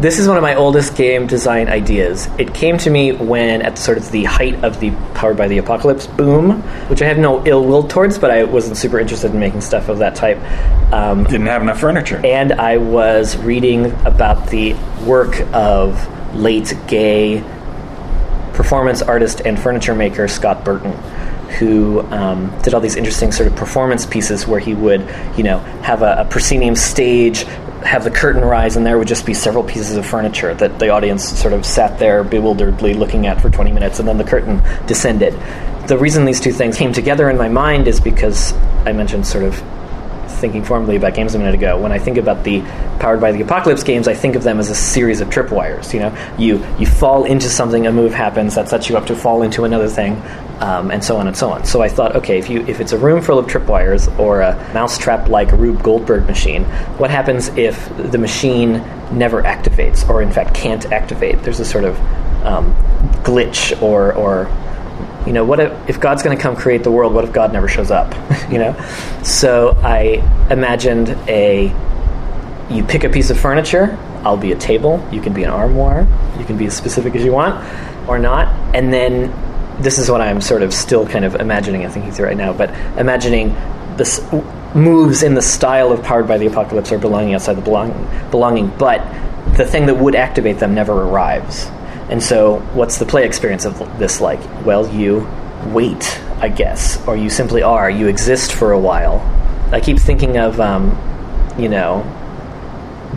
This 0.00 0.18
is 0.18 0.26
one 0.26 0.36
of 0.36 0.42
my 0.42 0.56
oldest 0.56 0.96
game 0.96 1.28
design 1.28 1.68
ideas. 1.68 2.28
It 2.36 2.52
came 2.52 2.76
to 2.78 2.90
me 2.90 3.12
when, 3.12 3.62
at 3.62 3.78
sort 3.78 3.96
of 3.96 4.10
the 4.10 4.24
height 4.24 4.62
of 4.64 4.80
the 4.80 4.90
Powered 5.14 5.36
by 5.36 5.46
the 5.46 5.58
Apocalypse 5.58 6.08
boom, 6.08 6.62
which 6.88 7.00
I 7.00 7.06
have 7.06 7.18
no 7.18 7.46
ill 7.46 7.64
will 7.64 7.86
towards, 7.86 8.18
but 8.18 8.32
I 8.32 8.42
wasn't 8.42 8.76
super 8.76 8.98
interested 8.98 9.30
in 9.32 9.38
making 9.38 9.60
stuff 9.60 9.88
of 9.88 9.98
that 9.98 10.16
type. 10.16 10.38
Um, 10.92 11.24
Didn't 11.24 11.46
have 11.46 11.62
enough 11.62 11.78
furniture. 11.78 12.20
and 12.24 12.52
I 12.54 12.78
was 12.78 13.36
reading 13.36 13.83
about 14.06 14.50
the 14.50 14.74
work 15.04 15.40
of 15.52 16.34
late 16.34 16.74
gay 16.86 17.42
performance 18.54 19.02
artist 19.02 19.42
and 19.44 19.58
furniture 19.58 19.94
maker 19.94 20.28
Scott 20.28 20.64
Burton, 20.64 20.92
who 21.58 22.00
um, 22.10 22.56
did 22.62 22.72
all 22.72 22.80
these 22.80 22.96
interesting 22.96 23.32
sort 23.32 23.48
of 23.48 23.56
performance 23.56 24.06
pieces 24.06 24.46
where 24.46 24.60
he 24.60 24.74
would, 24.74 25.00
you 25.36 25.42
know, 25.42 25.58
have 25.82 26.02
a, 26.02 26.20
a 26.20 26.24
proscenium 26.24 26.76
stage, 26.76 27.42
have 27.82 28.04
the 28.04 28.10
curtain 28.10 28.42
rise, 28.42 28.76
and 28.76 28.86
there 28.86 28.96
would 28.96 29.08
just 29.08 29.26
be 29.26 29.34
several 29.34 29.62
pieces 29.62 29.96
of 29.96 30.06
furniture 30.06 30.54
that 30.54 30.78
the 30.78 30.88
audience 30.88 31.24
sort 31.24 31.52
of 31.52 31.66
sat 31.66 31.98
there 31.98 32.24
bewilderedly 32.24 32.94
looking 32.94 33.26
at 33.26 33.40
for 33.40 33.50
20 33.50 33.72
minutes, 33.72 33.98
and 33.98 34.08
then 34.08 34.16
the 34.16 34.24
curtain 34.24 34.62
descended. 34.86 35.34
The 35.88 35.98
reason 35.98 36.24
these 36.24 36.40
two 36.40 36.52
things 36.52 36.78
came 36.78 36.92
together 36.92 37.28
in 37.28 37.36
my 37.36 37.48
mind 37.48 37.88
is 37.88 38.00
because 38.00 38.54
I 38.86 38.92
mentioned 38.92 39.26
sort 39.26 39.44
of 39.44 39.62
thinking 40.44 40.62
formally 40.62 40.96
about 40.96 41.14
games 41.14 41.34
a 41.34 41.38
minute 41.38 41.54
ago. 41.54 41.80
When 41.80 41.90
I 41.90 41.98
think 41.98 42.18
about 42.18 42.44
the 42.44 42.60
powered 43.00 43.18
by 43.18 43.32
the 43.32 43.40
apocalypse 43.40 43.82
games, 43.82 44.06
I 44.06 44.12
think 44.12 44.36
of 44.36 44.42
them 44.42 44.58
as 44.58 44.68
a 44.68 44.74
series 44.74 45.22
of 45.22 45.30
tripwires. 45.30 45.94
You 45.94 46.00
know, 46.00 46.34
you 46.36 46.62
you 46.78 46.84
fall 46.84 47.24
into 47.24 47.48
something, 47.48 47.86
a 47.86 47.92
move 47.92 48.12
happens 48.12 48.54
that 48.56 48.68
sets 48.68 48.90
you 48.90 48.98
up 48.98 49.06
to 49.06 49.16
fall 49.16 49.40
into 49.40 49.64
another 49.64 49.88
thing, 49.88 50.20
um, 50.60 50.90
and 50.90 51.02
so 51.02 51.16
on 51.16 51.28
and 51.28 51.34
so 51.34 51.48
on. 51.48 51.64
So 51.64 51.80
I 51.80 51.88
thought, 51.88 52.14
okay, 52.16 52.38
if 52.38 52.50
you 52.50 52.60
if 52.66 52.78
it's 52.78 52.92
a 52.92 52.98
room 52.98 53.22
full 53.22 53.38
of 53.38 53.46
tripwires 53.46 54.06
or 54.18 54.42
a 54.42 54.54
mousetrap 54.74 55.30
like 55.30 55.50
Rube 55.52 55.82
Goldberg 55.82 56.26
machine, 56.26 56.64
what 56.98 57.10
happens 57.10 57.48
if 57.56 57.88
the 57.96 58.18
machine 58.18 58.72
never 59.16 59.42
activates, 59.42 60.06
or 60.10 60.20
in 60.20 60.30
fact 60.30 60.54
can't 60.54 60.84
activate? 60.92 61.42
There's 61.42 61.60
a 61.60 61.64
sort 61.64 61.84
of 61.84 61.96
um, 62.44 62.74
glitch 63.24 63.80
or 63.80 64.12
or 64.12 64.46
you 65.26 65.32
know 65.32 65.44
what 65.44 65.60
if, 65.60 65.88
if 65.88 66.00
god's 66.00 66.22
going 66.22 66.36
to 66.36 66.42
come 66.42 66.54
create 66.56 66.82
the 66.82 66.90
world 66.90 67.12
what 67.14 67.24
if 67.24 67.32
god 67.32 67.52
never 67.52 67.68
shows 67.68 67.90
up 67.90 68.12
you 68.50 68.58
know? 68.58 68.74
So 69.22 69.76
i 69.82 70.22
imagined 70.50 71.10
a 71.28 71.74
you 72.70 72.84
pick 72.84 73.04
a 73.04 73.08
piece 73.08 73.30
of 73.30 73.38
furniture 73.38 73.96
i'll 74.24 74.36
be 74.36 74.52
a 74.52 74.58
table 74.58 75.06
you 75.12 75.20
can 75.20 75.32
be 75.32 75.44
an 75.44 75.50
armoire 75.50 76.06
you 76.38 76.44
can 76.44 76.56
be 76.56 76.66
as 76.66 76.76
specific 76.76 77.14
as 77.14 77.24
you 77.24 77.32
want 77.32 77.54
or 78.08 78.18
not 78.18 78.48
and 78.74 78.92
then 78.92 79.32
this 79.82 79.98
is 79.98 80.10
what 80.10 80.20
i'm 80.20 80.40
sort 80.40 80.62
of 80.62 80.72
still 80.72 81.06
kind 81.06 81.24
of 81.24 81.34
imagining 81.36 81.84
and 81.84 81.92
thinking 81.92 82.12
through 82.12 82.26
right 82.26 82.36
now 82.36 82.52
but 82.52 82.70
imagining 82.98 83.54
this 83.96 84.20
moves 84.74 85.22
in 85.22 85.34
the 85.34 85.42
style 85.42 85.92
of 85.92 86.02
powered 86.02 86.26
by 86.26 86.36
the 86.36 86.46
apocalypse 86.46 86.90
or 86.90 86.98
belonging 86.98 87.34
outside 87.34 87.54
the 87.54 87.62
belonging, 87.62 88.08
belonging 88.30 88.68
but 88.78 89.00
the 89.56 89.64
thing 89.64 89.86
that 89.86 89.94
would 89.94 90.14
activate 90.14 90.58
them 90.58 90.74
never 90.74 90.92
arrives 90.92 91.70
and 92.10 92.22
so, 92.22 92.58
what's 92.74 92.98
the 92.98 93.06
play 93.06 93.24
experience 93.24 93.64
of 93.64 93.78
this 93.98 94.20
like? 94.20 94.40
Well, 94.64 94.88
you 94.94 95.28
wait, 95.66 96.20
I 96.38 96.48
guess, 96.48 97.04
or 97.06 97.16
you 97.16 97.30
simply 97.30 97.62
are. 97.62 97.88
You 97.88 98.08
exist 98.08 98.52
for 98.52 98.72
a 98.72 98.78
while. 98.78 99.20
I 99.72 99.80
keep 99.80 99.98
thinking 99.98 100.36
of, 100.36 100.60
um, 100.60 100.96
you 101.58 101.68
know, 101.68 102.02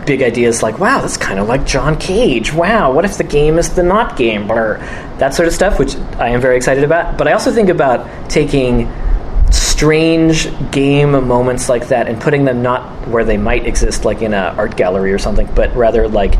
big 0.06 0.22
ideas 0.22 0.62
like, 0.62 0.78
wow, 0.78 1.00
that's 1.00 1.16
kind 1.16 1.38
of 1.38 1.48
like 1.48 1.66
John 1.66 1.98
Cage. 1.98 2.52
Wow, 2.52 2.92
what 2.92 3.04
if 3.04 3.18
the 3.18 3.24
game 3.24 3.58
is 3.58 3.74
the 3.74 3.82
not 3.82 4.16
game? 4.16 4.46
Blur. 4.48 4.78
That 5.18 5.34
sort 5.34 5.48
of 5.48 5.54
stuff, 5.54 5.78
which 5.78 5.96
I 6.18 6.28
am 6.30 6.40
very 6.40 6.56
excited 6.56 6.84
about. 6.84 7.18
But 7.18 7.28
I 7.28 7.32
also 7.32 7.52
think 7.52 7.68
about 7.68 8.30
taking 8.30 8.90
strange 9.50 10.48
game 10.70 11.12
moments 11.12 11.68
like 11.68 11.88
that 11.88 12.08
and 12.08 12.20
putting 12.20 12.44
them 12.44 12.62
not 12.62 13.06
where 13.08 13.24
they 13.24 13.36
might 13.36 13.66
exist, 13.66 14.04
like 14.04 14.22
in 14.22 14.32
an 14.32 14.58
art 14.58 14.76
gallery 14.76 15.12
or 15.12 15.18
something, 15.18 15.48
but 15.54 15.74
rather 15.76 16.08
like 16.08 16.34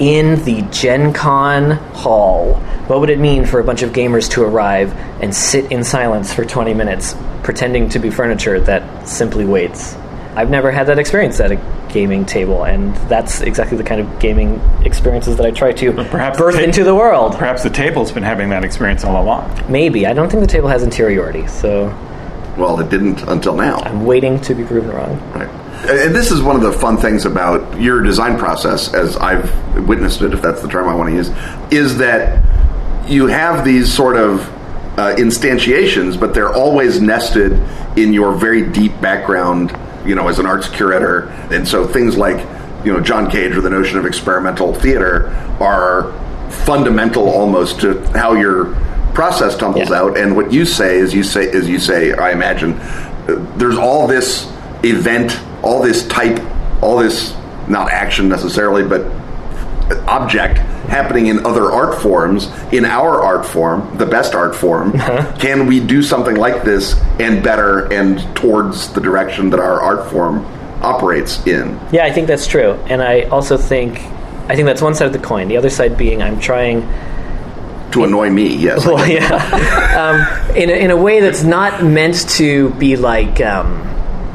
in 0.00 0.42
the 0.44 0.62
Gen 0.70 1.12
Con 1.12 1.72
hall, 1.94 2.54
what 2.86 3.00
would 3.00 3.10
it 3.10 3.18
mean 3.18 3.44
for 3.44 3.60
a 3.60 3.64
bunch 3.64 3.82
of 3.82 3.92
gamers 3.92 4.30
to 4.32 4.42
arrive 4.42 4.92
and 5.22 5.34
sit 5.34 5.70
in 5.70 5.84
silence 5.84 6.32
for 6.32 6.44
20 6.44 6.74
minutes, 6.74 7.14
pretending 7.42 7.88
to 7.90 7.98
be 7.98 8.10
furniture 8.10 8.58
that 8.60 9.06
simply 9.08 9.44
waits? 9.44 9.94
I've 10.34 10.50
never 10.50 10.70
had 10.70 10.86
that 10.86 10.98
experience 10.98 11.40
at 11.40 11.52
a 11.52 11.60
gaming 11.90 12.24
table, 12.24 12.64
and 12.64 12.96
that's 13.08 13.42
exactly 13.42 13.76
the 13.76 13.84
kind 13.84 14.00
of 14.00 14.18
gaming 14.18 14.60
experiences 14.82 15.36
that 15.36 15.44
I 15.44 15.50
try 15.50 15.72
to 15.72 15.92
perhaps 15.92 16.38
birth 16.38 16.54
ta- 16.54 16.62
into 16.62 16.84
the 16.84 16.94
world. 16.94 17.36
Perhaps 17.36 17.62
the 17.62 17.70
table's 17.70 18.10
been 18.10 18.22
having 18.22 18.48
that 18.48 18.64
experience 18.64 19.04
all 19.04 19.22
along. 19.22 19.70
Maybe. 19.70 20.06
I 20.06 20.14
don't 20.14 20.30
think 20.30 20.40
the 20.40 20.46
table 20.46 20.68
has 20.68 20.82
interiority, 20.82 21.46
so 21.48 21.94
Well, 22.56 22.80
it 22.80 22.88
didn't 22.88 23.22
until 23.24 23.54
now. 23.54 23.80
I'm 23.80 24.06
waiting 24.06 24.40
to 24.40 24.54
be 24.54 24.64
proven 24.64 24.90
wrong. 24.90 25.20
Right. 25.34 25.50
And 25.84 26.14
this 26.14 26.30
is 26.30 26.40
one 26.42 26.54
of 26.54 26.62
the 26.62 26.72
fun 26.72 26.96
things 26.96 27.24
about 27.24 27.80
your 27.80 28.02
design 28.02 28.38
process, 28.38 28.94
as 28.94 29.16
I've 29.16 29.50
witnessed 29.88 30.22
it, 30.22 30.32
if 30.32 30.40
that's 30.40 30.62
the 30.62 30.68
term 30.68 30.88
I 30.88 30.94
want 30.94 31.10
to 31.10 31.16
use, 31.16 31.28
is 31.72 31.98
that 31.98 32.40
you 33.08 33.26
have 33.26 33.64
these 33.64 33.92
sort 33.92 34.16
of 34.16 34.40
uh, 34.98 35.16
instantiations, 35.16 36.18
but 36.18 36.34
they're 36.34 36.54
always 36.54 37.00
nested 37.00 37.52
in 37.98 38.12
your 38.12 38.32
very 38.36 38.62
deep 38.70 38.98
background, 39.00 39.76
you 40.06 40.14
know, 40.14 40.28
as 40.28 40.38
an 40.38 40.46
arts 40.46 40.68
curator. 40.68 41.28
And 41.50 41.66
so 41.66 41.86
things 41.86 42.16
like, 42.16 42.46
you 42.84 42.92
know, 42.92 43.00
John 43.00 43.28
Cage 43.28 43.56
or 43.56 43.60
the 43.60 43.70
notion 43.70 43.98
of 43.98 44.06
experimental 44.06 44.74
theater 44.74 45.30
are 45.60 46.12
fundamental 46.64 47.28
almost 47.28 47.80
to 47.80 48.00
how 48.10 48.34
your 48.34 48.66
process 49.14 49.56
tumbles 49.56 49.90
Yeah. 49.90 49.96
out. 49.96 50.16
And 50.16 50.36
what 50.36 50.52
you 50.52 50.64
say 50.64 50.98
is 50.98 51.12
you 51.12 51.24
say, 51.24 51.44
is 51.44 51.68
you 51.68 51.78
say, 51.80 52.12
I 52.12 52.30
imagine, 52.30 52.74
uh, 52.74 53.44
there's 53.56 53.78
all 53.78 54.06
this 54.06 54.51
event, 54.84 55.38
all 55.62 55.82
this 55.82 56.06
type, 56.08 56.40
all 56.82 56.98
this 56.98 57.34
not 57.68 57.90
action 57.90 58.28
necessarily, 58.28 58.82
but 58.82 59.06
object 60.08 60.58
happening 60.88 61.26
in 61.26 61.44
other 61.44 61.70
art 61.70 62.00
forms 62.00 62.46
in 62.72 62.84
our 62.84 63.20
art 63.20 63.44
form 63.44 63.96
the 63.98 64.06
best 64.06 64.34
art 64.34 64.54
form 64.54 64.92
can 65.38 65.66
we 65.66 65.80
do 65.80 66.02
something 66.02 66.36
like 66.36 66.62
this 66.64 66.98
and 67.20 67.42
better 67.42 67.92
and 67.92 68.20
towards 68.34 68.90
the 68.92 69.00
direction 69.00 69.50
that 69.50 69.60
our 69.60 69.82
art 69.82 70.10
form 70.10 70.46
operates 70.82 71.46
in 71.46 71.78
Yeah, 71.92 72.04
I 72.04 72.12
think 72.12 72.26
that's 72.26 72.46
true. 72.46 72.72
And 72.88 73.02
I 73.02 73.22
also 73.22 73.56
think 73.56 74.00
I 74.48 74.56
think 74.56 74.66
that's 74.66 74.82
one 74.82 74.94
side 74.94 75.06
of 75.06 75.12
the 75.12 75.20
coin. 75.20 75.48
The 75.48 75.56
other 75.56 75.70
side 75.70 75.96
being 75.96 76.22
I'm 76.22 76.40
trying 76.40 76.82
to 77.92 78.04
annoy 78.04 78.30
me 78.30 78.56
yes 78.56 78.86
well, 78.86 79.06
yeah, 79.08 79.26
um, 80.50 80.56
in 80.56 80.70
a, 80.70 80.72
in 80.72 80.90
a 80.90 80.96
way 80.96 81.20
that's 81.20 81.42
not 81.44 81.84
meant 81.84 82.28
to 82.30 82.70
be 82.70 82.96
like 82.96 83.40
um, 83.40 83.82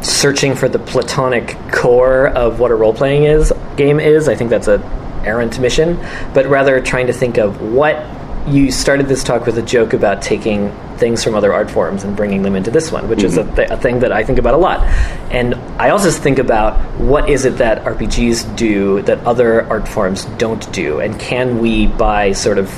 searching 0.01 0.55
for 0.55 0.69
the 0.69 0.79
platonic 0.79 1.57
core 1.71 2.27
of 2.27 2.59
what 2.59 2.71
a 2.71 2.75
role 2.75 2.93
playing 2.93 3.23
is 3.23 3.51
game 3.77 3.99
is. 3.99 4.27
I 4.27 4.35
think 4.35 4.49
that's 4.49 4.67
a 4.67 4.79
errant 5.23 5.59
mission, 5.59 5.97
but 6.33 6.45
rather 6.47 6.81
trying 6.81 7.07
to 7.07 7.13
think 7.13 7.37
of 7.37 7.61
what 7.61 8.05
you 8.47 8.71
started 8.71 9.07
this 9.07 9.23
talk 9.23 9.45
with 9.45 9.57
a 9.57 9.61
joke 9.61 9.93
about 9.93 10.21
taking 10.21 10.71
things 10.97 11.23
from 11.23 11.35
other 11.35 11.53
art 11.53 11.69
forms 11.69 12.03
and 12.03 12.15
bringing 12.15 12.41
them 12.41 12.55
into 12.55 12.71
this 12.71 12.91
one, 12.91 13.07
which 13.09 13.21
is 13.21 13.37
a, 13.37 13.43
mm-hmm. 13.43 13.55
th- 13.55 13.69
a 13.69 13.77
thing 13.77 13.99
that 13.99 14.11
I 14.11 14.23
think 14.23 14.39
about 14.39 14.53
a 14.53 14.57
lot. 14.57 14.79
And 15.31 15.53
I 15.79 15.89
also 15.89 16.09
think 16.11 16.39
about 16.39 16.79
what 16.97 17.29
is 17.29 17.45
it 17.45 17.57
that 17.57 17.83
RPGs 17.83 18.55
do 18.55 19.01
that 19.03 19.19
other 19.25 19.63
art 19.67 19.87
forms 19.87 20.25
don't 20.37 20.71
do, 20.71 20.99
and 20.99 21.19
can 21.19 21.59
we, 21.59 21.87
by 21.87 22.31
sort 22.31 22.57
of 22.57 22.69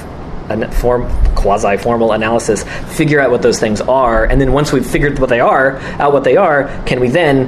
an 0.49 0.69
form 0.71 1.09
quasi 1.35 1.77
formal 1.77 2.11
analysis 2.11 2.63
figure 2.95 3.19
out 3.19 3.31
what 3.31 3.41
those 3.41 3.59
things 3.59 3.81
are 3.81 4.25
and 4.25 4.39
then 4.39 4.51
once 4.51 4.71
we've 4.71 4.85
figured 4.85 5.19
what 5.19 5.29
they 5.29 5.39
are 5.39 5.77
out 5.99 6.13
what 6.13 6.23
they 6.23 6.37
are 6.37 6.67
can 6.85 6.99
we 6.99 7.07
then 7.09 7.47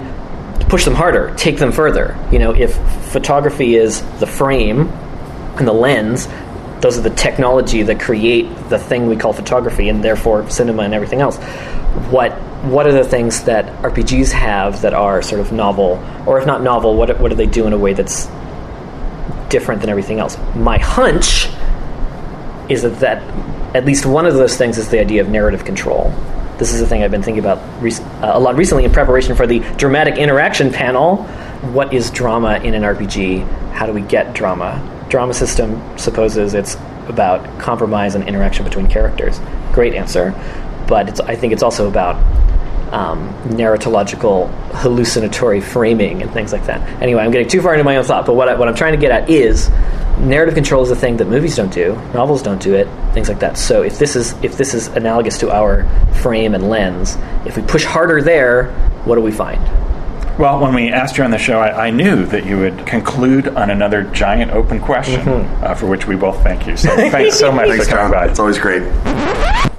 push 0.70 0.86
them 0.86 0.93
harder 0.93 1.34
take 1.36 1.58
them 1.58 1.72
further? 1.72 2.18
You 2.32 2.39
know 2.39 2.56
if 2.56 2.76
photography 3.12 3.76
is 3.76 4.02
the 4.20 4.28
frame 4.28 4.88
and 5.58 5.68
the 5.68 5.74
lens 5.74 6.28
those 6.82 6.97
are 6.97 7.02
the 7.02 7.12
technology 7.12 7.84
that 7.84 7.99
create 7.99 8.45
the 8.70 8.80
thing 8.80 9.08
we 9.08 9.16
call 9.16 9.34
photography 9.34 9.89
and 9.89 10.04
therefore 10.04 10.49
cinema 10.49 10.84
and 10.84 10.93
everything 10.93 11.22
else. 11.22 11.38
What 12.10 12.34
what 12.64 12.86
are 12.86 12.91
the 12.91 13.04
things 13.04 13.43
that 13.43 13.66
RPGs 13.82 14.32
have 14.32 14.82
that 14.82 14.93
are 14.93 15.22
sort 15.22 15.41
of 15.41 15.52
novel? 15.52 16.04
Or 16.26 16.39
if 16.39 16.45
not 16.45 16.64
novel 16.64 16.95
what 16.95 17.20
what 17.20 17.30
do 17.30 17.36
they 17.36 17.45
do 17.45 17.68
in 17.68 17.74
a 17.74 17.78
way 17.78 17.93
that's 17.93 18.28
different 19.49 19.82
than 19.82 19.89
everything 19.89 20.20
else? 20.20 20.38
My 20.56 20.80
hunch 20.80 21.49
is 22.72 22.82
that, 22.84 22.99
that 22.99 23.22
at 23.76 23.86
least 23.86 24.05
one 24.05 24.26
of 24.26 24.34
those 24.34 24.55
things 24.55 24.78
is 24.78 24.89
the 24.89 24.99
idea 24.99 25.22
of 25.22 25.30
narrative 25.30 25.65
control. 25.65 26.13
This 26.57 26.74
is 26.74 26.80
the 26.80 26.88
thing 26.88 27.03
I've 27.03 27.11
been 27.11 27.24
thinking 27.24 27.43
about 27.43 27.59
rec- 27.82 28.01
uh, 28.22 28.32
a 28.34 28.39
lot 28.39 28.55
recently 28.55 28.86
in 28.86 28.91
preparation 28.91 29.36
for 29.36 29.45
the 29.45 29.59
dramatic 29.78 30.17
interaction 30.17 30.72
panel. 30.72 31.24
What 31.74 31.93
is 31.93 32.11
drama 32.11 32.59
in 32.59 32.74
an 32.74 32.84
RPG? 32.84 33.45
How 33.72 33.86
do 33.86 33.93
we 33.93 34.01
get 34.01 34.34
drama? 34.34 34.80
Drama 35.09 35.34
system 35.34 35.82
supposes 35.97 36.53
it's 36.53 36.76
about 37.07 37.59
compromise 37.59 38.15
and 38.15 38.28
interaction 38.28 38.63
between 38.63 38.88
characters. 38.88 39.39
Great 39.74 39.93
answer, 39.93 40.34
but 40.88 41.28
I 41.30 41.36
think 41.36 41.51
it's 41.51 41.63
also 41.63 41.88
about 41.88 42.15
um, 42.92 43.34
narratological 43.46 44.50
hallucinatory 44.74 45.62
framing 45.62 46.22
and 46.22 46.32
things 46.32 46.52
like 46.52 46.66
that. 46.66 46.82
Anyway, 47.02 47.22
I'm 47.22 47.32
getting 47.32 47.48
too 47.48 47.62
far 47.62 47.74
into 47.74 47.84
my 47.84 47.98
own 47.98 48.04
thought, 48.04 48.26
but 48.26 48.36
what, 48.36 48.50
I, 48.50 48.56
what 48.56 48.68
I'm 48.68 48.76
trying 48.76 48.94
to 48.94 49.00
get 49.00 49.12
at 49.12 49.30
is 49.30 49.70
narrative 50.20 50.56
control 50.56 50.84
is 50.84 50.92
a 50.92 50.96
thing 50.96 51.18
that 51.18 51.28
movies 51.28 51.56
don't 51.56 51.74
do, 51.74 51.96
novels 52.14 52.44
don't 52.44 52.62
do 52.62 52.76
it, 52.76 52.88
things 53.14 53.30
like 53.30 53.39
that. 53.39 53.58
So 53.58 53.82
if 53.82 53.98
this 53.98 54.16
is 54.16 54.34
if 54.44 54.58
this 54.58 54.74
is 54.74 54.88
analogous 54.88 55.38
to 55.39 55.52
our 55.52 55.86
frame 56.16 56.54
and 56.54 56.70
lens, 56.70 57.18
if 57.46 57.56
we 57.56 57.64
push 57.64 57.84
harder 57.84 58.22
there, 58.22 58.72
what 59.06 59.16
do 59.16 59.22
we 59.22 59.32
find? 59.32 59.80
Well, 60.42 60.60
when 60.60 60.74
we 60.74 60.89
asked 60.89 61.20
you 61.20 61.24
on 61.24 61.30
the 61.30 61.38
show, 61.38 61.60
I, 61.60 61.86
I 61.86 61.89
knew 61.92 62.26
that 62.26 62.48
you 62.48 62.58
would 62.58 62.88
conclude 62.88 63.50
on 63.50 63.70
another 63.70 64.02
giant 64.06 64.50
open 64.50 64.80
question, 64.80 65.20
uh, 65.28 65.76
for 65.76 65.86
which 65.86 66.08
we 66.08 66.16
both 66.16 66.42
thank 66.42 66.66
you. 66.66 66.76
So 66.76 66.89
thanks 66.96 67.38
so 67.38 67.52
much 67.52 67.68
Thanks, 67.68 67.86
for 67.86 67.92
coming 67.92 68.12
John. 68.12 68.26
by. 68.26 68.32
it's 68.32 68.39
always 68.39 68.58
great 68.58 68.82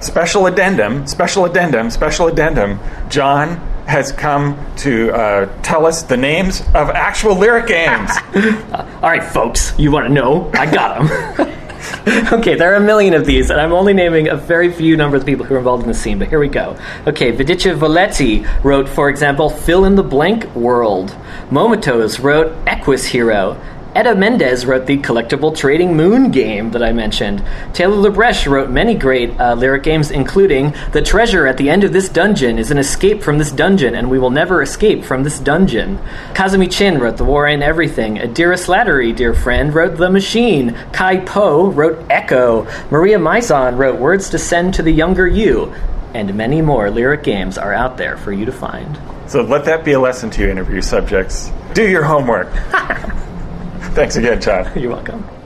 Special 0.01 0.45
addendum, 0.47 1.05
special 1.05 1.43
addendum, 1.43 1.89
special 1.89 2.27
addendum. 2.27 2.79
John 3.09 3.57
has 3.87 4.13
come 4.13 4.57
to 4.77 5.11
uh, 5.11 5.61
tell 5.63 5.85
us 5.85 6.03
the 6.03 6.15
names 6.15 6.61
of 6.73 6.89
actual 6.91 7.35
lyric 7.35 7.67
games. 7.67 8.11
All 8.73 9.01
right, 9.01 9.21
folks, 9.21 9.77
you 9.77 9.91
want 9.91 10.07
to 10.07 10.13
know? 10.13 10.49
I 10.53 10.73
got 10.73 11.05
them. 11.35 11.49
okay, 12.33 12.55
there 12.55 12.73
are 12.73 12.77
a 12.77 12.81
million 12.81 13.13
of 13.13 13.25
these, 13.25 13.49
and 13.49 13.61
I'm 13.61 13.71
only 13.71 13.93
naming 13.93 14.27
a 14.27 14.35
very 14.35 14.71
few 14.71 14.97
number 14.97 15.15
of 15.15 15.25
people 15.25 15.45
who 15.45 15.55
are 15.55 15.57
involved 15.57 15.83
in 15.83 15.89
the 15.89 15.93
scene, 15.93 16.19
but 16.19 16.27
here 16.27 16.39
we 16.39 16.47
go. 16.47 16.77
Okay, 17.07 17.31
Vidice 17.31 17.77
Voletti 17.77 18.45
wrote, 18.63 18.89
for 18.89 19.09
example, 19.09 19.49
Fill 19.49 19.85
in 19.85 19.95
the 19.95 20.03
Blank 20.03 20.53
World. 20.55 21.15
Momotos 21.49 22.21
wrote 22.21 22.55
Equus 22.67 23.05
Hero. 23.05 23.59
Etta 23.95 24.15
Mendez 24.15 24.65
wrote 24.65 24.87
the 24.87 24.97
collectible 24.97 25.55
trading 25.55 25.95
moon 25.95 26.31
game 26.31 26.71
that 26.71 26.81
I 26.81 26.91
mentioned. 26.93 27.43
Taylor 27.73 28.09
Lebrecht 28.09 28.49
wrote 28.49 28.71
many 28.71 28.95
great 28.95 29.39
uh, 29.39 29.53
lyric 29.53 29.83
games, 29.83 30.09
including 30.09 30.73
The 30.93 31.01
treasure 31.03 31.45
at 31.45 31.57
the 31.57 31.69
end 31.69 31.83
of 31.83 31.93
this 31.93 32.09
dungeon 32.09 32.57
is 32.57 32.71
an 32.71 32.79
escape 32.79 33.21
from 33.21 33.37
this 33.37 33.51
dungeon, 33.51 33.93
and 33.93 34.09
we 34.09 34.17
will 34.17 34.31
never 34.31 34.63
escape 34.63 35.03
from 35.03 35.23
this 35.23 35.39
dungeon. 35.39 35.99
Kazumi 36.33 36.71
Chin 36.71 36.97
wrote 36.99 37.17
The 37.17 37.23
War 37.23 37.45
and 37.45 37.61
Everything. 37.61 38.15
Adira 38.15 38.57
Slattery, 38.57 39.15
dear 39.15 39.35
friend, 39.35 39.75
wrote 39.75 39.97
The 39.97 40.09
Machine. 40.09 40.75
Kai 40.91 41.17
Po 41.17 41.69
wrote 41.69 42.03
Echo. 42.09 42.67
Maria 42.89 43.19
Maison 43.19 43.77
wrote 43.77 43.99
Words 43.99 44.29
to 44.31 44.39
Send 44.39 44.73
to 44.73 44.81
the 44.81 44.91
Younger 44.91 45.27
You. 45.27 45.71
And 46.15 46.33
many 46.33 46.63
more 46.63 46.89
lyric 46.89 47.21
games 47.21 47.59
are 47.59 47.73
out 47.73 47.97
there 47.97 48.17
for 48.17 48.31
you 48.31 48.45
to 48.45 48.51
find. 48.51 48.97
So 49.27 49.43
let 49.43 49.65
that 49.65 49.85
be 49.85 49.91
a 49.91 49.99
lesson 49.99 50.31
to 50.31 50.41
you, 50.41 50.49
interview 50.49 50.81
subjects. 50.81 51.51
Do 51.75 51.87
your 51.87 52.03
homework. 52.03 52.51
Thanks 53.93 54.15
again, 54.15 54.41
John. 54.41 54.71
You're 54.75 54.91
welcome. 54.93 55.42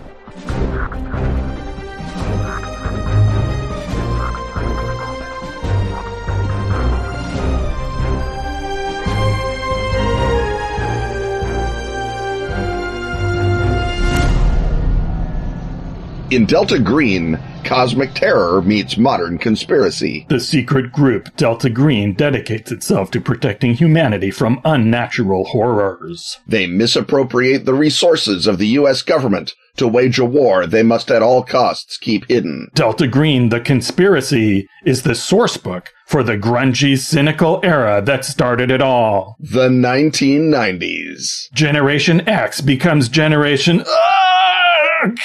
In 16.29 16.45
Delta 16.45 16.77
Green, 16.77 17.39
cosmic 17.63 18.13
terror 18.13 18.61
meets 18.61 18.97
modern 18.97 19.37
conspiracy. 19.37 20.25
The 20.27 20.41
secret 20.41 20.91
group 20.91 21.33
Delta 21.37 21.69
Green 21.69 22.15
dedicates 22.15 22.69
itself 22.69 23.11
to 23.11 23.21
protecting 23.21 23.75
humanity 23.75 24.29
from 24.29 24.59
unnatural 24.65 25.45
horrors. 25.45 26.37
They 26.45 26.67
misappropriate 26.67 27.63
the 27.63 27.73
resources 27.73 28.45
of 28.45 28.57
the 28.57 28.67
U.S. 28.79 29.03
government 29.03 29.55
to 29.77 29.87
wage 29.87 30.19
a 30.19 30.25
war 30.25 30.67
they 30.67 30.83
must 30.83 31.09
at 31.11 31.21
all 31.21 31.43
costs 31.43 31.95
keep 31.97 32.27
hidden. 32.27 32.67
Delta 32.73 33.07
Green, 33.07 33.47
the 33.47 33.61
conspiracy, 33.61 34.67
is 34.85 35.03
the 35.03 35.11
sourcebook 35.11 35.87
for 36.05 36.23
the 36.23 36.37
grungy, 36.37 36.97
cynical 36.97 37.61
era 37.63 38.01
that 38.01 38.25
started 38.25 38.69
it 38.69 38.81
all. 38.81 39.37
The 39.39 39.69
1990s. 39.69 41.49
Generation 41.53 42.27
X 42.27 42.59
becomes 42.59 43.07
Generation 43.07 43.85
Ugh! 43.87 45.17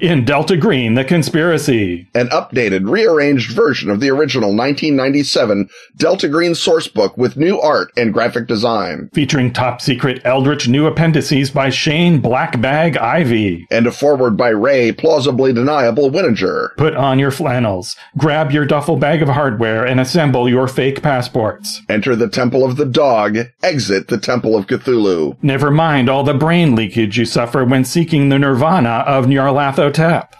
In 0.00 0.24
Delta 0.24 0.56
Green, 0.56 0.94
the 0.94 1.04
conspiracy. 1.04 2.08
An 2.14 2.28
updated, 2.28 2.88
rearranged 2.88 3.52
version 3.52 3.90
of 3.90 4.00
the 4.00 4.08
original 4.08 4.48
1997 4.48 5.68
Delta 5.96 6.28
Green 6.28 6.52
sourcebook 6.52 7.18
with 7.18 7.36
new 7.36 7.60
art 7.60 7.92
and 7.96 8.12
graphic 8.12 8.46
design. 8.46 9.10
Featuring 9.12 9.52
top 9.52 9.82
secret 9.82 10.22
Eldritch 10.24 10.66
new 10.66 10.86
appendices 10.86 11.50
by 11.50 11.68
Shane 11.68 12.22
Blackbag 12.22 12.96
Ivey. 12.96 13.66
And 13.70 13.86
a 13.86 13.92
foreword 13.92 14.36
by 14.36 14.48
Ray 14.48 14.92
Plausibly 14.92 15.52
Deniable 15.52 16.10
Winninger. 16.10 16.74
Put 16.76 16.96
on 16.96 17.18
your 17.18 17.30
flannels, 17.30 17.94
grab 18.16 18.50
your 18.50 18.64
duffel 18.64 18.96
bag 18.96 19.20
of 19.20 19.28
hardware, 19.28 19.84
and 19.84 20.00
assemble 20.00 20.48
your 20.48 20.68
fake 20.68 21.02
passports. 21.02 21.82
Enter 21.90 22.16
the 22.16 22.28
Temple 22.28 22.64
of 22.64 22.76
the 22.76 22.86
Dog, 22.86 23.36
exit 23.62 24.08
the 24.08 24.18
Temple 24.18 24.56
of 24.56 24.66
Cthulhu. 24.66 25.36
Never 25.42 25.70
mind 25.70 26.08
all 26.08 26.24
the 26.24 26.34
brain 26.34 26.74
leakage 26.74 27.18
you 27.18 27.26
suffer 27.26 27.64
when 27.64 27.84
seeking 27.84 28.30
the 28.30 28.38
nirvana 28.38 29.04
of 29.06 29.26
Nyarlathotep. 29.26 29.81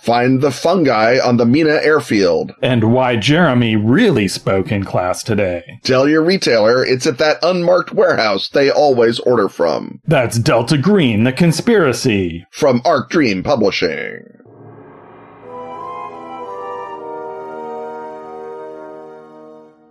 Find 0.02 0.40
the 0.40 0.50
fungi 0.50 1.18
on 1.18 1.36
the 1.36 1.46
Mena 1.46 1.74
airfield. 1.82 2.52
And 2.62 2.92
why 2.92 3.16
Jeremy 3.16 3.76
really 3.76 4.28
spoke 4.28 4.70
in 4.70 4.84
class 4.84 5.22
today. 5.22 5.80
Tell 5.82 6.08
your 6.08 6.22
retailer 6.22 6.84
it's 6.84 7.06
at 7.06 7.18
that 7.18 7.38
unmarked 7.42 7.92
warehouse 7.92 8.48
they 8.48 8.70
always 8.70 9.18
order 9.20 9.48
from. 9.48 10.00
That's 10.06 10.38
Delta 10.38 10.78
Green, 10.78 11.24
the 11.24 11.32
conspiracy. 11.32 12.46
From 12.50 12.82
Arc 12.84 13.10
Dream 13.10 13.42
Publishing. 13.42 14.32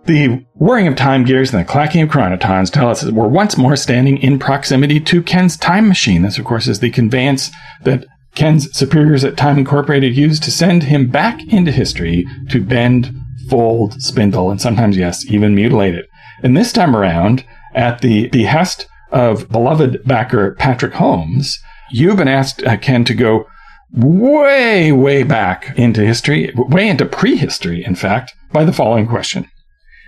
The 0.04 0.44
whirring 0.54 0.88
of 0.88 0.96
time 0.96 1.24
gears 1.24 1.54
and 1.54 1.60
the 1.60 1.70
clacking 1.70 2.02
of 2.02 2.08
chronotons 2.08 2.72
tell 2.72 2.88
us 2.88 3.02
that 3.02 3.14
we're 3.14 3.28
once 3.28 3.56
more 3.56 3.76
standing 3.76 4.18
in 4.18 4.40
proximity 4.40 4.98
to 4.98 5.22
Ken's 5.22 5.56
time 5.56 5.86
machine. 5.86 6.22
This, 6.22 6.38
of 6.38 6.44
course, 6.44 6.66
is 6.66 6.80
the 6.80 6.90
conveyance 6.90 7.50
that 7.84 8.04
Ken's 8.34 8.76
superiors 8.76 9.24
at 9.24 9.36
Time 9.36 9.58
Incorporated 9.58 10.16
used 10.16 10.42
to 10.44 10.50
send 10.50 10.84
him 10.84 11.08
back 11.08 11.40
into 11.52 11.70
history 11.70 12.26
to 12.50 12.62
bend, 12.62 13.14
fold, 13.48 14.00
spindle, 14.02 14.50
and 14.50 14.60
sometimes, 14.60 14.96
yes, 14.96 15.24
even 15.26 15.54
mutilate 15.54 15.94
it. 15.94 16.06
And 16.42 16.56
this 16.56 16.72
time 16.72 16.96
around, 16.96 17.44
at 17.74 18.00
the 18.00 18.28
behest 18.28 18.86
of 19.10 19.48
beloved 19.50 20.04
backer 20.04 20.54
Patrick 20.54 20.94
Holmes, 20.94 21.58
you've 21.90 22.16
been 22.16 22.28
asked, 22.28 22.62
uh, 22.64 22.76
Ken, 22.78 23.04
to 23.04 23.14
go 23.14 23.46
way, 23.92 24.90
way 24.92 25.22
back 25.22 25.76
into 25.76 26.04
history, 26.04 26.52
way 26.56 26.88
into 26.88 27.04
prehistory, 27.04 27.84
in 27.84 27.94
fact, 27.94 28.32
by 28.52 28.64
the 28.64 28.72
following 28.72 29.06
question. 29.06 29.46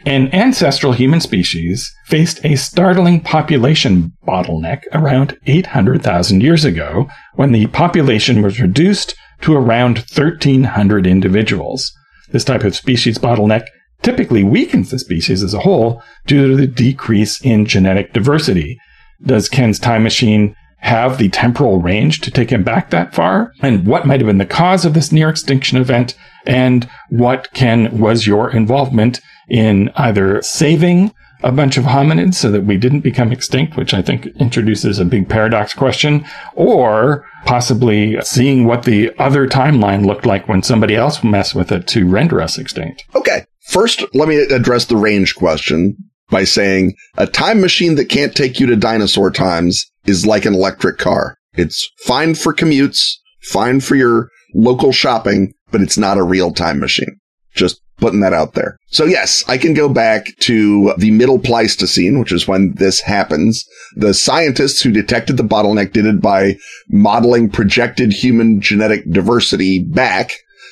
An 0.06 0.32
ancestral 0.34 0.92
human 0.92 1.20
species 1.20 1.90
faced 2.04 2.44
a 2.44 2.56
startling 2.56 3.20
population 3.20 4.12
bottleneck 4.28 4.82
around 4.92 5.38
800,000 5.46 6.42
years 6.42 6.64
ago 6.64 7.08
when 7.36 7.52
the 7.52 7.68
population 7.68 8.42
was 8.42 8.60
reduced 8.60 9.14
to 9.40 9.54
around 9.54 9.98
1,300 9.98 11.06
individuals. 11.06 11.90
This 12.32 12.44
type 12.44 12.64
of 12.64 12.76
species 12.76 13.16
bottleneck 13.16 13.66
typically 14.02 14.44
weakens 14.44 14.90
the 14.90 14.98
species 14.98 15.42
as 15.42 15.54
a 15.54 15.60
whole 15.60 16.02
due 16.26 16.48
to 16.48 16.56
the 16.56 16.66
decrease 16.66 17.40
in 17.40 17.64
genetic 17.64 18.12
diversity. 18.12 18.78
Does 19.22 19.48
Ken's 19.48 19.78
time 19.78 20.02
machine 20.02 20.54
have 20.78 21.16
the 21.16 21.30
temporal 21.30 21.80
range 21.80 22.20
to 22.20 22.30
take 22.30 22.50
him 22.50 22.62
back 22.62 22.90
that 22.90 23.14
far? 23.14 23.52
And 23.62 23.86
what 23.86 24.06
might 24.06 24.20
have 24.20 24.26
been 24.26 24.36
the 24.36 24.44
cause 24.44 24.84
of 24.84 24.92
this 24.92 25.10
near 25.10 25.30
extinction 25.30 25.78
event? 25.78 26.14
And 26.46 26.86
what, 27.08 27.50
Ken, 27.54 27.98
was 27.98 28.26
your 28.26 28.50
involvement 28.50 29.22
in 29.48 29.90
either 29.96 30.42
saving 30.42 31.12
a 31.42 31.52
bunch 31.52 31.76
of 31.76 31.84
hominids 31.84 32.34
so 32.34 32.50
that 32.50 32.64
we 32.64 32.78
didn't 32.78 33.00
become 33.00 33.30
extinct, 33.30 33.76
which 33.76 33.92
I 33.92 34.00
think 34.00 34.26
introduces 34.40 34.98
a 34.98 35.04
big 35.04 35.28
paradox 35.28 35.74
question, 35.74 36.24
or 36.54 37.26
possibly 37.44 38.18
seeing 38.22 38.64
what 38.64 38.84
the 38.84 39.12
other 39.18 39.46
timeline 39.46 40.06
looked 40.06 40.24
like 40.24 40.48
when 40.48 40.62
somebody 40.62 40.96
else 40.96 41.22
messed 41.22 41.54
with 41.54 41.70
it 41.70 41.86
to 41.88 42.08
render 42.08 42.40
us 42.40 42.58
extinct. 42.58 43.04
Okay. 43.14 43.44
First, 43.68 44.04
let 44.14 44.28
me 44.28 44.36
address 44.36 44.86
the 44.86 44.96
range 44.96 45.34
question 45.34 45.96
by 46.30 46.44
saying 46.44 46.94
a 47.16 47.26
time 47.26 47.60
machine 47.60 47.96
that 47.96 48.08
can't 48.08 48.34
take 48.34 48.58
you 48.58 48.66
to 48.66 48.76
dinosaur 48.76 49.30
times 49.30 49.90
is 50.06 50.26
like 50.26 50.46
an 50.46 50.54
electric 50.54 50.98
car. 50.98 51.36
It's 51.54 51.90
fine 52.04 52.34
for 52.34 52.54
commutes, 52.54 53.16
fine 53.42 53.80
for 53.80 53.94
your 53.94 54.30
local 54.54 54.92
shopping, 54.92 55.52
but 55.70 55.82
it's 55.82 55.98
not 55.98 56.18
a 56.18 56.22
real 56.22 56.52
time 56.52 56.80
machine. 56.80 57.20
Just 57.54 57.80
putting 57.98 58.20
that 58.20 58.32
out 58.32 58.54
there. 58.54 58.76
So 58.86 59.04
yes, 59.04 59.44
I 59.48 59.58
can 59.58 59.74
go 59.74 59.88
back 59.88 60.26
to 60.40 60.94
the 60.98 61.10
middle 61.10 61.38
Pleistocene, 61.38 62.18
which 62.18 62.32
is 62.32 62.48
when 62.48 62.74
this 62.74 63.00
happens. 63.00 63.64
The 63.96 64.14
scientists 64.14 64.80
who 64.80 64.90
detected 64.90 65.36
the 65.36 65.42
bottleneck 65.42 65.92
did 65.92 66.06
it 66.06 66.20
by 66.20 66.56
modeling 66.88 67.50
projected 67.50 68.12
human 68.12 68.60
genetic 68.60 69.10
diversity 69.10 69.82
back 69.82 70.30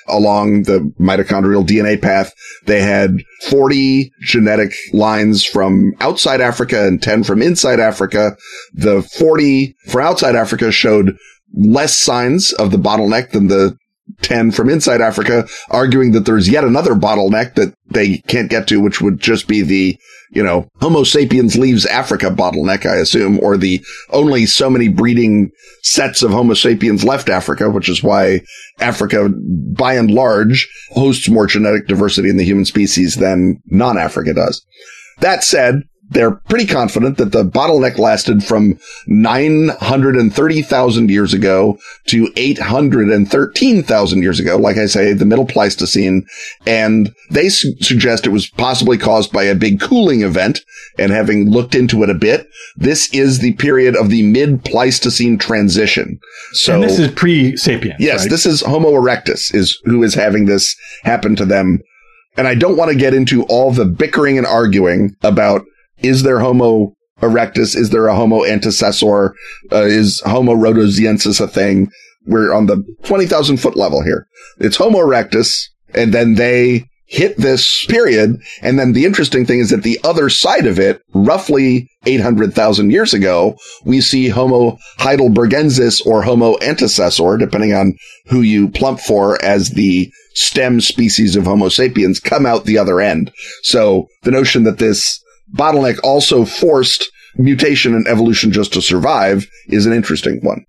along 0.08 0.64
the 0.64 0.80
mitochondrial 1.00 1.66
DNA 1.66 2.00
path. 2.00 2.32
They 2.66 2.82
had 2.82 3.22
40 3.48 4.12
genetic 4.22 4.74
lines 4.92 5.44
from 5.44 5.92
outside 6.00 6.40
Africa 6.40 6.86
and 6.86 7.02
10 7.02 7.24
from 7.24 7.42
inside 7.42 7.80
Africa. 7.80 8.36
The 8.72 9.02
40 9.02 9.74
for 9.88 10.00
outside 10.00 10.34
Africa 10.34 10.72
showed 10.72 11.16
less 11.54 11.96
signs 11.96 12.52
of 12.54 12.70
the 12.70 12.78
bottleneck 12.78 13.30
than 13.30 13.48
the 13.48 13.76
10 14.22 14.53
from 14.53 14.68
inside 14.68 15.00
Africa, 15.00 15.46
arguing 15.70 16.12
that 16.12 16.26
there's 16.26 16.48
yet 16.48 16.64
another 16.64 16.94
bottleneck 16.94 17.55
that 17.55 17.74
they 17.90 18.18
can't 18.26 18.50
get 18.50 18.66
to, 18.68 18.80
which 18.80 19.00
would 19.00 19.20
just 19.20 19.48
be 19.48 19.62
the, 19.62 19.98
you 20.30 20.42
know, 20.42 20.68
Homo 20.80 21.05
sapiens 21.05 21.57
leaves 21.57 21.86
Africa 21.86 22.26
bottleneck, 22.26 22.86
I 22.86 22.96
assume, 22.96 23.38
or 23.40 23.57
the 23.57 23.84
only 24.11 24.46
so 24.46 24.70
many 24.70 24.88
breeding 24.88 25.50
sets 25.82 26.22
of 26.22 26.30
Homo 26.30 26.55
sapiens 26.55 27.05
left 27.05 27.28
Africa, 27.28 27.70
which 27.70 27.88
is 27.88 28.03
why 28.03 28.40
Africa, 28.80 29.28
by 29.76 29.94
and 29.94 30.11
large, 30.11 30.68
hosts 30.90 31.28
more 31.28 31.46
genetic 31.46 31.86
diversity 31.86 32.28
in 32.28 32.36
the 32.36 32.44
human 32.44 32.64
species 32.64 33.16
than 33.16 33.61
non-Africa 33.66 34.34
does. 34.34 34.64
That 35.20 35.44
said, 35.44 35.82
they're 36.12 36.32
pretty 36.32 36.66
confident 36.66 37.16
that 37.18 37.32
the 37.32 37.44
bottleneck 37.44 37.98
lasted 37.98 38.44
from 38.44 38.78
930,000 39.06 41.10
years 41.10 41.34
ago 41.34 41.78
to 42.06 42.32
813,000 42.36 44.22
years 44.22 44.38
ago. 44.38 44.56
Like 44.56 44.76
I 44.76 44.86
say, 44.86 45.12
the 45.12 45.24
middle 45.24 45.46
Pleistocene. 45.46 46.24
And 46.66 47.12
they 47.30 47.48
su- 47.48 47.74
suggest 47.80 48.26
it 48.26 48.30
was 48.30 48.48
possibly 48.50 48.98
caused 48.98 49.32
by 49.32 49.44
a 49.44 49.54
big 49.54 49.80
cooling 49.80 50.22
event. 50.22 50.60
And 50.98 51.12
having 51.12 51.50
looked 51.50 51.74
into 51.74 52.02
it 52.02 52.10
a 52.10 52.14
bit, 52.14 52.46
this 52.76 53.12
is 53.14 53.38
the 53.38 53.54
period 53.54 53.96
of 53.96 54.10
the 54.10 54.22
mid 54.22 54.62
Pleistocene 54.64 55.38
transition. 55.38 56.18
So 56.52 56.74
and 56.74 56.82
this 56.82 56.98
is 56.98 57.10
pre-sapiens. 57.12 57.96
Yes, 57.98 58.20
right? 58.20 58.30
this 58.30 58.46
is 58.46 58.60
Homo 58.60 58.92
erectus 58.92 59.54
is 59.54 59.80
who 59.84 60.02
is 60.02 60.14
having 60.14 60.46
this 60.46 60.76
happen 61.02 61.36
to 61.36 61.44
them. 61.44 61.80
And 62.36 62.48
I 62.48 62.54
don't 62.54 62.76
want 62.76 62.90
to 62.90 62.96
get 62.96 63.12
into 63.12 63.42
all 63.44 63.72
the 63.72 63.84
bickering 63.84 64.38
and 64.38 64.46
arguing 64.46 65.16
about 65.22 65.66
is 66.03 66.22
there 66.22 66.40
Homo 66.40 66.94
erectus? 67.20 67.76
Is 67.76 67.90
there 67.90 68.09
a 68.09 68.16
Homo 68.16 68.40
antecessor? 68.40 69.32
Uh, 69.70 69.82
is 69.82 70.20
Homo 70.24 70.55
rhodesiensis 70.55 71.40
a 71.40 71.48
thing? 71.48 71.90
We're 72.26 72.53
on 72.53 72.66
the 72.66 72.84
20,000 73.05 73.57
foot 73.59 73.76
level 73.76 74.03
here. 74.03 74.26
It's 74.59 74.76
Homo 74.76 74.98
erectus. 74.98 75.68
And 75.94 76.12
then 76.12 76.34
they 76.34 76.86
hit 77.12 77.36
this 77.36 77.84
period. 77.86 78.40
And 78.62 78.78
then 78.78 78.92
the 78.92 79.05
interesting 79.05 79.44
thing 79.44 79.61
is 79.61 79.68
that 79.68 79.82
the 79.82 80.00
other 80.03 80.30
side 80.30 80.66
of 80.66 80.78
it, 80.78 81.03
roughly 81.12 81.88
800,000 82.07 82.90
years 82.90 83.12
ago, 83.12 83.57
we 83.84 84.00
see 84.00 84.28
Homo 84.28 84.78
heidelbergensis 84.98 86.05
or 86.07 86.22
Homo 86.22 86.55
antecessor, 86.57 87.38
depending 87.38 87.74
on 87.74 87.98
who 88.28 88.40
you 88.40 88.70
plump 88.70 88.98
for 88.98 89.42
as 89.44 89.70
the 89.70 90.11
stem 90.34 90.80
species 90.80 91.36
of 91.36 91.44
Homo 91.44 91.68
sapiens 91.68 92.18
come 92.18 92.46
out 92.46 92.64
the 92.64 92.78
other 92.78 93.00
end. 93.00 93.30
So 93.62 94.09
the 94.22 94.30
notion 94.30 94.64
that 94.64 94.78
this 94.78 95.21
bottleneck 95.55 95.98
also 96.03 96.44
forced 96.44 97.11
mutation 97.36 97.94
and 97.94 98.07
evolution 98.07 98.53
just 98.53 98.72
to 98.72 98.82
survive 98.82 99.46
is 99.68 99.86
an 99.86 99.92
interesting 99.92 100.40
one. 100.42 100.64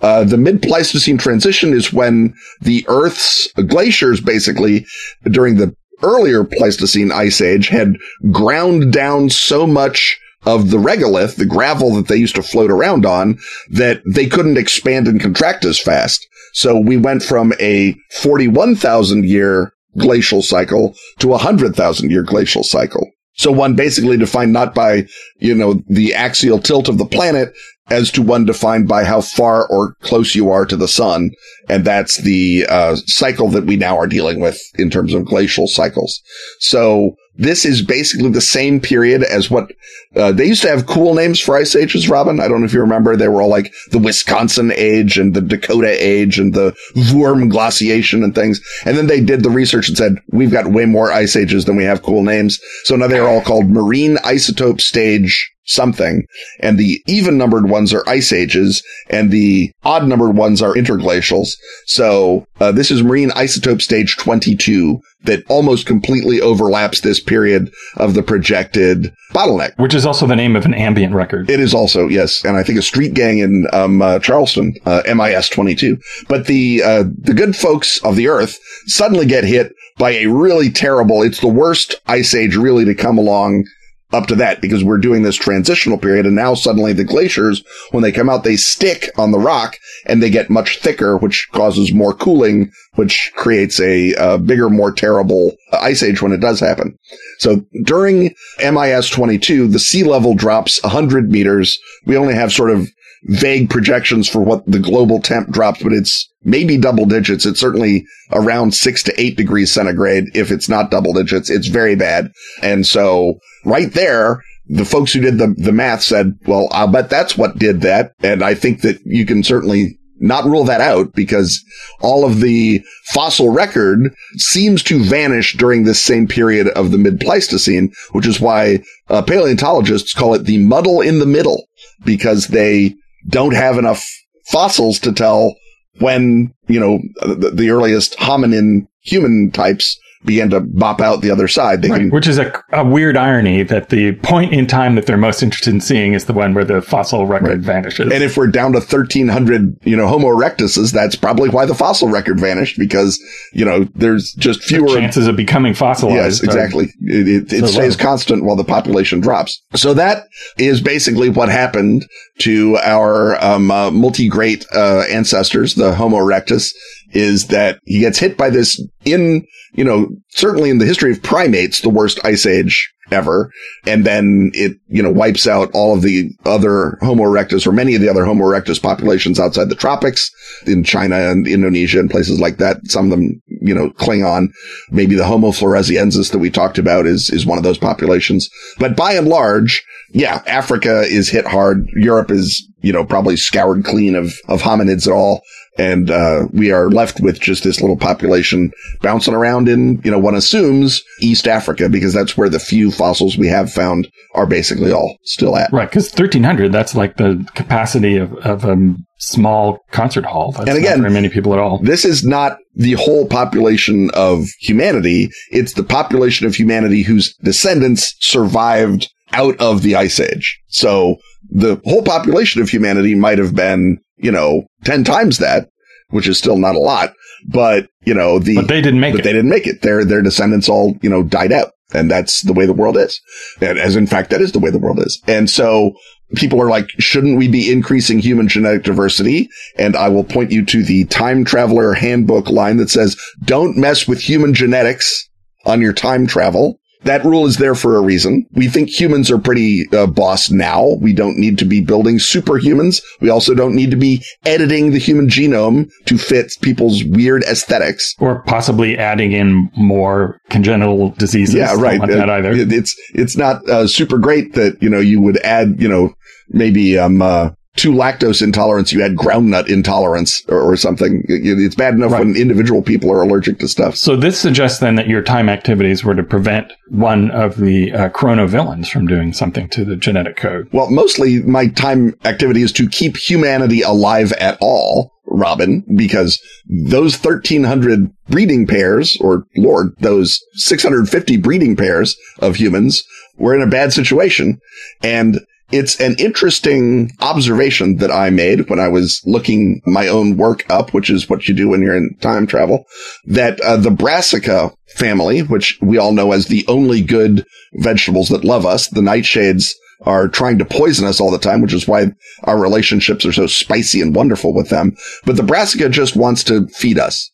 Uh, 0.00 0.24
the 0.24 0.36
mid 0.36 0.60
Pleistocene 0.62 1.18
transition 1.18 1.72
is 1.72 1.92
when 1.92 2.34
the 2.60 2.84
Earth's 2.88 3.52
glaciers 3.52 4.20
basically 4.20 4.84
during 5.24 5.56
the 5.56 5.74
earlier 6.02 6.42
Pleistocene 6.42 7.12
ice 7.12 7.40
age 7.40 7.68
had 7.68 7.96
ground 8.32 8.92
down 8.92 9.30
so 9.30 9.66
much 9.66 10.18
of 10.44 10.70
the 10.70 10.76
regolith, 10.76 11.36
the 11.36 11.46
gravel 11.46 11.94
that 11.94 12.08
they 12.08 12.16
used 12.16 12.34
to 12.34 12.42
float 12.42 12.70
around 12.70 13.06
on, 13.06 13.38
that 13.70 14.02
they 14.04 14.26
couldn't 14.26 14.58
expand 14.58 15.06
and 15.06 15.20
contract 15.20 15.64
as 15.64 15.78
fast. 15.78 16.26
So 16.52 16.78
we 16.78 16.96
went 16.96 17.22
from 17.22 17.52
a 17.60 17.94
41,000 18.10 19.24
year 19.24 19.72
glacial 19.96 20.42
cycle 20.42 20.94
to 21.20 21.28
a 21.28 21.32
100,000 21.32 22.10
year 22.10 22.22
glacial 22.22 22.64
cycle. 22.64 23.08
So 23.34 23.50
one 23.50 23.74
basically 23.74 24.16
defined 24.16 24.52
not 24.52 24.74
by, 24.74 25.06
you 25.38 25.54
know, 25.54 25.82
the 25.88 26.14
axial 26.14 26.58
tilt 26.58 26.88
of 26.88 26.98
the 26.98 27.06
planet 27.06 27.52
as 27.90 28.10
to 28.12 28.22
one 28.22 28.44
defined 28.44 28.88
by 28.88 29.04
how 29.04 29.20
far 29.20 29.66
or 29.68 29.94
close 30.00 30.34
you 30.34 30.50
are 30.50 30.64
to 30.66 30.76
the 30.76 30.88
sun. 30.88 31.30
And 31.68 31.84
that's 31.84 32.18
the 32.18 32.66
uh, 32.68 32.96
cycle 33.06 33.48
that 33.48 33.66
we 33.66 33.76
now 33.76 33.96
are 33.96 34.06
dealing 34.06 34.40
with 34.40 34.60
in 34.74 34.90
terms 34.90 35.14
of 35.14 35.24
glacial 35.24 35.66
cycles. 35.66 36.22
So 36.60 37.16
this 37.36 37.64
is 37.64 37.82
basically 37.82 38.30
the 38.30 38.40
same 38.40 38.80
period 38.80 39.22
as 39.22 39.50
what 39.50 39.72
uh, 40.14 40.32
they 40.32 40.46
used 40.46 40.62
to 40.62 40.68
have 40.68 40.86
cool 40.86 41.14
names 41.14 41.40
for 41.40 41.56
ice 41.56 41.74
ages, 41.74 42.08
Robin. 42.08 42.40
I 42.40 42.48
don't 42.48 42.60
know 42.60 42.66
if 42.66 42.74
you 42.74 42.80
remember. 42.80 43.16
They 43.16 43.28
were 43.28 43.40
all 43.40 43.48
like 43.48 43.72
the 43.90 43.98
Wisconsin 43.98 44.72
age 44.76 45.16
and 45.16 45.32
the 45.34 45.40
Dakota 45.40 45.88
age 45.88 46.38
and 46.38 46.52
the 46.52 46.74
Würm 46.94 47.50
glaciation 47.50 48.22
and 48.22 48.34
things. 48.34 48.60
And 48.84 48.98
then 48.98 49.06
they 49.06 49.20
did 49.20 49.42
the 49.42 49.50
research 49.50 49.88
and 49.88 49.96
said, 49.96 50.16
we've 50.30 50.52
got 50.52 50.72
way 50.72 50.84
more 50.84 51.10
ice 51.10 51.34
ages 51.34 51.64
than 51.64 51.76
we 51.76 51.84
have 51.84 52.02
cool 52.02 52.22
names. 52.22 52.60
So 52.84 52.96
now 52.96 53.08
they're 53.08 53.28
all 53.28 53.42
called 53.42 53.70
marine 53.70 54.16
isotope 54.16 54.80
stage 54.80 55.51
something. 55.64 56.26
And 56.60 56.78
the 56.78 57.00
even 57.06 57.38
numbered 57.38 57.68
ones 57.68 57.92
are 57.92 58.08
ice 58.08 58.32
ages 58.32 58.82
and 59.08 59.30
the 59.30 59.72
odd 59.84 60.06
numbered 60.06 60.36
ones 60.36 60.60
are 60.62 60.74
interglacials. 60.74 61.50
So 61.86 62.46
uh, 62.60 62.72
this 62.72 62.90
is 62.90 63.02
marine 63.02 63.30
isotope 63.30 63.80
stage 63.80 64.16
22 64.16 65.00
that 65.24 65.44
almost 65.48 65.86
completely 65.86 66.40
overlaps 66.40 67.00
this 67.00 67.20
period 67.20 67.72
of 67.96 68.14
the 68.14 68.22
projected 68.22 69.14
bottleneck. 69.32 69.78
Which 69.78 69.94
is 69.94 70.04
also 70.04 70.26
the 70.26 70.36
name 70.36 70.56
of 70.56 70.64
an 70.64 70.74
ambient 70.74 71.14
record. 71.14 71.48
It 71.48 71.60
is 71.60 71.72
also, 71.72 72.08
yes. 72.08 72.44
And 72.44 72.56
I 72.56 72.64
think 72.64 72.78
a 72.78 72.82
street 72.82 73.14
gang 73.14 73.38
in 73.38 73.66
um, 73.72 74.02
uh, 74.02 74.18
Charleston, 74.18 74.74
uh, 74.84 75.02
MIS 75.06 75.48
22. 75.48 75.96
But 76.28 76.46
the, 76.46 76.82
uh, 76.82 77.04
the 77.18 77.34
good 77.34 77.54
folks 77.54 78.02
of 78.02 78.16
the 78.16 78.28
earth 78.28 78.58
suddenly 78.86 79.26
get 79.26 79.44
hit 79.44 79.72
by 79.96 80.10
a 80.12 80.26
really 80.26 80.70
terrible, 80.70 81.22
it's 81.22 81.40
the 81.40 81.46
worst 81.46 81.94
ice 82.06 82.34
age 82.34 82.56
really 82.56 82.84
to 82.84 82.94
come 82.94 83.18
along 83.18 83.64
up 84.12 84.26
to 84.26 84.34
that 84.36 84.60
because 84.60 84.84
we're 84.84 84.98
doing 84.98 85.22
this 85.22 85.36
transitional 85.36 85.98
period 85.98 86.26
and 86.26 86.34
now 86.34 86.54
suddenly 86.54 86.92
the 86.92 87.04
glaciers, 87.04 87.62
when 87.90 88.02
they 88.02 88.12
come 88.12 88.28
out, 88.28 88.44
they 88.44 88.56
stick 88.56 89.10
on 89.16 89.32
the 89.32 89.38
rock 89.38 89.76
and 90.06 90.22
they 90.22 90.30
get 90.30 90.50
much 90.50 90.78
thicker, 90.80 91.16
which 91.16 91.48
causes 91.52 91.92
more 91.92 92.12
cooling, 92.12 92.70
which 92.94 93.32
creates 93.34 93.80
a, 93.80 94.14
uh, 94.14 94.38
bigger, 94.38 94.68
more 94.68 94.92
terrible 94.92 95.52
ice 95.72 96.02
age 96.02 96.20
when 96.22 96.32
it 96.32 96.40
does 96.40 96.60
happen. 96.60 96.96
So 97.38 97.64
during 97.84 98.34
MIS 98.58 99.08
22, 99.10 99.68
the 99.68 99.78
sea 99.78 100.04
level 100.04 100.34
drops 100.34 100.82
100 100.82 101.30
meters. 101.30 101.78
We 102.06 102.16
only 102.16 102.34
have 102.34 102.52
sort 102.52 102.70
of 102.70 102.88
vague 103.24 103.70
projections 103.70 104.28
for 104.28 104.40
what 104.40 104.66
the 104.66 104.78
global 104.78 105.20
temp 105.20 105.50
drops, 105.50 105.82
but 105.82 105.92
it's 105.92 106.28
maybe 106.44 106.76
double 106.76 107.06
digits. 107.06 107.46
It's 107.46 107.60
certainly 107.60 108.04
around 108.32 108.74
six 108.74 109.02
to 109.04 109.20
eight 109.20 109.36
degrees 109.36 109.72
centigrade. 109.72 110.24
If 110.34 110.50
it's 110.50 110.68
not 110.68 110.90
double 110.90 111.12
digits, 111.12 111.48
it's 111.48 111.68
very 111.68 111.94
bad. 111.94 112.32
And 112.62 112.86
so 112.86 113.38
right 113.64 113.92
there, 113.92 114.42
the 114.66 114.84
folks 114.84 115.12
who 115.12 115.20
did 115.20 115.38
the, 115.38 115.54
the 115.56 115.72
math 115.72 116.02
said, 116.02 116.38
well, 116.46 116.68
I'll 116.70 116.88
bet 116.88 117.10
that's 117.10 117.36
what 117.36 117.58
did 117.58 117.82
that. 117.82 118.12
And 118.22 118.42
I 118.42 118.54
think 118.54 118.82
that 118.82 119.00
you 119.04 119.26
can 119.26 119.42
certainly 119.42 119.98
not 120.22 120.44
rule 120.44 120.64
that 120.64 120.80
out 120.80 121.12
because 121.14 121.62
all 122.00 122.24
of 122.24 122.40
the 122.40 122.82
fossil 123.12 123.50
record 123.50 124.14
seems 124.36 124.82
to 124.84 125.02
vanish 125.02 125.56
during 125.56 125.82
this 125.82 126.02
same 126.02 126.28
period 126.28 126.68
of 126.68 126.92
the 126.92 126.98
mid 126.98 127.20
Pleistocene, 127.20 127.92
which 128.12 128.26
is 128.26 128.40
why 128.40 128.78
uh, 129.08 129.20
paleontologists 129.22 130.14
call 130.14 130.34
it 130.34 130.44
the 130.44 130.58
muddle 130.58 131.00
in 131.00 131.18
the 131.18 131.26
middle 131.26 131.66
because 132.04 132.48
they 132.48 132.94
don't 133.28 133.54
have 133.54 133.78
enough 133.78 134.08
fossils 134.46 135.00
to 135.00 135.12
tell 135.12 135.56
when, 135.98 136.54
you 136.68 136.80
know, 136.80 137.00
the, 137.20 137.50
the 137.50 137.70
earliest 137.70 138.16
hominin 138.16 138.86
human 139.00 139.50
types 139.50 139.98
began 140.24 140.50
to 140.50 140.60
bop 140.60 141.00
out 141.00 141.20
the 141.20 141.30
other 141.30 141.48
side. 141.48 141.84
Right, 141.84 141.98
can, 142.00 142.10
Which 142.10 142.26
is 142.26 142.38
a, 142.38 142.52
a 142.72 142.84
weird 142.84 143.16
irony 143.16 143.62
that 143.64 143.88
the 143.88 144.12
point 144.16 144.52
in 144.52 144.66
time 144.66 144.94
that 144.94 145.06
they're 145.06 145.16
most 145.16 145.42
interested 145.42 145.72
in 145.74 145.80
seeing 145.80 146.14
is 146.14 146.26
the 146.26 146.32
one 146.32 146.54
where 146.54 146.64
the 146.64 146.80
fossil 146.82 147.26
record 147.26 147.62
vanishes. 147.62 148.12
and 148.12 148.22
if 148.22 148.36
we're 148.36 148.46
down 148.46 148.72
to 148.72 148.78
1300, 148.78 149.76
you 149.84 149.96
know, 149.96 150.06
Homo 150.06 150.28
erectuses, 150.28 150.92
that's 150.92 151.16
probably 151.16 151.48
why 151.48 151.66
the 151.66 151.74
fossil 151.74 152.08
record 152.08 152.38
vanished 152.40 152.78
because, 152.78 153.20
you 153.52 153.64
know, 153.64 153.84
there's 153.94 154.32
just 154.34 154.62
fewer 154.62 154.88
chances 154.88 155.26
of 155.26 155.36
becoming 155.36 155.74
fossilized. 155.74 156.16
Yes, 156.16 156.42
are- 156.42 156.44
exactly. 156.46 156.84
It, 157.02 157.28
it, 157.28 157.52
it 157.52 157.60
So 157.60 157.66
stays 157.66 157.98
low. 157.98 158.02
constant 158.04 158.44
while 158.44 158.56
the 158.56 158.64
population 158.64 159.20
drops. 159.20 159.62
So 159.74 159.94
that 159.94 160.26
is 160.58 160.80
basically 160.80 161.28
what 161.30 161.48
happened 161.48 162.06
to 162.38 162.76
our 162.78 163.42
um, 163.44 163.70
uh, 163.70 163.90
multi-great 163.90 164.64
uh, 164.74 165.04
ancestors, 165.10 165.74
the 165.74 165.94
Homo 165.94 166.16
erectus, 166.18 166.72
is 167.12 167.48
that 167.48 167.78
he 167.84 168.00
gets 168.00 168.18
hit 168.18 168.36
by 168.36 168.50
this 168.50 168.82
in, 169.04 169.46
you 169.74 169.84
know, 169.84 170.08
certainly 170.30 170.70
in 170.70 170.78
the 170.78 170.86
history 170.86 171.12
of 171.12 171.22
primates, 171.22 171.80
the 171.80 171.90
worst 171.90 172.24
ice 172.24 172.46
age 172.46 172.92
ever. 173.12 173.50
And 173.86 174.04
then 174.04 174.50
it, 174.54 174.78
you 174.88 175.02
know, 175.02 175.12
wipes 175.12 175.46
out 175.46 175.70
all 175.74 175.94
of 175.94 176.02
the 176.02 176.30
other 176.44 176.98
Homo 177.02 177.24
erectus 177.24 177.66
or 177.66 177.72
many 177.72 177.94
of 177.94 178.00
the 178.00 178.08
other 178.08 178.24
Homo 178.24 178.44
erectus 178.44 178.82
populations 178.82 179.38
outside 179.38 179.68
the 179.68 179.74
tropics 179.74 180.30
in 180.66 180.84
China 180.84 181.16
and 181.16 181.46
Indonesia 181.46 182.00
and 182.00 182.10
places 182.10 182.40
like 182.40 182.56
that. 182.58 182.78
Some 182.84 183.06
of 183.06 183.10
them, 183.10 183.42
you 183.46 183.74
know, 183.74 183.90
cling 183.90 184.24
on. 184.24 184.52
Maybe 184.90 185.14
the 185.14 185.26
Homo 185.26 185.48
floresiensis 185.48 186.30
that 186.32 186.38
we 186.38 186.50
talked 186.50 186.78
about 186.78 187.06
is, 187.06 187.30
is 187.30 187.46
one 187.46 187.58
of 187.58 187.64
those 187.64 187.78
populations. 187.78 188.48
But 188.78 188.96
by 188.96 189.12
and 189.12 189.28
large, 189.28 189.84
yeah, 190.12 190.42
Africa 190.46 191.02
is 191.02 191.28
hit 191.28 191.46
hard. 191.46 191.88
Europe 191.94 192.30
is, 192.30 192.66
you 192.80 192.92
know, 192.92 193.04
probably 193.04 193.36
scoured 193.36 193.84
clean 193.84 194.14
of, 194.14 194.32
of 194.48 194.62
hominids 194.62 195.06
at 195.06 195.12
all. 195.12 195.42
And, 195.78 196.10
uh, 196.10 196.46
we 196.52 196.70
are 196.70 196.90
left 196.90 197.20
with 197.20 197.40
just 197.40 197.64
this 197.64 197.80
little 197.80 197.96
population 197.96 198.72
bouncing 199.00 199.32
around 199.34 199.68
in, 199.68 200.00
you 200.04 200.10
know, 200.10 200.18
one 200.18 200.34
assumes 200.34 201.02
East 201.20 201.48
Africa 201.48 201.88
because 201.88 202.12
that's 202.12 202.36
where 202.36 202.50
the 202.50 202.58
few 202.58 202.90
fossils 202.90 203.38
we 203.38 203.48
have 203.48 203.72
found 203.72 204.08
are 204.34 204.46
basically 204.46 204.92
all 204.92 205.16
still 205.24 205.56
at. 205.56 205.72
Right, 205.72 205.88
because 205.88 206.06
1300, 206.10 206.70
that's 206.72 206.94
like 206.94 207.16
the 207.16 207.46
capacity 207.54 208.16
of, 208.18 208.34
of 208.38 208.64
a 208.64 208.94
small 209.18 209.78
concert 209.92 210.24
hall. 210.26 210.52
That's 210.52 210.68
And 210.68 210.78
again- 210.78 210.98
not 210.98 211.02
very 211.04 211.14
many 211.14 211.28
people 211.30 211.52
at 211.54 211.58
all. 211.58 211.78
This 211.78 212.04
is 212.04 212.22
not 212.24 212.58
the 212.74 212.92
whole 212.94 213.26
population 213.26 214.10
of 214.14 214.44
humanity. 214.60 215.30
It's 215.50 215.72
the 215.74 215.84
population 215.84 216.46
of 216.46 216.54
humanity 216.54 217.02
whose 217.02 217.34
descendants 217.42 218.14
survived 218.20 219.08
out 219.32 219.58
of 219.60 219.82
the 219.82 219.94
ice 219.96 220.20
age. 220.20 220.58
So 220.68 221.16
the 221.50 221.80
whole 221.84 222.02
population 222.02 222.60
of 222.60 222.68
humanity 222.68 223.14
might 223.14 223.38
have 223.38 223.54
been, 223.54 223.98
you 224.22 224.30
know, 224.30 224.62
10 224.84 225.04
times 225.04 225.38
that, 225.38 225.68
which 226.10 226.28
is 226.28 226.38
still 226.38 226.56
not 226.58 226.74
a 226.74 226.80
lot, 226.80 227.12
but 227.48 227.88
you 228.04 228.14
know, 228.14 228.38
the, 228.38 228.56
But 228.56 228.68
they 228.68 228.80
didn't 228.80 229.00
make 229.00 229.14
it. 229.14 229.24
they 229.24 229.32
didn't 229.32 229.50
make 229.50 229.66
it. 229.66 229.82
Their, 229.82 230.04
their 230.04 230.22
descendants 230.22 230.68
all, 230.68 230.96
you 231.02 231.10
know, 231.10 231.22
died 231.22 231.52
out. 231.52 231.72
And 231.94 232.10
that's 232.10 232.42
the 232.42 232.54
way 232.54 232.64
the 232.64 232.72
world 232.72 232.96
is. 232.96 233.20
And 233.60 233.78
as 233.78 233.96
in 233.96 234.06
fact, 234.06 234.30
that 234.30 234.40
is 234.40 234.52
the 234.52 234.58
way 234.58 234.70
the 234.70 234.78
world 234.78 234.98
is. 234.98 235.20
And 235.26 235.50
so 235.50 235.92
people 236.34 236.60
are 236.60 236.70
like, 236.70 236.88
shouldn't 236.98 237.36
we 237.36 237.48
be 237.48 237.70
increasing 237.70 238.18
human 238.18 238.48
genetic 238.48 238.84
diversity? 238.84 239.50
And 239.76 239.94
I 239.94 240.08
will 240.08 240.24
point 240.24 240.50
you 240.50 240.64
to 240.64 240.82
the 240.82 241.04
time 241.06 241.44
traveler 241.44 241.92
handbook 241.92 242.48
line 242.48 242.78
that 242.78 242.88
says, 242.88 243.20
don't 243.44 243.76
mess 243.76 244.08
with 244.08 244.20
human 244.20 244.54
genetics 244.54 245.28
on 245.66 245.82
your 245.82 245.92
time 245.92 246.26
travel. 246.26 246.78
That 247.04 247.24
rule 247.24 247.46
is 247.46 247.56
there 247.56 247.74
for 247.74 247.96
a 247.96 248.00
reason. 248.00 248.46
We 248.52 248.68
think 248.68 248.88
humans 248.88 249.30
are 249.30 249.38
pretty 249.38 249.86
uh, 249.92 250.06
boss 250.06 250.50
now. 250.50 250.96
We 251.00 251.12
don't 251.12 251.36
need 251.36 251.58
to 251.58 251.64
be 251.64 251.80
building 251.80 252.18
superhumans. 252.18 253.02
We 253.20 253.30
also 253.30 253.54
don't 253.54 253.74
need 253.74 253.90
to 253.90 253.96
be 253.96 254.22
editing 254.44 254.92
the 254.92 254.98
human 254.98 255.28
genome 255.28 255.90
to 256.06 256.18
fit 256.18 256.52
people's 256.60 257.04
weird 257.04 257.42
aesthetics. 257.44 258.14
Or 258.18 258.42
possibly 258.44 258.96
adding 258.96 259.32
in 259.32 259.70
more 259.76 260.40
congenital 260.50 261.10
diseases. 261.10 261.54
Yeah, 261.54 261.74
right. 261.76 261.98
want 261.98 262.12
that 262.12 262.30
either. 262.30 262.52
It's 262.52 262.96
it's 263.14 263.36
not 263.36 263.68
uh, 263.68 263.86
super 263.86 264.18
great 264.18 264.54
that 264.54 264.82
you 264.82 264.88
know 264.88 265.00
you 265.00 265.20
would 265.20 265.38
add 265.38 265.80
you 265.80 265.88
know 265.88 266.14
maybe 266.48 266.98
um 266.98 267.22
uh, 267.22 267.50
to 267.76 267.90
lactose 267.90 268.42
intolerance 268.42 268.92
you 268.92 269.02
add 269.02 269.16
groundnut 269.16 269.68
intolerance 269.68 270.42
or, 270.48 270.60
or 270.60 270.76
something. 270.76 271.24
It's 271.28 271.74
bad 271.74 271.94
enough 271.94 272.12
Right. 272.12 272.20
when 272.24 272.36
individual 272.36 272.82
people 272.82 273.10
are 273.10 273.22
allergic 273.22 273.58
to 273.60 273.68
stuff. 273.68 273.96
So 273.96 274.14
this 274.14 274.38
suggests 274.38 274.80
then 274.80 274.96
that 274.96 275.08
your 275.08 275.22
time 275.22 275.48
activities 275.48 276.04
were 276.04 276.14
to 276.14 276.22
prevent 276.22 276.70
one 276.88 277.30
of 277.30 277.56
the 277.56 277.92
uh, 277.92 278.08
chronovillains 278.10 278.88
from 278.90 279.06
doing 279.06 279.32
something 279.32 279.68
to 279.70 279.84
the 279.86 279.96
genetic 279.96 280.36
code. 280.36 280.68
Well, 280.72 280.90
mostly 280.90 281.40
my 281.42 281.68
time 281.68 282.14
activity 282.24 282.62
is 282.62 282.72
to 282.72 282.88
keep 282.88 283.16
humanity 283.16 283.80
alive 283.80 284.32
at 284.32 284.58
all, 284.60 285.10
Robin, 285.26 285.82
because 285.96 286.38
those 286.68 287.16
1300 287.16 288.12
breeding 288.28 288.66
pairs, 288.66 289.16
or 289.20 289.46
Lord, 289.56 289.94
those 290.00 290.38
650 290.54 291.38
breeding 291.38 291.74
pairs 291.74 292.14
of 292.40 292.56
humans 292.56 293.02
were 293.38 293.54
in 293.56 293.62
a 293.62 293.66
bad 293.66 293.94
situation. 293.94 294.60
And 295.02 295.40
it's 295.72 295.98
an 296.00 296.14
interesting 296.18 297.10
observation 297.20 297.96
that 297.96 298.10
I 298.10 298.30
made 298.30 298.68
when 298.68 298.78
I 298.78 298.88
was 298.88 299.22
looking 299.24 299.80
my 299.86 300.06
own 300.06 300.36
work 300.36 300.68
up, 300.70 300.92
which 300.92 301.10
is 301.10 301.28
what 301.28 301.48
you 301.48 301.54
do 301.54 301.68
when 301.68 301.80
you're 301.80 301.96
in 301.96 302.14
time 302.20 302.46
travel, 302.46 302.84
that 303.24 303.60
uh, 303.62 303.76
the 303.78 303.90
brassica 303.90 304.72
family, 304.96 305.40
which 305.40 305.78
we 305.80 305.98
all 305.98 306.12
know 306.12 306.32
as 306.32 306.46
the 306.46 306.64
only 306.68 307.00
good 307.00 307.44
vegetables 307.74 308.28
that 308.28 308.44
love 308.44 308.66
us, 308.66 308.88
the 308.88 309.00
nightshades 309.00 309.72
are 310.02 310.28
trying 310.28 310.58
to 310.58 310.64
poison 310.64 311.06
us 311.06 311.20
all 311.20 311.30
the 311.30 311.38
time, 311.38 311.62
which 311.62 311.72
is 311.72 311.88
why 311.88 312.06
our 312.44 312.58
relationships 312.58 313.24
are 313.24 313.32
so 313.32 313.46
spicy 313.46 314.00
and 314.00 314.14
wonderful 314.14 314.52
with 314.54 314.68
them. 314.68 314.96
But 315.24 315.36
the 315.36 315.42
brassica 315.42 315.88
just 315.88 316.16
wants 316.16 316.44
to 316.44 316.66
feed 316.68 316.98
us. 316.98 317.30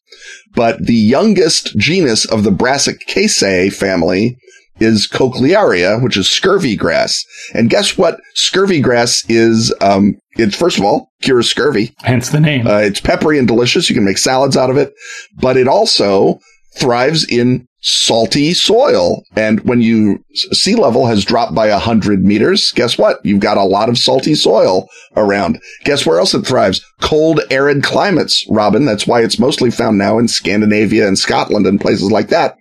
But 0.54 0.84
the 0.84 0.94
youngest 0.94 1.76
genus 1.78 2.24
of 2.24 2.44
the 2.44 2.50
Brassicaceae 2.50 3.72
family 3.72 4.36
is 4.80 5.08
Cochlearia, 5.08 6.02
which 6.02 6.16
is 6.16 6.30
scurvy 6.30 6.76
grass. 6.76 7.24
And 7.54 7.70
guess 7.70 7.96
what? 7.98 8.20
Scurvy 8.34 8.80
grass 8.80 9.24
is, 9.28 9.74
um, 9.80 10.14
it's 10.32 10.56
first 10.56 10.78
of 10.78 10.84
all, 10.84 11.10
cures 11.22 11.48
scurvy. 11.48 11.94
Hence 11.98 12.30
the 12.30 12.40
name. 12.40 12.66
Uh, 12.66 12.78
it's 12.78 13.00
peppery 13.00 13.38
and 13.38 13.48
delicious. 13.48 13.88
You 13.88 13.94
can 13.94 14.04
make 14.04 14.18
salads 14.18 14.56
out 14.56 14.70
of 14.70 14.76
it, 14.76 14.92
but 15.40 15.56
it 15.56 15.68
also 15.68 16.38
thrives 16.76 17.26
in 17.28 17.66
salty 17.80 18.52
soil. 18.54 19.22
And 19.36 19.60
when 19.60 19.80
you 19.80 20.24
sea 20.32 20.74
level 20.74 21.06
has 21.06 21.24
dropped 21.24 21.54
by 21.54 21.68
a 21.68 21.78
hundred 21.78 22.24
meters, 22.24 22.72
guess 22.72 22.98
what? 22.98 23.24
You've 23.24 23.40
got 23.40 23.56
a 23.56 23.62
lot 23.62 23.88
of 23.88 23.98
salty 23.98 24.34
soil 24.34 24.88
around. 25.16 25.60
Guess 25.84 26.04
where 26.04 26.18
else 26.18 26.34
it 26.34 26.46
thrives? 26.46 26.84
Cold, 27.00 27.40
arid 27.50 27.82
climates, 27.82 28.44
Robin. 28.50 28.84
That's 28.84 29.06
why 29.06 29.22
it's 29.22 29.38
mostly 29.38 29.70
found 29.70 29.98
now 29.98 30.18
in 30.18 30.28
Scandinavia 30.28 31.06
and 31.06 31.18
Scotland 31.18 31.66
and 31.66 31.80
places 31.80 32.10
like 32.10 32.28
that. 32.28 32.56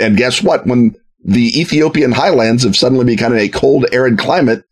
And 0.00 0.16
guess 0.16 0.42
what? 0.42 0.66
When 0.66 0.94
the 1.24 1.58
Ethiopian 1.58 2.12
highlands 2.12 2.64
have 2.64 2.76
suddenly 2.76 3.04
become 3.04 3.34
a 3.34 3.48
cold, 3.48 3.86
arid 3.92 4.18
climate, 4.18 4.64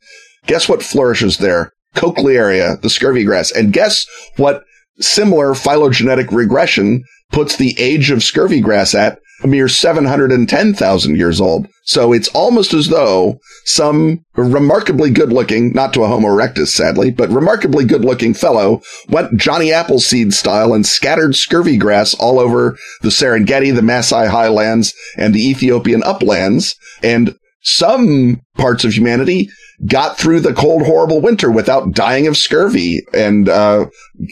guess 0.46 0.68
what 0.68 0.82
flourishes 0.82 1.38
there? 1.38 1.72
Cochlearia, 1.96 2.80
the 2.80 2.90
scurvy 2.90 3.24
grass. 3.24 3.50
And 3.50 3.72
guess 3.72 4.07
what 4.36 4.64
similar 5.00 5.55
phylogenetic 5.55 6.30
regression 6.30 7.05
puts 7.30 7.57
the 7.57 7.74
age 7.80 8.11
of 8.11 8.22
scurvy 8.22 8.61
grass 8.61 8.94
at 8.94 9.18
a 9.43 9.47
mere 9.47 9.68
710,000 9.68 11.16
years 11.16 11.40
old. 11.40 11.66
So 11.84 12.12
it's 12.12 12.28
almost 12.28 12.74
as 12.74 12.88
though 12.88 13.38
some 13.64 14.24
remarkably 14.34 15.11
good 15.11 15.32
looking, 15.32 15.72
not 15.72 15.93
to 15.95 16.05
a 16.05 16.09
Homo 16.09 16.28
erectus, 16.28 16.68
sadly, 16.68 17.11
but 17.11 17.28
remarkably 17.30 17.84
good 17.84 18.05
looking 18.05 18.34
fellow 18.34 18.80
went 19.09 19.36
Johnny 19.36 19.72
Appleseed 19.72 20.32
style 20.32 20.74
and 20.74 20.86
scattered 20.86 21.34
scurvy 21.34 21.76
grass 21.76 22.14
all 22.14 22.38
over 22.38 22.76
the 23.03 23.09
Serengeti, 23.09 23.74
the 23.74 23.80
Maasai 23.80 24.28
highlands, 24.28 24.95
and 25.16 25.34
the 25.34 25.49
Ethiopian 25.49 26.03
uplands. 26.05 26.76
And 27.03 27.34
some 27.62 28.40
parts 28.57 28.84
of 28.84 28.93
humanity 28.93 29.49
got 29.86 30.16
through 30.16 30.40
the 30.40 30.55
cold, 30.55 30.82
horrible 30.82 31.20
winter 31.20 31.51
without 31.51 31.93
dying 31.93 32.26
of 32.26 32.36
scurvy 32.36 33.05
and 33.12 33.49
uh, 33.49 33.86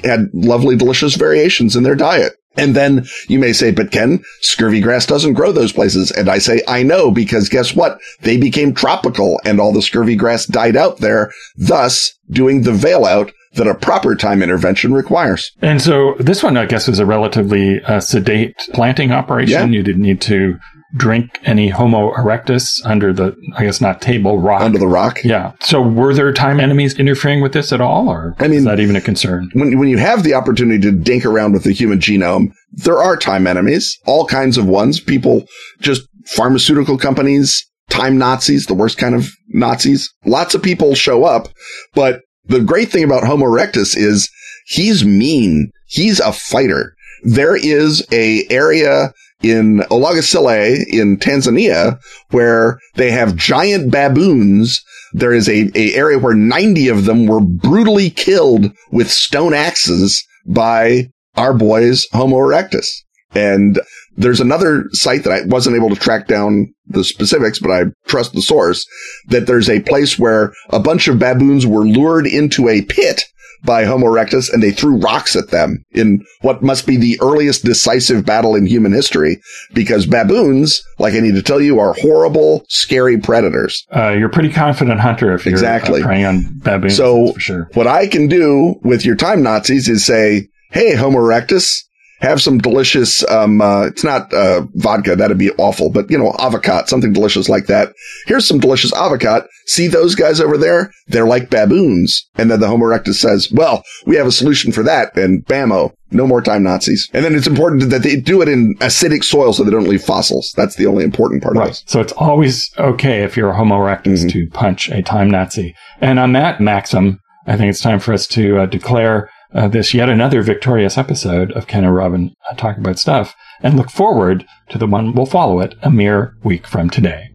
had 0.04 0.28
lovely, 0.32 0.76
delicious 0.76 1.16
variations 1.16 1.74
in 1.74 1.82
their 1.82 1.96
diet. 1.96 2.34
And 2.56 2.74
then 2.74 3.06
you 3.28 3.38
may 3.38 3.52
say, 3.52 3.70
but 3.70 3.92
Ken, 3.92 4.22
scurvy 4.40 4.80
grass 4.80 5.06
doesn't 5.06 5.34
grow 5.34 5.52
those 5.52 5.72
places. 5.72 6.10
And 6.10 6.28
I 6.28 6.38
say, 6.38 6.62
I 6.66 6.82
know, 6.82 7.10
because 7.10 7.48
guess 7.48 7.74
what? 7.74 8.00
They 8.22 8.36
became 8.36 8.74
tropical 8.74 9.40
and 9.44 9.60
all 9.60 9.72
the 9.72 9.82
scurvy 9.82 10.16
grass 10.16 10.46
died 10.46 10.76
out 10.76 10.98
there, 10.98 11.32
thus 11.56 12.12
doing 12.30 12.62
the 12.62 12.72
veil 12.72 13.04
out 13.04 13.32
that 13.54 13.66
a 13.66 13.74
proper 13.74 14.14
time 14.14 14.42
intervention 14.42 14.92
requires. 14.92 15.52
And 15.62 15.80
so 15.82 16.14
this 16.18 16.42
one, 16.42 16.56
I 16.56 16.66
guess, 16.66 16.86
was 16.86 16.98
a 16.98 17.06
relatively 17.06 17.80
uh, 17.82 18.00
sedate 18.00 18.56
planting 18.72 19.12
operation. 19.12 19.72
Yeah. 19.72 19.78
You 19.78 19.82
didn't 19.82 20.02
need 20.02 20.20
to 20.22 20.58
drink 20.96 21.38
any 21.44 21.68
Homo 21.68 22.12
erectus 22.14 22.84
under 22.84 23.12
the, 23.12 23.34
I 23.56 23.64
guess, 23.64 23.80
not 23.80 24.00
table, 24.02 24.38
rock. 24.40 24.62
Under 24.62 24.78
the 24.78 24.88
rock. 24.88 25.20
yeah. 25.24 25.52
So 25.60 25.80
were 25.80 26.12
there 26.14 26.32
time 26.32 26.58
enemies 26.60 26.98
interfering 26.98 27.40
with 27.40 27.52
this 27.52 27.72
at 27.72 27.80
all, 27.80 28.08
or 28.08 28.34
I 28.38 28.48
mean- 28.48 28.58
is 28.58 28.64
that 28.64 28.80
even 28.80 28.96
a 28.96 29.00
concern? 29.00 29.50
when 29.54 29.78
when 29.78 29.88
you 29.88 29.98
have 29.98 30.22
the 30.22 30.34
opportunity 30.34 30.80
to 30.82 30.92
dink 30.92 31.24
around 31.24 31.52
with 31.52 31.64
the 31.64 31.72
human 31.72 31.98
genome, 31.98 32.52
there 32.72 32.98
are 33.02 33.16
time 33.16 33.46
enemies, 33.46 33.96
all 34.06 34.26
kinds 34.26 34.58
of 34.58 34.66
ones. 34.66 35.00
People 35.00 35.44
just 35.80 36.02
pharmaceutical 36.26 36.98
companies, 36.98 37.64
time 37.88 38.18
Nazis, 38.18 38.66
the 38.66 38.74
worst 38.74 38.98
kind 38.98 39.14
of 39.14 39.28
Nazis. 39.48 40.12
Lots 40.24 40.54
of 40.54 40.62
people 40.62 40.94
show 40.94 41.24
up, 41.24 41.48
but 41.94 42.20
the 42.46 42.60
great 42.60 42.90
thing 42.90 43.04
about 43.04 43.24
Homo 43.24 43.46
erectus 43.46 43.96
is 43.96 44.28
he's 44.66 45.04
mean. 45.04 45.70
He's 45.86 46.20
a 46.20 46.32
fighter. 46.32 46.94
There 47.22 47.56
is 47.56 48.06
a 48.12 48.46
area 48.50 49.12
in 49.42 49.78
Olorgesailie 49.90 50.84
in 50.88 51.16
Tanzania 51.16 51.98
where 52.30 52.78
they 52.94 53.10
have 53.10 53.36
giant 53.36 53.90
baboons. 53.90 54.84
There 55.12 55.32
is 55.32 55.48
a, 55.48 55.70
a 55.74 55.94
area 55.94 56.18
where 56.18 56.34
90 56.34 56.88
of 56.88 57.04
them 57.04 57.26
were 57.26 57.40
brutally 57.40 58.10
killed 58.10 58.72
with 58.92 59.10
stone 59.10 59.54
axes 59.54 60.24
by 60.46 61.10
our 61.36 61.54
boys 61.54 62.06
Homo 62.12 62.36
erectus. 62.36 62.88
And 63.34 63.80
there's 64.16 64.40
another 64.40 64.84
site 64.90 65.24
that 65.24 65.32
I 65.32 65.42
wasn't 65.46 65.76
able 65.76 65.88
to 65.90 65.96
track 65.96 66.26
down 66.26 66.74
the 66.86 67.04
specifics, 67.04 67.58
but 67.58 67.70
I 67.70 67.84
trust 68.06 68.32
the 68.32 68.42
source 68.42 68.84
that 69.28 69.46
there's 69.46 69.70
a 69.70 69.80
place 69.80 70.18
where 70.18 70.52
a 70.70 70.80
bunch 70.80 71.08
of 71.08 71.18
baboons 71.18 71.66
were 71.66 71.86
lured 71.86 72.26
into 72.26 72.68
a 72.68 72.82
pit 72.82 73.22
by 73.64 73.84
Homo 73.84 74.06
erectus 74.06 74.52
and 74.52 74.62
they 74.62 74.70
threw 74.70 74.96
rocks 74.96 75.36
at 75.36 75.50
them 75.50 75.84
in 75.92 76.24
what 76.42 76.62
must 76.62 76.86
be 76.86 76.96
the 76.96 77.18
earliest 77.22 77.64
decisive 77.64 78.24
battle 78.24 78.54
in 78.54 78.66
human 78.66 78.92
history 78.92 79.40
because 79.74 80.06
baboons, 80.06 80.82
like 80.98 81.14
I 81.14 81.20
need 81.20 81.34
to 81.34 81.42
tell 81.42 81.60
you, 81.60 81.78
are 81.78 81.94
horrible, 81.94 82.64
scary 82.68 83.18
predators. 83.18 83.84
Uh, 83.94 84.10
you're 84.10 84.28
a 84.28 84.32
pretty 84.32 84.50
confident 84.52 85.00
hunter 85.00 85.32
if 85.34 85.44
you're 85.44 85.52
Exactly. 85.52 86.02
uh, 86.02 86.06
preying 86.06 86.24
on 86.24 86.44
baboons. 86.64 86.96
So- 86.96 87.32
for 87.32 87.40
sure. 87.40 87.68
What 87.74 87.86
I 87.86 88.06
can 88.06 88.28
do 88.28 88.76
with 88.82 89.04
your 89.04 89.16
time 89.16 89.42
Nazis 89.42 89.88
is 89.88 90.04
say, 90.04 90.48
Hey, 90.72 90.94
Homo 90.94 91.18
erectus, 91.18 91.80
have 92.20 92.40
some 92.40 92.58
delicious, 92.58 93.28
um, 93.30 93.60
uh, 93.60 93.86
it's 93.86 94.04
not, 94.04 94.32
uh, 94.32 94.62
vodka. 94.74 95.16
That'd 95.16 95.38
be 95.38 95.50
awful, 95.52 95.90
but 95.90 96.10
you 96.10 96.18
know, 96.18 96.34
avocado, 96.38 96.86
something 96.86 97.12
delicious 97.12 97.48
like 97.48 97.66
that. 97.66 97.92
Here's 98.26 98.46
some 98.46 98.58
delicious 98.60 98.92
avocado. 98.92 99.46
See 99.66 99.88
those 99.88 100.14
guys 100.14 100.40
over 100.40 100.56
there? 100.58 100.90
They're 101.08 101.26
like 101.26 101.50
baboons. 101.50 102.28
And 102.36 102.50
then 102.50 102.60
the 102.60 102.68
Homo 102.68 102.86
erectus 102.86 103.14
says, 103.14 103.50
well, 103.52 103.82
we 104.06 104.16
have 104.16 104.26
a 104.26 104.32
solution 104.32 104.72
for 104.72 104.82
that. 104.82 105.16
And 105.16 105.44
bammo, 105.46 105.92
no 106.10 106.26
more 106.26 106.42
time 106.42 106.62
Nazis. 106.64 107.08
And 107.12 107.24
then 107.24 107.34
it's 107.34 107.46
important 107.46 107.88
that 107.90 108.02
they 108.02 108.16
do 108.16 108.42
it 108.42 108.48
in 108.48 108.74
acidic 108.80 109.24
soil 109.24 109.52
so 109.52 109.62
they 109.64 109.70
don't 109.70 109.88
leave 109.88 110.02
fossils. 110.02 110.52
That's 110.56 110.74
the 110.76 110.86
only 110.86 111.04
important 111.04 111.42
part 111.42 111.56
of 111.56 111.60
Right. 111.60 111.68
this. 111.68 111.84
So 111.86 112.00
it's 112.00 112.12
always 112.14 112.70
okay 112.78 113.22
if 113.22 113.36
you're 113.36 113.50
a 113.50 113.56
Homo 113.56 113.76
erectus 113.76 114.24
Mhm. 114.24 114.32
to 114.32 114.46
punch 114.52 114.88
a 114.90 115.02
time 115.02 115.30
Nazi. 115.30 115.74
And 116.00 116.18
on 116.18 116.32
that 116.32 116.60
maxim, 116.60 117.20
I 117.46 117.56
think 117.56 117.70
it's 117.70 117.80
time 117.80 118.00
for 118.00 118.12
us 118.12 118.26
to 118.28 118.58
uh, 118.58 118.66
declare 118.66 119.30
uh, 119.54 119.68
this 119.68 119.94
yet 119.94 120.08
another 120.08 120.42
victorious 120.42 120.96
episode 120.98 121.52
of 121.52 121.66
Ken 121.66 121.84
and 121.84 121.94
Robin 121.94 122.34
uh, 122.50 122.54
Talk 122.54 122.76
About 122.78 122.98
Stuff 122.98 123.34
and 123.62 123.76
look 123.76 123.90
forward 123.90 124.46
to 124.70 124.78
the 124.78 124.86
one 124.86 125.12
we'll 125.12 125.26
follow 125.26 125.60
it 125.60 125.74
a 125.82 125.90
mere 125.90 126.36
week 126.42 126.66
from 126.66 126.88
today. 126.90 127.30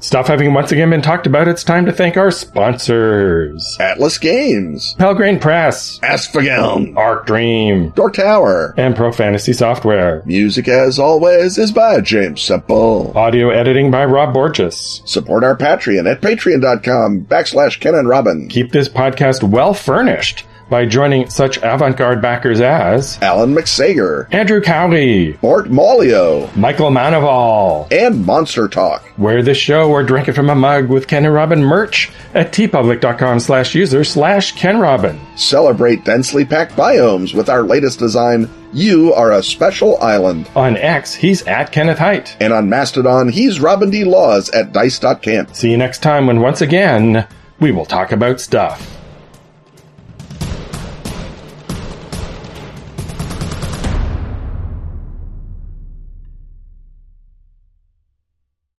Stuff 0.00 0.26
having 0.26 0.52
once 0.52 0.72
again 0.72 0.90
been 0.90 1.00
talked 1.00 1.28
about, 1.28 1.46
it's 1.46 1.62
time 1.62 1.86
to 1.86 1.92
thank 1.92 2.16
our 2.16 2.32
sponsors. 2.32 3.76
Atlas 3.78 4.18
Games, 4.18 4.96
Pelgrane 4.98 5.38
Press, 5.40 6.00
Askfageln, 6.00 6.96
Arc 6.96 7.24
Dream, 7.24 7.90
Dark 7.90 8.14
Tower. 8.14 8.74
and 8.76 8.96
Pro 8.96 9.12
Fantasy 9.12 9.52
Software. 9.52 10.24
Music, 10.26 10.66
as 10.66 10.98
always, 10.98 11.56
is 11.56 11.70
by 11.70 12.00
James 12.00 12.42
Semple. 12.42 13.16
Audio 13.16 13.50
editing 13.50 13.92
by 13.92 14.04
Rob 14.04 14.34
Borges. 14.34 15.02
Support 15.04 15.44
our 15.44 15.56
Patreon 15.56 16.10
at 16.10 16.20
patreon.com 16.20 17.26
backslash 17.26 17.78
Ken 17.78 17.94
and 17.94 18.08
Robin. 18.08 18.48
Keep 18.48 18.72
this 18.72 18.88
podcast 18.88 19.48
well 19.48 19.72
furnished 19.72 20.44
by 20.72 20.86
joining 20.86 21.28
such 21.28 21.58
avant-garde 21.58 22.22
backers 22.22 22.58
as 22.62 23.18
Alan 23.20 23.54
McSager, 23.54 24.26
Andrew 24.32 24.62
Cowley, 24.62 25.38
Mort 25.42 25.66
Maulio, 25.66 26.54
Michael 26.56 26.90
Manaval. 26.90 27.92
and 27.92 28.24
Monster 28.24 28.68
Talk. 28.68 29.04
Wear 29.18 29.42
the 29.42 29.52
show 29.52 29.90
or 29.90 30.02
drink 30.02 30.28
it 30.28 30.32
from 30.32 30.48
a 30.48 30.54
mug 30.54 30.88
with 30.88 31.06
Ken 31.08 31.26
and 31.26 31.34
Robin 31.34 31.62
merch 31.62 32.10
at 32.32 32.52
teepublic.com 32.54 33.38
slash 33.40 33.74
user 33.74 34.02
slash 34.02 34.52
Ken 34.52 34.80
Robin. 34.80 35.20
Celebrate 35.36 36.06
densely 36.06 36.46
packed 36.46 36.72
biomes 36.72 37.34
with 37.34 37.50
our 37.50 37.62
latest 37.62 37.98
design, 37.98 38.48
You 38.72 39.12
Are 39.12 39.32
a 39.32 39.42
Special 39.42 39.98
Island. 39.98 40.48
On 40.56 40.78
X, 40.78 41.12
he's 41.14 41.42
at 41.42 41.70
Kenneth 41.70 41.98
Hite. 41.98 42.34
And 42.40 42.54
on 42.54 42.70
Mastodon, 42.70 43.28
he's 43.28 43.60
Robin 43.60 43.90
D. 43.90 44.04
Laws 44.04 44.48
at 44.48 44.72
dice.camp. 44.72 45.54
See 45.54 45.70
you 45.70 45.76
next 45.76 46.02
time 46.02 46.26
when 46.26 46.40
once 46.40 46.62
again, 46.62 47.26
we 47.60 47.72
will 47.72 47.84
talk 47.84 48.10
about 48.10 48.40
stuff. 48.40 49.01